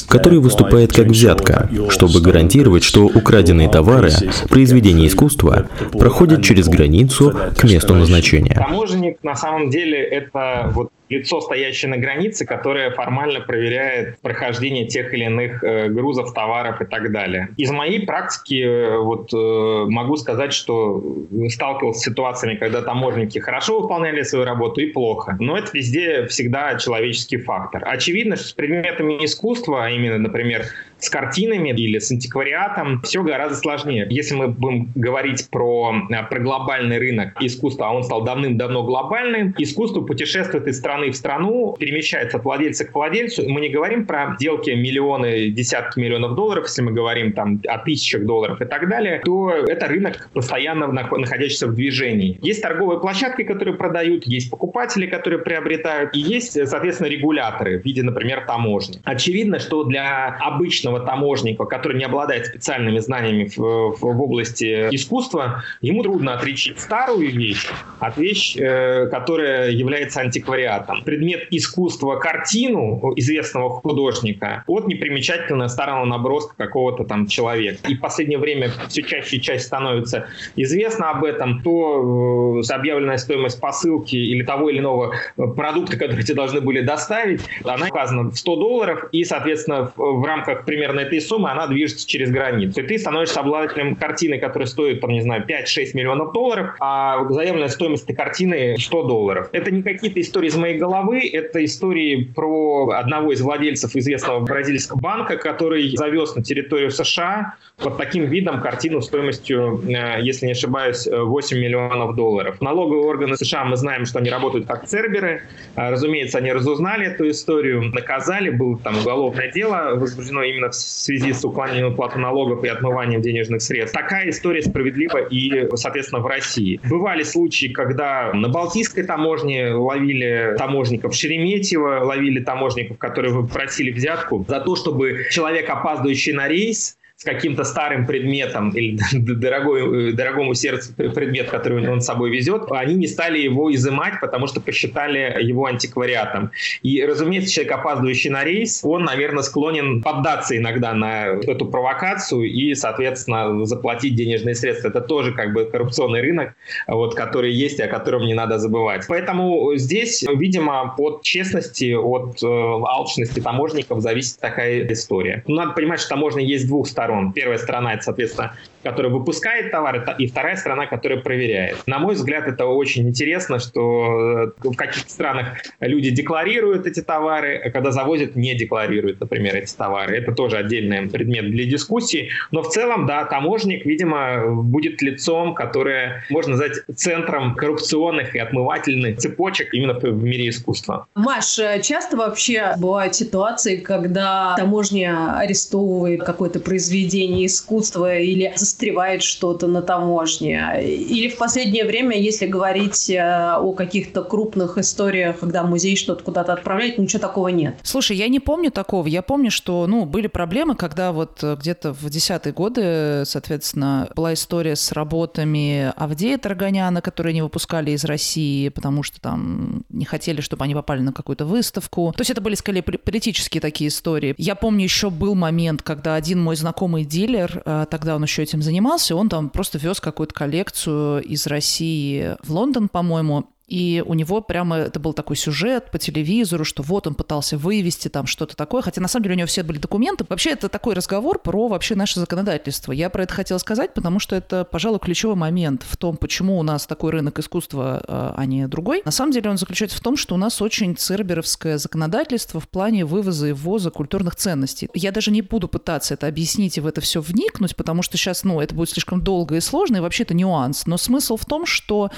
который 0.08 0.40
выступает 0.40 0.94
как 0.94 1.08
взятка, 1.08 1.70
чтобы 1.90 2.22
гарантировать, 2.22 2.84
что 2.84 3.06
украденные 3.06 3.70
товары, 3.70 4.12
произведения 4.50 5.08
искусства, 5.08 5.68
проходят 5.92 6.44
через 6.44 6.68
границу 6.68 7.34
к 7.58 7.64
месту 7.64 7.96
назначения. 7.96 8.54
Таможенник 8.54 9.24
на 9.24 9.36
самом 9.36 9.70
деле 9.70 10.02
это 10.02 10.72
вот 10.74 10.90
лицо, 11.10 11.42
стоящее 11.42 11.90
на 11.90 11.98
границе, 11.98 12.46
которое 12.46 12.92
формально 12.92 13.42
проверяет 13.42 14.20
прохождение 14.22 14.88
тех 14.88 15.14
или 15.14 15.26
иных 15.26 15.64
э, 15.64 15.90
грузов, 15.90 16.34
товаров 16.34 16.82
и 16.82 16.86
так 16.86 17.12
далее. 17.12 17.50
Из 17.58 17.72
моей 17.72 18.06
практики 18.06 18.64
э, 18.64 18.98
вот 18.98 19.34
э, 19.34 19.86
могу 19.90 20.16
сказать, 20.18 20.54
что 20.54 21.04
сталкивался 21.50 22.00
с 22.00 22.04
ситуациями, 22.04 22.56
когда 22.56 22.82
таможенники 22.82 23.40
хорошо 23.40 23.82
выполняли 23.82 24.24
свою 24.24 24.46
работу 24.46 24.82
и 24.82 24.88
плохо. 24.88 25.38
Но 25.40 25.58
это 25.58 25.70
везде 25.74 26.26
всегда 26.28 26.76
человеческий 26.76 27.38
фактор. 27.38 27.84
Очевидно, 27.86 28.36
что 28.36 28.48
с 28.48 28.54
предметами 28.54 29.24
искусства, 29.24 29.86
а 29.86 29.90
именно, 29.90 30.18
например, 30.18 30.66
с 31.00 31.10
картинами 31.10 31.70
или 31.70 32.00
с 32.00 32.12
антиквариатом 32.12 33.02
все 33.02 33.24
гораздо 33.24 33.58
сложнее. 33.58 34.08
Если 34.10 34.36
мы 34.36 34.48
будем 34.48 34.92
говорить 34.96 35.50
про, 35.50 35.94
про 36.30 36.40
глобальный 36.40 36.98
рынок 36.98 37.42
искусства, 37.42 37.90
а 37.90 37.94
он 37.94 38.04
стал 38.04 38.24
давным-давно 38.24 38.84
глобальным, 38.84 39.54
искусство 39.58 40.02
путешествует 40.02 40.68
из 40.68 40.78
страны 40.78 41.12
в 41.12 41.16
страну, 41.16 41.76
перемещается 41.80 42.38
от 42.38 42.44
владельца 42.44 42.86
к 42.86 42.94
владельцу. 42.96 43.48
Мы 43.48 43.62
не 43.62 43.70
говорим 43.70 44.06
про 44.06 44.36
сделки 44.40 44.72
миллионы, 44.72 45.50
десятки 45.50 46.00
миллионов 46.00 46.36
долларов, 46.36 46.66
если 46.66 46.82
мы 46.82 46.92
говорим 46.92 47.34
там 47.34 47.62
о 47.68 47.78
тысячах 47.80 48.26
долларов 48.26 48.62
и 48.62 48.66
так 48.66 48.88
далее, 48.90 49.22
то 49.24 49.52
это 49.52 49.88
рынок 49.88 50.30
постоянно 50.34 50.88
находящийся 50.88 51.68
в 51.68 51.76
движении. 51.76 52.40
Есть 52.42 52.62
торговые 52.62 53.00
площадки, 53.00 53.44
которые 53.44 53.76
продают, 53.76 54.26
есть 54.26 54.50
покупатели, 54.50 55.06
которые 55.06 55.40
приобретают, 55.40 56.16
и 56.16 56.20
есть, 56.20 56.54
соответственно, 56.68 57.08
регуляторы 57.08 57.80
в 57.80 57.86
виде, 57.86 58.04
например, 58.04 58.46
таможни. 58.48 59.00
Очевидно, 59.04 59.60
что 59.60 59.84
для 59.84 60.38
обычного 60.40 60.85
таможника, 61.00 61.66
который 61.66 61.98
не 61.98 62.06
обладает 62.06 62.48
специальными 62.48 63.00
знаниями 63.00 63.50
в, 63.56 63.58
в, 63.58 64.00
в 64.00 64.22
области 64.22 64.88
искусства, 64.92 65.64
ему 65.82 66.04
трудно 66.04 66.34
отличить 66.34 66.80
старую 66.80 67.32
вещь 67.32 67.68
от 68.00 68.18
вещи, 68.18 68.60
э, 68.60 69.08
которая 69.08 69.72
является 69.72 70.22
антиквариатом 70.22 71.04
предмет 71.04 71.48
искусства 71.52 72.18
картину 72.18 73.14
известного 73.16 73.70
художника 73.70 74.64
от 74.68 74.88
непримечательного 74.88 75.68
старого 75.68 76.06
наброска 76.06 76.54
какого-то 76.58 77.04
там 77.04 77.28
человека. 77.28 77.80
И 77.88 77.96
в 77.96 78.02
последнее 78.02 78.40
время 78.40 78.72
все 78.88 79.04
чаще 79.04 79.38
и 79.38 79.42
чаще 79.42 79.64
становится 79.64 80.28
известно 80.56 81.10
об 81.12 81.24
этом, 81.24 81.62
то 81.62 82.62
э, 82.62 82.74
объявленная 82.74 83.18
стоимость 83.18 83.60
посылки 83.60 84.16
или 84.16 84.44
того 84.44 84.70
или 84.70 84.80
иного 84.80 85.14
э, 85.14 85.48
продукта, 85.56 85.98
который 85.98 86.24
тебе 86.24 86.36
должны 86.36 86.62
были 86.62 86.82
доставить, 86.82 87.42
она 87.64 87.88
указана 87.88 88.30
в 88.30 88.36
100 88.36 88.56
долларов, 88.56 89.10
и, 89.12 89.24
соответственно, 89.24 89.92
в, 89.96 90.22
в 90.22 90.26
рамках 90.26 90.66
примерно 90.76 91.00
этой 91.00 91.22
суммы, 91.22 91.50
она 91.50 91.68
движется 91.68 92.06
через 92.06 92.30
границу. 92.30 92.82
И 92.82 92.84
ты 92.84 92.98
становишься 92.98 93.40
обладателем 93.40 93.96
картины, 93.96 94.40
которая 94.40 94.68
стоит, 94.68 95.00
там, 95.00 95.12
не 95.12 95.22
знаю, 95.22 95.46
5-6 95.48 95.92
миллионов 95.94 96.34
долларов, 96.34 96.76
а 96.82 97.26
заявленная 97.30 97.70
стоимость 97.70 98.04
этой 98.04 98.16
картины 98.16 98.76
100 98.78 99.04
долларов. 99.04 99.50
Это 99.54 99.72
не 99.72 99.84
какие-то 99.84 100.20
истории 100.20 100.50
из 100.50 100.56
моей 100.58 100.78
головы, 100.78 101.30
это 101.32 101.64
истории 101.64 102.30
про 102.36 102.90
одного 102.90 103.32
из 103.32 103.42
владельцев 103.42 103.96
известного 103.96 104.42
бразильского 104.42 105.00
банка, 105.00 105.38
который 105.38 105.96
завез 105.96 106.36
на 106.36 106.44
территорию 106.44 106.92
США 106.92 107.56
под 107.78 107.98
таким 107.98 108.26
видом 108.26 108.62
картину 108.62 109.02
стоимостью, 109.02 109.82
э, 109.88 110.22
если 110.22 110.48
не 110.48 110.52
ошибаюсь, 110.52 111.08
8 111.10 111.58
миллионов 111.58 112.16
долларов. 112.16 112.60
Налоговые 112.60 113.06
органы 113.06 113.38
США, 113.38 113.64
мы 113.64 113.78
знаем, 113.78 114.06
что 114.06 114.20
они 114.20 114.30
работают 114.30 114.68
как 114.68 114.86
церберы. 114.88 115.44
А, 115.76 115.92
разумеется, 115.92 116.40
они 116.40 116.52
разузнали 116.52 117.08
эту 117.08 117.30
историю, 117.30 117.82
наказали, 117.94 118.50
было 118.50 118.78
там 118.78 118.98
уголовное 118.98 119.52
дело 119.52 119.96
возбуждено 119.96 120.44
именно 120.44 120.65
в 120.70 120.74
связи 120.74 121.34
с 121.34 121.44
уклонением 121.44 121.94
уплаты 121.94 122.20
налогов 122.20 122.64
и 122.64 122.68
отмыванием 122.68 123.22
денежных 123.22 123.62
средств. 123.62 123.98
Такая 123.98 124.30
история 124.30 124.62
справедлива 124.62 125.18
и, 125.18 125.68
соответственно, 125.76 126.22
в 126.22 126.28
России. 126.28 126.80
Бывали 126.90 127.24
случаи, 127.24 127.68
когда 127.68 128.32
на 128.34 128.50
Балтийской 128.50 129.04
таможне 129.04 129.72
ловили 129.72 130.56
таможников 130.58 131.14
Шереметьево, 131.14 132.04
ловили 132.04 132.40
таможников, 132.40 132.98
которые 132.98 133.46
просили 133.48 133.92
взятку 133.92 134.46
за 134.48 134.60
то, 134.60 134.76
чтобы 134.76 135.28
человек, 135.32 135.70
опаздывающий 135.70 136.34
на 136.34 136.48
рейс, 136.48 136.98
с 137.18 137.24
каким-то 137.24 137.64
старым 137.64 138.06
предметом 138.06 138.72
или 138.72 139.00
дорогой, 139.14 140.10
э, 140.10 140.12
дорогому 140.12 140.54
сердцу 140.54 140.94
предмет, 140.96 141.50
который 141.50 141.88
он 141.90 142.02
с 142.02 142.06
собой 142.06 142.30
везет, 142.30 142.64
они 142.72 142.96
не 142.96 143.08
стали 143.08 143.40
его 143.40 143.74
изымать, 143.74 144.20
потому 144.20 144.48
что 144.48 144.60
посчитали 144.60 145.42
его 145.42 145.66
антиквариатом. 145.66 146.52
И, 146.82 147.04
разумеется, 147.06 147.54
человек, 147.54 147.74
опаздывающий 147.74 148.30
на 148.30 148.44
рейс, 148.44 148.82
он, 148.84 149.06
наверное, 149.06 149.44
склонен 149.44 150.02
поддаться 150.02 150.58
иногда 150.58 150.94
на 150.94 151.28
эту 151.28 151.66
провокацию 151.66 152.44
и, 152.44 152.76
соответственно, 152.76 153.66
заплатить 153.66 154.16
денежные 154.16 154.56
средства. 154.56 154.90
Это 154.90 155.00
тоже 155.00 155.32
как 155.32 155.54
бы 155.54 155.66
коррупционный 155.66 156.20
рынок, 156.20 156.56
вот, 156.86 157.16
который 157.16 157.54
есть 157.54 157.80
и 157.80 157.84
о 157.84 157.88
котором 157.88 158.24
не 158.24 158.34
надо 158.34 158.60
забывать. 158.60 159.06
Поэтому 159.08 159.74
здесь, 159.78 160.22
видимо, 160.24 160.94
от 160.98 161.22
честности, 161.22 161.94
от 161.94 162.44
э, 162.44 162.46
алчности 162.46 163.40
таможников 163.40 164.02
зависит 164.02 164.40
такая 164.40 164.86
история. 164.92 165.44
Но 165.48 165.56
надо 165.56 165.72
понимать, 165.72 166.02
что 166.02 166.10
таможня 166.10 166.44
есть 166.44 166.68
двух 166.68 166.88
сторон 166.88 167.05
сторон. 167.06 167.34
Первая 167.34 167.58
сторона, 167.58 167.94
это, 167.94 168.04
соответственно, 168.04 168.56
которая 168.86 169.12
выпускает 169.12 169.72
товары, 169.72 170.06
и 170.20 170.28
вторая 170.28 170.56
страна, 170.56 170.86
которая 170.86 171.20
проверяет. 171.20 171.78
На 171.88 171.98
мой 171.98 172.14
взгляд, 172.14 172.48
это 172.48 172.68
очень 172.68 173.10
интересно, 173.10 173.58
что 173.58 174.52
э, 174.64 174.70
в 174.70 174.76
каких-то 174.76 175.10
странах 175.10 175.58
люди 175.80 176.12
декларируют 176.12 176.86
эти 176.86 177.02
товары, 177.02 177.58
а 177.58 177.72
когда 177.72 177.90
завозят, 177.90 178.36
не 178.36 178.54
декларируют, 178.54 179.20
например, 179.20 179.56
эти 179.56 179.76
товары. 179.76 180.16
Это 180.16 180.34
тоже 180.34 180.58
отдельный 180.58 181.10
предмет 181.10 181.50
для 181.50 181.66
дискуссии. 181.66 182.30
Но 182.52 182.62
в 182.62 182.70
целом, 182.70 183.08
да, 183.08 183.26
таможник, 183.26 183.86
видимо, 183.86 184.46
будет 184.62 185.02
лицом, 185.02 185.56
которое 185.56 186.24
можно 186.30 186.52
назвать 186.52 186.84
центром 186.96 187.56
коррупционных 187.56 188.36
и 188.36 188.40
отмывательных 188.40 189.18
цепочек 189.18 189.74
именно 189.74 189.94
в 189.94 190.24
мире 190.24 190.50
искусства. 190.50 191.08
Маш, 191.16 191.58
э, 191.58 191.82
часто 191.82 192.18
вообще 192.18 192.76
бывают 192.78 193.16
ситуации, 193.16 193.78
когда 193.78 194.56
таможня 194.56 195.40
арестовывает 195.40 196.24
какое-то 196.24 196.60
произведение 196.60 197.48
искусства 197.48 198.20
или 198.20 198.54
застревает 198.76 199.24
что-то 199.24 199.68
на 199.68 199.82
таможне. 199.82 200.84
Или 200.84 201.30
в 201.30 201.38
последнее 201.38 201.86
время, 201.86 202.18
если 202.18 202.46
говорить 202.46 203.10
э, 203.10 203.56
о 203.56 203.72
каких-то 203.72 204.22
крупных 204.24 204.78
историях, 204.78 205.40
когда 205.40 205.64
музей 205.64 205.96
что-то 205.96 206.24
куда-то 206.24 206.54
отправляет, 206.54 206.98
ничего 206.98 207.22
такого 207.22 207.48
нет. 207.48 207.76
Слушай, 207.84 208.18
я 208.18 208.28
не 208.28 208.42
помню 208.42 208.72
такого. 208.72 209.08
Я 209.08 209.22
помню, 209.22 209.50
что 209.50 209.88
ну, 209.88 210.06
были 210.06 210.28
проблемы, 210.28 210.76
когда 210.76 211.14
вот 211.14 211.42
э, 211.42 211.56
где-то 211.58 211.94
в 211.94 212.10
десятые 212.10 212.52
годы, 212.52 213.24
соответственно, 213.26 214.10
была 214.14 214.34
история 214.34 214.76
с 214.76 214.92
работами 214.92 215.94
Авдея 215.96 216.38
Тарганяна, 216.38 217.02
которые 217.02 217.34
не 217.34 217.42
выпускали 217.42 217.92
из 217.92 218.04
России, 218.04 218.68
потому 218.70 219.04
что 219.04 219.22
там 219.22 219.86
не 219.90 220.06
хотели, 220.06 220.42
чтобы 220.42 220.66
они 220.66 220.76
попали 220.76 221.00
на 221.00 221.14
какую-то 221.14 221.46
выставку. 221.46 222.14
То 222.16 222.22
есть 222.22 222.32
это 222.32 222.42
были 222.42 222.56
скорее 222.56 222.82
политические 222.82 223.62
такие 223.62 223.88
истории. 223.88 224.36
Я 224.38 224.56
помню, 224.56 224.84
еще 224.84 225.10
был 225.10 225.34
момент, 225.34 225.82
когда 225.82 226.16
один 226.16 226.44
мой 226.44 226.58
знакомый 226.58 227.06
дилер, 227.06 227.62
э, 227.66 227.86
тогда 227.90 228.18
он 228.18 228.24
еще 228.24 228.44
этим 228.44 228.55
занимался, 228.62 229.16
он 229.16 229.30
там 229.30 229.50
просто 229.50 229.78
вез 229.78 230.00
какую-то 230.00 230.34
коллекцию 230.34 231.24
из 231.24 231.48
России 231.48 232.36
в 232.44 232.52
Лондон, 232.52 232.90
по-моему, 232.90 233.50
и 233.68 234.04
у 234.06 234.14
него 234.14 234.42
прямо 234.42 234.78
это 234.78 235.00
был 235.00 235.14
такой 235.14 235.36
сюжет 235.36 235.90
по 235.90 235.98
телевизору, 235.98 236.64
что 236.64 236.84
вот 236.84 237.08
он 237.08 237.16
пытался 237.16 237.58
вывести 237.58 238.10
там 238.10 238.28
что-то 238.28 238.56
такое, 238.56 238.84
хотя 238.84 239.02
на 239.02 239.08
самом 239.08 239.24
деле 239.24 239.36
у 239.36 239.38
него 239.40 239.48
все 239.48 239.64
были 239.64 239.80
документы. 239.80 240.26
Вообще 240.30 240.52
это 240.52 240.70
такой 240.70 240.94
разговор 240.94 241.40
про 241.40 241.68
вообще 241.68 241.96
наше 241.96 242.20
законодательство. 242.20 242.92
Я 242.92 243.10
про 243.10 243.24
это 243.24 243.34
хотела 243.34 243.58
сказать, 243.58 243.94
потому 243.96 244.20
что 244.20 244.36
это, 244.36 244.66
пожалуй, 244.66 245.00
ключевой 245.00 245.36
момент 245.36 245.84
в 245.88 245.98
том, 245.98 246.16
почему 246.16 246.60
у 246.60 246.64
нас 246.64 246.86
такой 246.86 247.12
рынок 247.12 247.40
искусства, 247.40 248.04
а, 248.08 248.36
а 248.38 248.46
не 248.46 248.68
другой. 248.68 249.02
На 249.04 249.12
самом 249.12 249.32
деле 249.32 249.50
он 249.50 249.58
заключается 249.58 249.98
в 249.98 250.02
том, 250.02 250.16
что 250.16 250.36
у 250.36 250.38
нас 250.38 250.62
очень 250.62 250.96
церберовское 250.96 251.80
законодательство 251.80 252.60
в 252.60 252.70
плане 252.70 253.04
вывоза 253.04 253.48
и 253.48 253.52
ввоза 253.52 253.90
культурных 253.90 254.36
ценностей. 254.36 254.90
Я 254.94 255.12
даже 255.12 255.32
не 255.32 255.42
буду 255.42 255.68
пытаться 255.68 256.14
это 256.14 256.28
объяснить 256.28 256.78
и 256.78 256.82
в 256.82 256.88
это 256.88 257.02
все 257.02 257.20
вникнуть, 257.20 257.76
потому 257.76 258.04
что 258.04 258.18
сейчас, 258.18 258.44
ну, 258.44 258.62
это 258.62 258.76
будет 258.76 258.92
слишком 258.92 259.22
долго 259.22 259.56
и 259.56 259.60
сложно, 259.60 259.98
и 259.98 260.00
вообще 260.02 260.22
это 260.24 260.36
нюанс. 260.36 260.86
Но 260.86 260.98
смысл 260.98 261.38
в 261.38 261.46
том, 261.46 261.66
что 261.66 262.12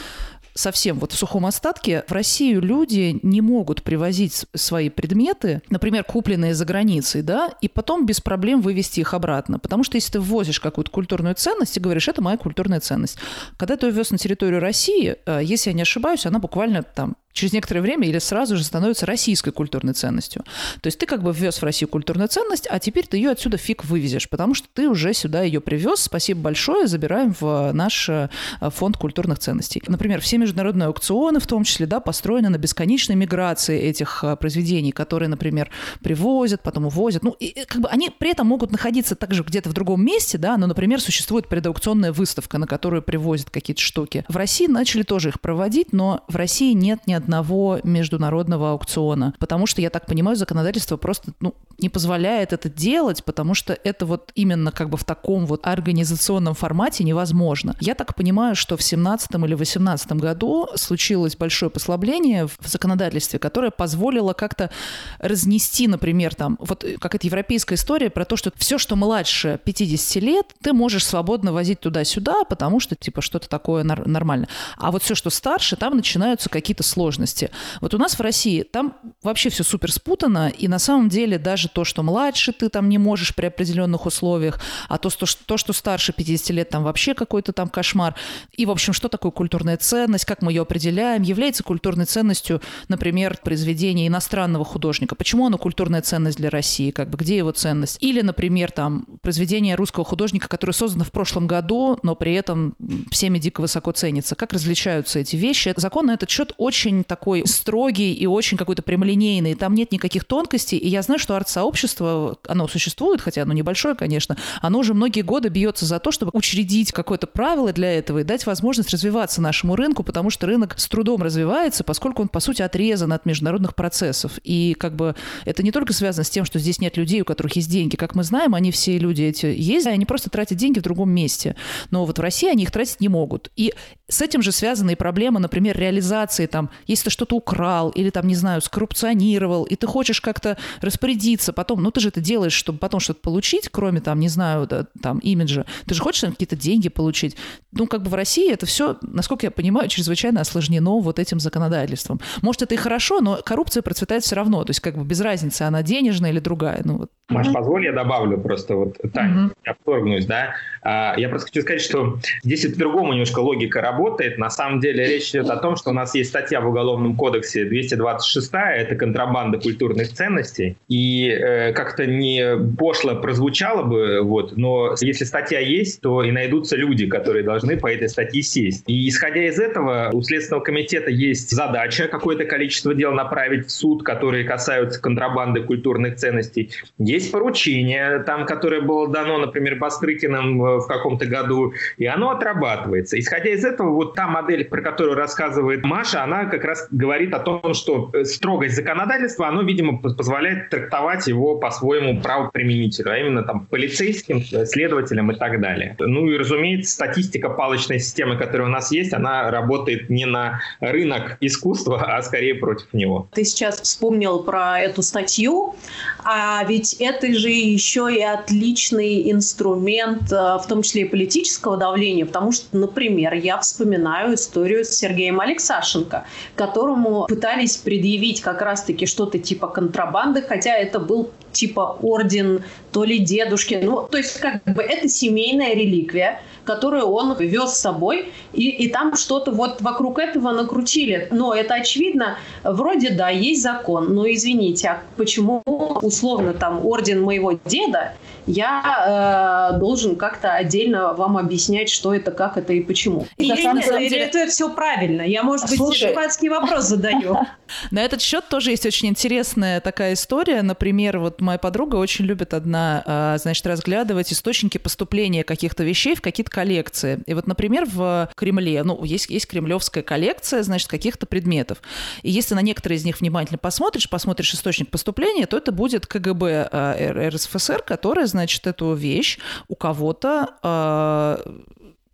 совсем 0.58 1.00
вот 1.00 1.12
в 1.12 1.18
сухом 1.18 1.46
остатке, 1.46 2.04
в 2.08 2.12
Россию 2.12 2.62
люди 2.62 3.20
не 3.24 3.42
могут 3.42 3.84
привозить 3.84 4.46
свои 4.54 4.90
предметы, 4.90 5.62
например, 5.70 6.04
купленные 6.04 6.54
за 6.54 6.66
границей, 6.66 7.22
да, 7.22 7.54
и 7.62 7.68
потом 7.68 8.06
без 8.06 8.20
проблем 8.22 8.62
вывести 8.62 9.00
их 9.00 9.14
обратно. 9.14 9.60
Потому 9.60 9.84
что 9.84 9.96
если 9.96 10.14
ты 10.14 10.20
ввозишь 10.20 10.60
какую-то 10.60 10.92
культурную 10.92 11.36
ценность 11.36 11.78
и 11.78 11.80
говоришь, 11.80 12.08
это 12.08 12.22
моя 12.22 12.38
культурная 12.38 12.80
ценность. 12.80 13.18
Когда 13.58 13.78
ты 13.78 13.88
ее 13.88 13.92
вез 13.92 14.12
на 14.12 14.18
территорию 14.18 14.60
России, 14.60 15.16
э, 15.26 15.42
если 15.44 15.70
я 15.70 15.76
не 15.76 15.84
ошибаюсь, 15.84 16.26
она 16.26 16.40
буквально 16.40 16.84
там 16.84 17.16
через 17.38 17.54
некоторое 17.54 17.82
время 17.82 18.08
или 18.08 18.20
сразу 18.20 18.58
же 18.58 18.64
становится 18.64 19.06
российской 19.06 19.52
культурной 19.52 19.94
ценностью. 19.94 20.44
То 20.82 20.88
есть 20.88 20.98
ты 20.98 21.06
как 21.06 21.22
бы 21.22 21.32
ввез 21.32 21.60
в 21.60 21.64
Россию 21.64 21.90
культурную 21.90 22.28
ценность, 22.28 22.68
а 22.70 22.80
теперь 22.80 23.06
ты 23.06 23.18
ее 23.18 23.30
отсюда 23.30 23.58
фиг 23.58 23.86
вывезешь, 23.86 24.28
потому 24.28 24.56
что 24.56 24.68
ты 24.74 24.90
уже 24.90 25.14
сюда 25.14 25.44
ее 25.44 25.62
привез. 25.62 26.02
Спасибо 26.02 26.42
большое, 26.42 26.88
забираем 26.88 27.36
в 27.40 27.72
наш 27.74 28.10
э, 28.10 28.30
фонд 28.60 28.98
культурных 28.98 29.40
ценностей. 29.40 29.82
Например, 29.88 30.20
все 30.20 30.38
международные 30.38 30.88
аукционы, 30.88 31.40
в 31.40 31.48
том 31.48 31.64
числе, 31.64 31.86
да, 31.86 32.00
построены 32.00 32.50
на 32.50 32.58
бесконечной 32.58 33.16
миграции 33.16 33.80
этих 33.80 34.24
э, 34.24 34.36
произведений, 34.36 34.92
которые, 34.92 35.30
например, 35.30 35.70
привозят, 36.02 36.64
потом 36.64 36.88
увозят. 36.88 37.24
Ну, 37.24 37.36
и, 37.40 37.66
как 37.66 37.82
бы 37.82 37.90
они 37.90 38.10
при 38.10 38.32
этом 38.32 38.48
могут 38.48 38.72
находиться 38.72 39.16
также 39.16 39.44
где-то 39.44 39.70
в 39.70 39.74
другом 39.74 40.04
месте, 40.04 40.40
да, 40.40 40.58
но, 40.58 40.66
например, 40.66 41.00
существует 41.00 41.48
предаукционная 41.48 42.12
выставка, 42.12 42.58
на 42.58 42.66
которую 42.66 43.04
привозят 43.04 43.52
какие-то 43.52 43.82
штуки. 43.82 44.26
В 44.28 44.38
России 44.38 44.66
начали 44.66 45.04
тоже 45.04 45.30
их 45.30 45.40
проводить, 45.40 45.94
но 45.94 46.24
в 46.28 46.36
России 46.36 46.74
нет 46.74 47.06
ни 47.06 47.14
одного 47.14 47.27
одного 47.28 47.80
международного 47.84 48.72
аукциона. 48.72 49.34
Потому 49.38 49.68
что, 49.68 49.82
я 49.82 49.90
так 49.90 50.06
понимаю, 50.06 50.38
законодательство 50.38 50.96
просто 50.96 51.34
ну, 51.42 51.54
не 51.78 51.90
позволяет 51.90 52.54
это 52.54 52.70
делать, 52.70 53.24
потому 53.26 53.54
что 53.54 53.78
это 53.84 54.06
вот 54.06 54.32
именно 54.36 54.72
как 54.72 54.90
бы 54.90 54.98
в 54.98 55.04
таком 55.04 55.46
вот 55.46 55.68
организационном 55.68 56.54
формате 56.54 57.04
невозможно. 57.04 57.76
Я 57.82 57.96
так 57.96 58.16
понимаю, 58.16 58.56
что 58.56 58.78
в 58.78 58.82
17 58.82 59.36
или 59.36 59.54
18 59.56 60.14
году 60.14 60.68
случилось 60.76 61.36
большое 61.36 61.70
послабление 61.70 62.48
в 62.48 62.58
законодательстве, 62.66 63.40
которое 63.40 63.72
позволило 63.72 64.32
как-то 64.34 64.72
разнести, 65.20 65.88
например, 65.88 66.34
там, 66.34 66.58
вот 66.62 66.86
какая-то 67.00 67.28
европейская 67.28 67.76
история 67.76 68.10
про 68.10 68.24
то, 68.24 68.38
что 68.38 68.52
все, 68.56 68.78
что 68.78 68.96
младше 68.96 69.60
50 69.66 70.24
лет, 70.24 70.56
ты 70.62 70.72
можешь 70.72 71.06
свободно 71.06 71.52
возить 71.52 71.82
туда-сюда, 71.82 72.46
потому 72.46 72.80
что, 72.80 72.96
типа, 72.96 73.22
что-то 73.22 73.50
такое 73.50 73.84
нормально. 73.84 74.48
А 74.78 74.92
вот 74.92 75.04
все, 75.04 75.14
что 75.14 75.30
старше, 75.30 75.76
там 75.76 75.98
начинаются 75.98 76.50
какие-то 76.50 76.84
сложности 76.84 77.17
сложности. 77.18 77.50
Вот 77.82 77.94
у 77.94 77.98
нас 77.98 78.18
в 78.18 78.22
России 78.22 78.64
там 78.64 78.96
вообще 79.24 79.50
все 79.50 79.64
супер 79.64 79.92
спутано, 79.92 80.50
и 80.50 80.68
на 80.68 80.80
самом 80.80 81.10
деле 81.10 81.40
даже 81.40 81.70
то, 81.70 81.84
что 81.84 82.04
младше 82.04 82.54
ты 82.54 82.70
там 82.70 82.90
не 82.90 82.98
можешь 82.98 83.34
при 83.34 83.48
определенных 83.48 84.06
условиях, 84.06 84.62
а 84.88 84.98
то, 84.98 85.10
что, 85.10 85.26
то, 85.46 85.58
что 85.58 85.74
старше 85.74 86.14
50 86.14 86.50
лет, 86.52 86.70
там 86.70 86.84
вообще 86.84 87.14
какой-то 87.14 87.54
там 87.54 87.70
кошмар. 87.70 88.16
И, 88.52 88.66
в 88.66 88.72
общем, 88.72 88.94
что 88.94 89.10
такое 89.10 89.32
культурная 89.32 89.78
ценность, 89.78 90.26
как 90.26 90.42
мы 90.42 90.52
ее 90.52 90.62
определяем, 90.62 91.24
является 91.24 91.64
культурной 91.64 92.06
ценностью, 92.06 92.62
например, 92.88 93.38
произведение 93.44 94.08
иностранного 94.08 94.66
художника. 94.66 95.16
Почему 95.16 95.48
оно 95.48 95.58
культурная 95.58 96.02
ценность 96.02 96.38
для 96.38 96.50
России, 96.50 96.92
как 96.92 97.10
бы 97.10 97.18
где 97.18 97.38
его 97.38 97.52
ценность? 97.52 97.98
Или, 98.02 98.22
например, 98.22 98.72
там 98.72 99.06
произведение 99.22 99.76
русского 99.76 100.06
художника, 100.06 100.48
которое 100.48 100.74
создано 100.74 101.04
в 101.04 101.12
прошлом 101.12 101.48
году, 101.48 102.00
но 102.04 102.16
при 102.16 102.34
этом 102.34 102.76
всеми 103.10 103.40
дико 103.40 103.62
высоко 103.62 103.92
ценится. 103.92 104.36
Как 104.36 104.54
различаются 104.54 105.20
эти 105.20 105.36
вещи? 105.36 105.74
Закон 105.78 106.08
на 106.08 106.14
этот 106.14 106.30
счет 106.30 106.54
очень 106.58 107.04
такой 107.08 107.48
строгий 107.48 108.14
и 108.14 108.26
очень 108.26 108.58
какой-то 108.58 108.82
прямолинейный. 108.82 109.56
Там 109.56 109.74
нет 109.74 109.92
никаких 109.92 110.26
тонкостей. 110.26 110.78
И 110.78 110.88
я 110.88 111.02
знаю, 111.02 111.20
что 111.20 111.36
арт-сообщество, 111.36 112.38
оно 112.48 112.68
существует, 112.68 113.22
хотя 113.22 113.44
оно 113.44 113.54
небольшое, 113.54 113.96
конечно, 113.96 114.38
оно 114.62 114.80
уже 114.80 114.94
многие 114.94 115.22
годы 115.22 115.50
бьется 115.50 115.86
за 115.86 116.00
то, 116.00 116.12
чтобы 116.12 116.32
учредить 116.34 116.92
какое-то 116.92 117.28
правило 117.28 117.72
для 117.74 117.92
этого 117.92 118.20
и 118.20 118.24
дать 118.24 118.46
возможность 118.46 118.92
развиваться 118.92 119.42
нашему 119.42 119.76
рынку, 119.76 120.04
потому 120.04 120.30
что 120.30 120.48
рынок 120.48 120.76
с 120.78 120.88
трудом 120.88 121.22
развивается, 121.22 121.84
поскольку 121.84 122.22
он, 122.22 122.28
по 122.28 122.40
сути, 122.40 122.62
отрезан 122.62 123.14
от 123.14 123.26
международных 123.26 123.76
процессов. 123.76 124.40
И 124.44 124.76
как 124.80 124.96
бы 124.96 125.16
это 125.46 125.64
не 125.64 125.72
только 125.72 125.94
связано 125.94 126.24
с 126.24 126.30
тем, 126.30 126.46
что 126.46 126.60
здесь 126.60 126.80
нет 126.80 126.98
людей, 126.98 127.22
у 127.22 127.26
которых 127.26 127.56
есть 127.56 127.70
деньги. 127.70 127.96
Как 127.96 128.16
мы 128.16 128.24
знаем, 128.24 128.56
они 128.56 128.72
все 128.72 128.98
люди 128.98 129.24
эти 129.24 129.48
есть, 129.48 129.88
они 129.88 130.06
просто 130.06 130.30
тратят 130.30 130.58
деньги 130.58 130.80
в 130.80 130.84
другом 130.84 131.10
месте. 131.10 131.56
Но 131.92 132.06
вот 132.06 132.18
в 132.18 132.22
России 132.22 132.50
они 132.50 132.64
их 132.64 132.72
тратить 132.72 133.00
не 133.00 133.08
могут. 133.08 133.52
И 133.56 133.74
с 134.08 134.22
этим 134.22 134.42
же 134.42 134.52
связаны 134.52 134.92
и 134.92 134.96
проблемы, 134.96 135.40
например, 135.40 135.78
реализации, 135.78 136.46
там, 136.46 136.70
если 136.88 137.06
ты 137.06 137.10
что-то 137.10 137.36
украл 137.36 137.90
или, 137.90 138.10
там, 138.10 138.28
не 138.28 138.36
знаю, 138.36 138.62
скоррупционировал, 138.62 139.64
и 139.64 139.76
ты 139.76 139.88
хочешь 139.88 140.22
как-то 140.22 140.58
распорядиться 140.82 141.54
потом, 141.54 141.84
ну, 141.84 141.92
ты 141.92 142.00
же 142.00 142.10
это 142.10 142.22
делаешь, 142.22 142.54
чтобы 142.54 142.80
потом 142.80 143.00
что-то 143.00 143.22
получить, 143.22 143.70
кроме, 143.70 144.02
там, 144.02 144.20
не 144.20 144.30
знаю, 144.30 144.68
да, 144.68 144.88
там, 145.02 145.20
имиджа. 145.20 145.66
Ты 145.86 145.94
же 145.94 146.02
хочешь 146.02 146.22
там, 146.22 146.32
какие-то 146.32 146.56
деньги 146.56 146.90
получить. 146.90 147.36
Ну, 147.72 147.88
как 147.88 148.04
бы 148.04 148.10
в 148.10 148.14
России 148.14 148.52
это 148.52 148.66
все, 148.66 148.98
насколько 149.02 149.46
я 149.46 149.52
понимаю, 149.52 149.90
чрезвычайно 149.90 150.42
осложнено 150.42 151.00
вот 151.00 151.20
этим 151.20 151.40
законодательством. 151.40 152.20
Может, 152.42 152.64
это 152.64 152.76
и 152.76 152.78
хорошо, 152.78 153.22
но 153.22 153.40
коррупция 153.44 153.84
процветает 153.84 154.24
все 154.24 154.36
равно. 154.36 154.64
То 154.64 154.72
есть, 154.72 154.80
как 154.80 154.98
бы 154.98 155.04
без 155.04 155.22
разницы, 155.22 155.64
она 155.64 155.84
денежная 155.84 156.32
или 156.32 156.40
другая. 156.40 156.82
Ну, 156.84 156.98
вот. 156.98 157.12
Маш, 157.30 157.52
позволь, 157.52 157.84
я 157.84 157.92
добавлю 157.92 158.38
просто 158.38 158.76
вот, 158.76 158.98
Тань, 159.14 159.46
угу. 159.46 159.54
я 159.66 159.74
вторгнусь, 159.74 160.26
да. 160.26 160.56
А, 160.82 161.14
я 161.18 161.28
просто 161.28 161.48
хочу 161.48 161.62
сказать, 161.62 161.82
что 161.82 162.20
здесь 162.44 162.64
и 162.64 162.70
по-другому 162.70 163.12
немножко 163.12 163.40
логика 163.40 163.82
работает. 163.82 164.38
На 164.38 164.50
самом 164.50 164.80
деле 164.80 165.06
речь 165.06 165.32
идет 165.32 165.50
о 165.50 165.58
том, 165.58 165.76
что 165.76 165.90
у 165.90 165.94
нас 165.94 166.16
есть 166.16 166.30
статья 166.30 166.62
в 166.62 166.68
Уголовном 166.70 167.18
кодексе 167.18 167.66
226, 167.66 168.52
это 168.54 168.96
контрабанда 168.96 169.60
культурных 169.60 170.14
ценностей. 170.14 170.78
И 170.88 171.28
э, 171.28 171.74
как-то 171.74 172.06
не 172.06 172.58
пошло 172.78 173.16
прозвучало 173.16 173.84
бы, 173.84 174.22
вот, 174.22 174.56
но 174.56 174.96
если 175.02 175.26
статья 175.26 175.60
есть, 175.60 176.00
то 176.00 176.24
и 176.24 176.32
найдутся 176.32 176.78
люди, 176.78 177.08
которые 177.08 177.44
должны 177.44 177.76
по 177.76 177.92
этой 177.92 178.08
статье 178.08 178.42
сесть. 178.42 178.86
И 178.88 179.10
исходя 179.10 179.46
из 179.46 179.60
этого, 179.60 180.12
у 180.14 180.22
Следственного 180.22 180.64
комитета 180.64 181.12
есть 181.12 181.52
задача 181.52 182.08
какое-то 182.08 182.46
количество 182.46 182.94
дел 182.94 183.12
направить 183.12 183.68
в 183.68 183.72
суд, 183.72 184.04
которые 184.04 184.46
касаются 184.46 185.02
контрабанды 185.02 185.62
культурных 185.62 186.16
ценностей. 186.16 186.72
Есть 186.98 187.17
поручение, 187.26 188.20
там, 188.20 188.46
которое 188.46 188.82
было 188.82 189.08
дано, 189.08 189.38
например, 189.38 189.76
Бастрыкиным 189.76 190.60
в 190.60 190.88
каком-то 190.88 191.26
году, 191.26 191.74
и 191.98 192.06
оно 192.06 192.32
отрабатывается. 192.32 193.20
Исходя 193.20 193.50
из 193.50 193.66
этого, 193.66 193.92
вот 193.92 194.16
та 194.16 194.28
модель, 194.28 194.66
про 194.66 194.82
которую 194.82 195.16
рассказывает 195.16 195.84
Маша, 195.84 196.24
она 196.24 196.46
как 196.46 196.64
раз 196.64 196.88
говорит 196.92 197.34
о 197.34 197.40
том, 197.40 197.74
что 197.74 198.12
э, 198.14 198.26
строгость 198.26 198.76
законодательства, 198.76 199.48
оно, 199.48 199.62
видимо, 199.62 199.98
позволяет 199.98 200.70
трактовать 200.70 201.28
его 201.28 201.56
по-своему 201.56 202.22
правоприменителю, 202.22 203.12
а 203.12 203.18
именно 203.18 203.44
там 203.44 203.66
полицейским, 203.68 204.44
э, 204.52 204.66
следователям 204.66 205.32
и 205.32 205.36
так 205.36 205.60
далее. 205.62 205.96
Ну 206.00 206.28
и, 206.28 206.38
разумеется, 206.38 206.92
статистика 206.94 207.50
палочной 207.50 208.00
системы, 208.00 208.38
которая 208.38 208.68
у 208.68 208.72
нас 208.72 208.92
есть, 208.92 209.14
она 209.14 209.50
работает 209.52 210.10
не 210.10 210.26
на 210.26 210.62
рынок 210.80 211.38
искусства, 211.42 212.04
а 212.08 212.22
скорее 212.22 212.56
против 212.56 212.94
него. 212.94 213.30
Ты 213.34 213.44
сейчас 213.44 213.82
вспомнил 213.82 214.44
про 214.44 214.80
эту 214.80 215.02
статью, 215.02 215.76
а 216.24 216.64
ведь 216.68 216.96
это 217.08 217.34
же 217.34 217.50
еще 217.50 218.14
и 218.14 218.22
отличный 218.22 219.32
инструмент 219.32 220.32
э, 220.32 220.36
в 220.36 220.66
том 220.68 220.82
числе 220.82 221.04
и 221.04 221.06
политического 221.06 221.78
давления, 221.78 222.26
потому 222.26 222.52
что, 222.52 222.78
например, 222.78 223.34
я 223.34 223.58
вспоминаю 223.60 224.36
историю 224.36 224.86
с 224.86 224.90
Сергеем 224.90 225.40
Алексашенко, 225.40 226.26
которому 226.56 227.26
пытались 227.28 227.78
предъявить 227.78 228.42
как 228.42 228.62
раз-таки 228.62 229.06
что-то 229.06 229.40
типа 229.40 229.68
контрабанды, 229.68 230.42
хотя 230.42 230.76
это 230.76 231.00
был 231.00 231.32
типа 231.52 231.98
орден 232.02 232.64
то 232.92 233.04
ли 233.04 233.20
дедушки. 233.20 233.80
Ну, 233.82 234.08
то 234.10 234.18
есть 234.18 234.40
как 234.40 234.64
бы 234.64 234.82
это 234.82 235.08
семейная 235.08 235.74
реликвия, 235.74 236.40
которую 236.68 237.06
он 237.06 237.36
вез 237.40 237.72
с 237.72 237.80
собой, 237.80 238.32
и, 238.54 238.70
и 238.70 238.90
там 238.90 239.16
что-то 239.16 239.52
вот 239.52 239.82
вокруг 239.82 240.20
этого 240.20 240.52
накрутили. 240.52 241.30
Но 241.32 241.54
это 241.54 241.76
очевидно, 241.76 242.38
вроде 242.64 243.10
да, 243.10 243.30
есть 243.30 243.64
закон, 243.64 244.14
но 244.14 244.30
извините, 244.30 244.90
а 244.90 245.02
почему 245.16 245.64
условно 245.66 246.54
там 246.54 246.86
орден 246.86 247.22
моего 247.22 247.54
деда 247.66 248.14
я 248.48 249.72
э, 249.74 249.80
должен 249.80 250.16
как-то 250.16 250.54
отдельно 250.54 251.14
вам 251.14 251.38
объяснять, 251.38 251.90
что 251.90 252.14
это, 252.14 252.32
как 252.32 252.58
это 252.58 252.74
и 252.74 252.82
почему. 252.82 253.28
И, 253.38 253.46
и 253.46 253.50
на 253.50 253.82
самом 253.82 254.00
деле... 254.00 254.18
это 254.20 254.48
все 254.48 254.74
правильно. 254.74 255.22
Я, 255.22 255.44
может 255.44 255.70
быть, 255.70 255.78
Слушай... 255.78 256.10
дурацкий 256.10 256.50
вопрос 256.50 256.86
задаю. 256.86 257.38
На 257.92 258.04
этот 258.04 258.22
счет 258.22 258.48
тоже 258.50 258.72
есть 258.72 258.86
очень 258.86 259.10
интересная 259.10 259.82
такая 259.82 260.14
история. 260.14 260.62
Например, 260.62 261.20
вот 261.20 261.42
моя 261.42 261.58
подруга 261.58 261.98
очень 261.98 262.26
любит 262.26 262.54
одна, 262.54 263.04
э, 263.06 263.38
значит, 263.40 263.66
разглядывать 263.68 264.32
источники 264.32 264.78
поступления 264.78 265.44
каких-то 265.44 265.84
вещей 265.84 266.16
в 266.16 266.22
какие-то 266.22 266.52
коллекции. 266.52 267.20
И 267.26 267.34
вот, 267.34 267.48
например, 267.48 267.86
в 267.86 268.30
Кремле, 268.36 268.84
ну, 268.84 269.04
есть, 269.04 269.30
есть 269.30 269.48
кремлевская 269.48 270.04
коллекция, 270.04 270.64
значит, 270.64 270.88
каких-то 270.88 271.26
предметов. 271.26 271.82
И 272.24 272.32
если 272.32 272.56
на 272.56 272.62
некоторые 272.62 272.98
из 272.98 273.06
них 273.06 273.20
внимательно 273.20 273.58
посмотришь, 273.58 274.10
посмотришь 274.10 274.54
источник 274.54 274.90
поступления, 274.90 275.46
то 275.46 275.58
это 275.58 275.72
будет 275.72 276.08
КГБ 276.08 276.70
э, 276.72 277.30
РСФСР, 277.30 277.84
которая, 277.84 278.26
значит, 278.38 278.68
эту 278.68 278.94
вещь 278.94 279.40
у 279.68 279.76
кого-то 279.76 280.56
э, 280.64 281.60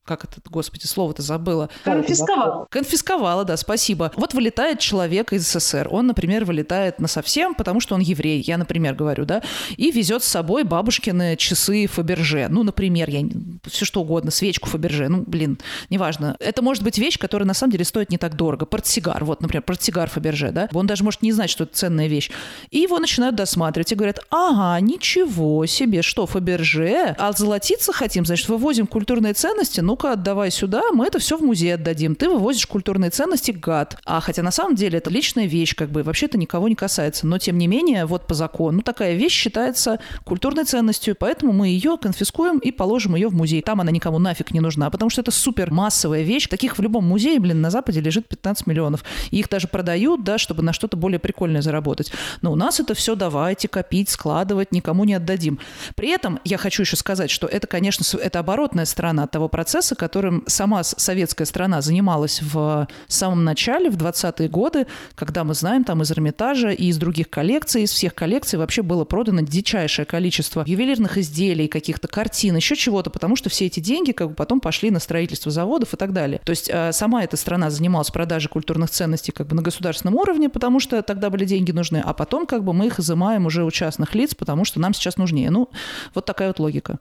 как 0.05 0.25
это, 0.25 0.41
господи, 0.49 0.85
слово-то 0.85 1.21
забыла. 1.21 1.69
Конфисковала. 1.83 2.67
Конфисковала, 2.69 3.45
да, 3.45 3.55
спасибо. 3.55 4.11
Вот 4.15 4.33
вылетает 4.33 4.79
человек 4.79 5.31
из 5.31 5.47
СССР. 5.47 5.87
Он, 5.89 6.07
например, 6.07 6.43
вылетает 6.43 6.99
на 6.99 7.07
совсем, 7.07 7.55
потому 7.55 7.79
что 7.79 7.95
он 7.95 8.01
еврей, 8.01 8.41
я, 8.41 8.57
например, 8.57 8.95
говорю, 8.95 9.25
да, 9.25 9.41
и 9.77 9.91
везет 9.91 10.23
с 10.23 10.27
собой 10.27 10.63
бабушкины 10.63 11.37
часы 11.37 11.87
Фаберже. 11.87 12.47
Ну, 12.49 12.63
например, 12.63 13.09
я 13.09 13.23
все 13.65 13.85
что 13.85 14.01
угодно, 14.01 14.31
свечку 14.31 14.67
Фаберже. 14.67 15.07
Ну, 15.07 15.23
блин, 15.25 15.57
неважно. 15.89 16.35
Это 16.39 16.61
может 16.61 16.83
быть 16.83 16.97
вещь, 16.97 17.17
которая 17.17 17.47
на 17.47 17.53
самом 17.53 17.71
деле 17.71 17.85
стоит 17.85 18.09
не 18.09 18.17
так 18.17 18.35
дорого. 18.35 18.65
Портсигар, 18.65 19.23
вот, 19.23 19.41
например, 19.41 19.63
портсигар 19.63 20.09
Фаберже, 20.09 20.51
да. 20.51 20.67
Он 20.73 20.85
даже 20.85 21.03
может 21.03 21.21
не 21.21 21.31
знать, 21.31 21.49
что 21.49 21.63
это 21.63 21.75
ценная 21.75 22.07
вещь. 22.07 22.29
И 22.71 22.79
его 22.79 22.99
начинают 22.99 23.35
досматривать 23.35 23.91
и 23.91 23.95
говорят, 23.95 24.19
ага, 24.29 24.79
ничего 24.81 25.65
себе, 25.65 26.01
что 26.01 26.25
Фаберже, 26.25 27.15
а 27.17 27.31
золотиться 27.31 27.93
хотим, 27.93 28.25
значит, 28.25 28.49
вывозим 28.49 28.85
культурные 28.85 29.33
ценности, 29.33 29.79
ну, 29.79 29.92
ну-ка, 29.93 30.13
отдавай 30.13 30.49
сюда, 30.49 30.81
мы 30.91 31.05
это 31.05 31.19
все 31.19 31.37
в 31.37 31.41
музей 31.41 31.75
отдадим. 31.75 32.15
Ты 32.15 32.27
вывозишь 32.27 32.65
культурные 32.65 33.11
ценности, 33.11 33.51
гад. 33.51 33.95
А 34.05 34.21
хотя 34.21 34.41
на 34.41 34.49
самом 34.49 34.73
деле 34.73 34.97
это 34.97 35.11
личная 35.11 35.45
вещь, 35.45 35.75
как 35.75 35.91
бы, 35.91 36.01
вообще 36.01 36.25
это 36.25 36.39
никого 36.39 36.67
не 36.67 36.73
касается. 36.73 37.27
Но 37.27 37.37
тем 37.37 37.59
не 37.59 37.67
менее, 37.67 38.07
вот 38.07 38.25
по 38.25 38.33
закону, 38.33 38.81
такая 38.81 39.13
вещь 39.13 39.33
считается 39.33 39.99
культурной 40.23 40.63
ценностью, 40.63 41.15
поэтому 41.15 41.53
мы 41.53 41.67
ее 41.67 41.99
конфискуем 42.01 42.57
и 42.57 42.71
положим 42.71 43.13
ее 43.13 43.27
в 43.27 43.35
музей. 43.35 43.61
Там 43.61 43.81
она 43.81 43.91
никому 43.91 44.17
нафиг 44.17 44.49
не 44.49 44.61
нужна, 44.61 44.89
потому 44.89 45.11
что 45.11 45.21
это 45.21 45.29
супер 45.29 45.69
массовая 45.71 46.23
вещь. 46.23 46.47
Таких 46.47 46.79
в 46.79 46.81
любом 46.81 47.05
музее, 47.05 47.39
блин, 47.39 47.61
на 47.61 47.69
Западе 47.69 48.01
лежит 48.01 48.27
15 48.27 48.65
миллионов. 48.65 49.03
И 49.29 49.41
их 49.41 49.47
даже 49.47 49.67
продают, 49.67 50.23
да, 50.23 50.39
чтобы 50.39 50.63
на 50.63 50.73
что-то 50.73 50.97
более 50.97 51.19
прикольное 51.19 51.61
заработать. 51.61 52.11
Но 52.41 52.51
у 52.51 52.55
нас 52.55 52.79
это 52.79 52.95
все 52.95 53.13
давайте 53.13 53.67
копить, 53.67 54.09
складывать, 54.09 54.71
никому 54.71 55.03
не 55.03 55.13
отдадим. 55.13 55.59
При 55.93 56.09
этом 56.09 56.39
я 56.43 56.57
хочу 56.57 56.81
еще 56.81 56.95
сказать, 56.95 57.29
что 57.29 57.45
это, 57.45 57.67
конечно, 57.67 58.03
это 58.17 58.39
оборотная 58.39 58.85
сторона 58.85 59.27
того 59.27 59.49
процесса, 59.49 59.82
процесса, 59.83 59.95
которым 59.95 60.43
сама 60.47 60.83
советская 60.83 61.45
страна 61.45 61.81
занималась 61.81 62.41
в 62.41 62.87
самом 63.07 63.43
начале, 63.43 63.89
в 63.89 63.97
20-е 63.97 64.47
годы, 64.47 64.87
когда 65.15 65.43
мы 65.43 65.53
знаем 65.53 65.83
там 65.83 66.01
из 66.01 66.11
Эрмитажа 66.11 66.69
и 66.69 66.85
из 66.85 66.97
других 66.97 67.29
коллекций, 67.29 67.83
из 67.83 67.91
всех 67.91 68.15
коллекций 68.15 68.57
вообще 68.57 68.81
было 68.81 69.03
продано 69.03 69.41
дичайшее 69.41 70.05
количество 70.05 70.63
ювелирных 70.65 71.17
изделий, 71.17 71.67
каких-то 71.67 72.07
картин, 72.07 72.55
еще 72.55 72.75
чего-то, 72.75 73.09
потому 73.09 73.35
что 73.35 73.49
все 73.49 73.65
эти 73.65 73.81
деньги 73.81 74.13
как 74.13 74.29
бы 74.29 74.35
потом 74.35 74.61
пошли 74.61 74.89
на 74.89 74.99
строительство 74.99 75.51
заводов 75.51 75.93
и 75.93 75.97
так 75.97 76.13
далее. 76.13 76.39
То 76.45 76.51
есть 76.51 76.69
э, 76.71 76.93
сама 76.93 77.23
эта 77.23 77.35
страна 77.35 77.69
занималась 77.69 78.09
продажей 78.09 78.49
культурных 78.49 78.89
ценностей 78.89 79.33
как 79.33 79.47
бы 79.47 79.55
на 79.55 79.61
государственном 79.61 80.15
уровне, 80.15 80.49
потому 80.49 80.79
что 80.79 81.01
тогда 81.01 81.29
были 81.29 81.45
деньги 81.45 81.71
нужны, 81.71 82.01
а 82.03 82.13
потом 82.13 82.45
как 82.45 82.63
бы 82.63 82.73
мы 82.73 82.87
их 82.87 82.99
изымаем 82.99 83.45
уже 83.45 83.65
у 83.65 83.71
частных 83.71 84.15
лиц, 84.15 84.33
потому 84.33 84.65
что 84.65 84.79
нам 84.79 84.93
сейчас 84.93 85.17
нужнее. 85.17 85.49
Ну, 85.49 85.69
вот 86.13 86.25
такая 86.25 86.47
вот 86.47 86.59
логика. 86.59 86.99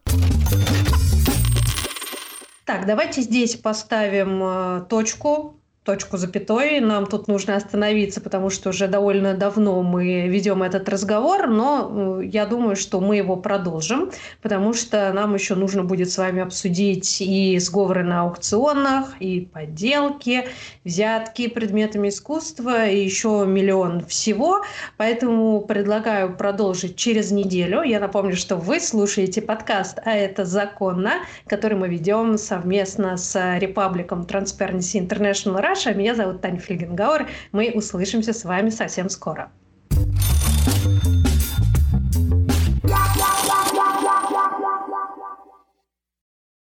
Так, 2.64 2.86
давайте 2.86 3.22
здесь 3.22 3.56
поставим 3.56 4.42
э, 4.42 4.86
точку 4.88 5.61
точку 5.84 6.16
запятой. 6.16 6.78
Нам 6.80 7.06
тут 7.06 7.26
нужно 7.26 7.56
остановиться, 7.56 8.20
потому 8.20 8.50
что 8.50 8.68
уже 8.70 8.86
довольно 8.86 9.34
давно 9.34 9.82
мы 9.82 10.28
ведем 10.28 10.62
этот 10.62 10.88
разговор, 10.88 11.48
но 11.48 12.20
э, 12.20 12.26
я 12.26 12.46
думаю, 12.46 12.76
что 12.76 13.00
мы 13.00 13.16
его 13.16 13.36
продолжим, 13.36 14.10
потому 14.42 14.74
что 14.74 15.12
нам 15.12 15.34
еще 15.34 15.56
нужно 15.56 15.82
будет 15.82 16.10
с 16.10 16.18
вами 16.18 16.40
обсудить 16.42 17.20
и 17.20 17.58
сговоры 17.58 18.04
на 18.04 18.22
аукционах, 18.22 19.14
и 19.18 19.40
подделки, 19.40 20.44
взятки 20.84 21.48
предметами 21.48 22.08
искусства, 22.08 22.86
и 22.86 23.02
еще 23.02 23.44
миллион 23.46 24.04
всего. 24.06 24.62
Поэтому 24.96 25.62
предлагаю 25.62 26.36
продолжить 26.36 26.94
через 26.94 27.32
неделю. 27.32 27.82
Я 27.82 27.98
напомню, 27.98 28.36
что 28.36 28.56
вы 28.56 28.78
слушаете 28.78 29.42
подкаст 29.42 29.98
«А 30.04 30.12
это 30.12 30.44
законно», 30.44 31.14
который 31.48 31.76
мы 31.76 31.88
ведем 31.88 32.38
совместно 32.38 33.16
с 33.16 33.58
Репабликом 33.58 34.22
Transparency 34.22 35.04
International 35.04 35.71
Раша. 35.72 35.94
Меня 35.94 36.14
зовут 36.14 36.42
Таня 36.42 36.58
Фельгенгауэр. 36.58 37.30
Мы 37.52 37.72
услышимся 37.74 38.34
с 38.34 38.44
вами 38.44 38.68
совсем 38.68 39.08
скоро. 39.08 39.50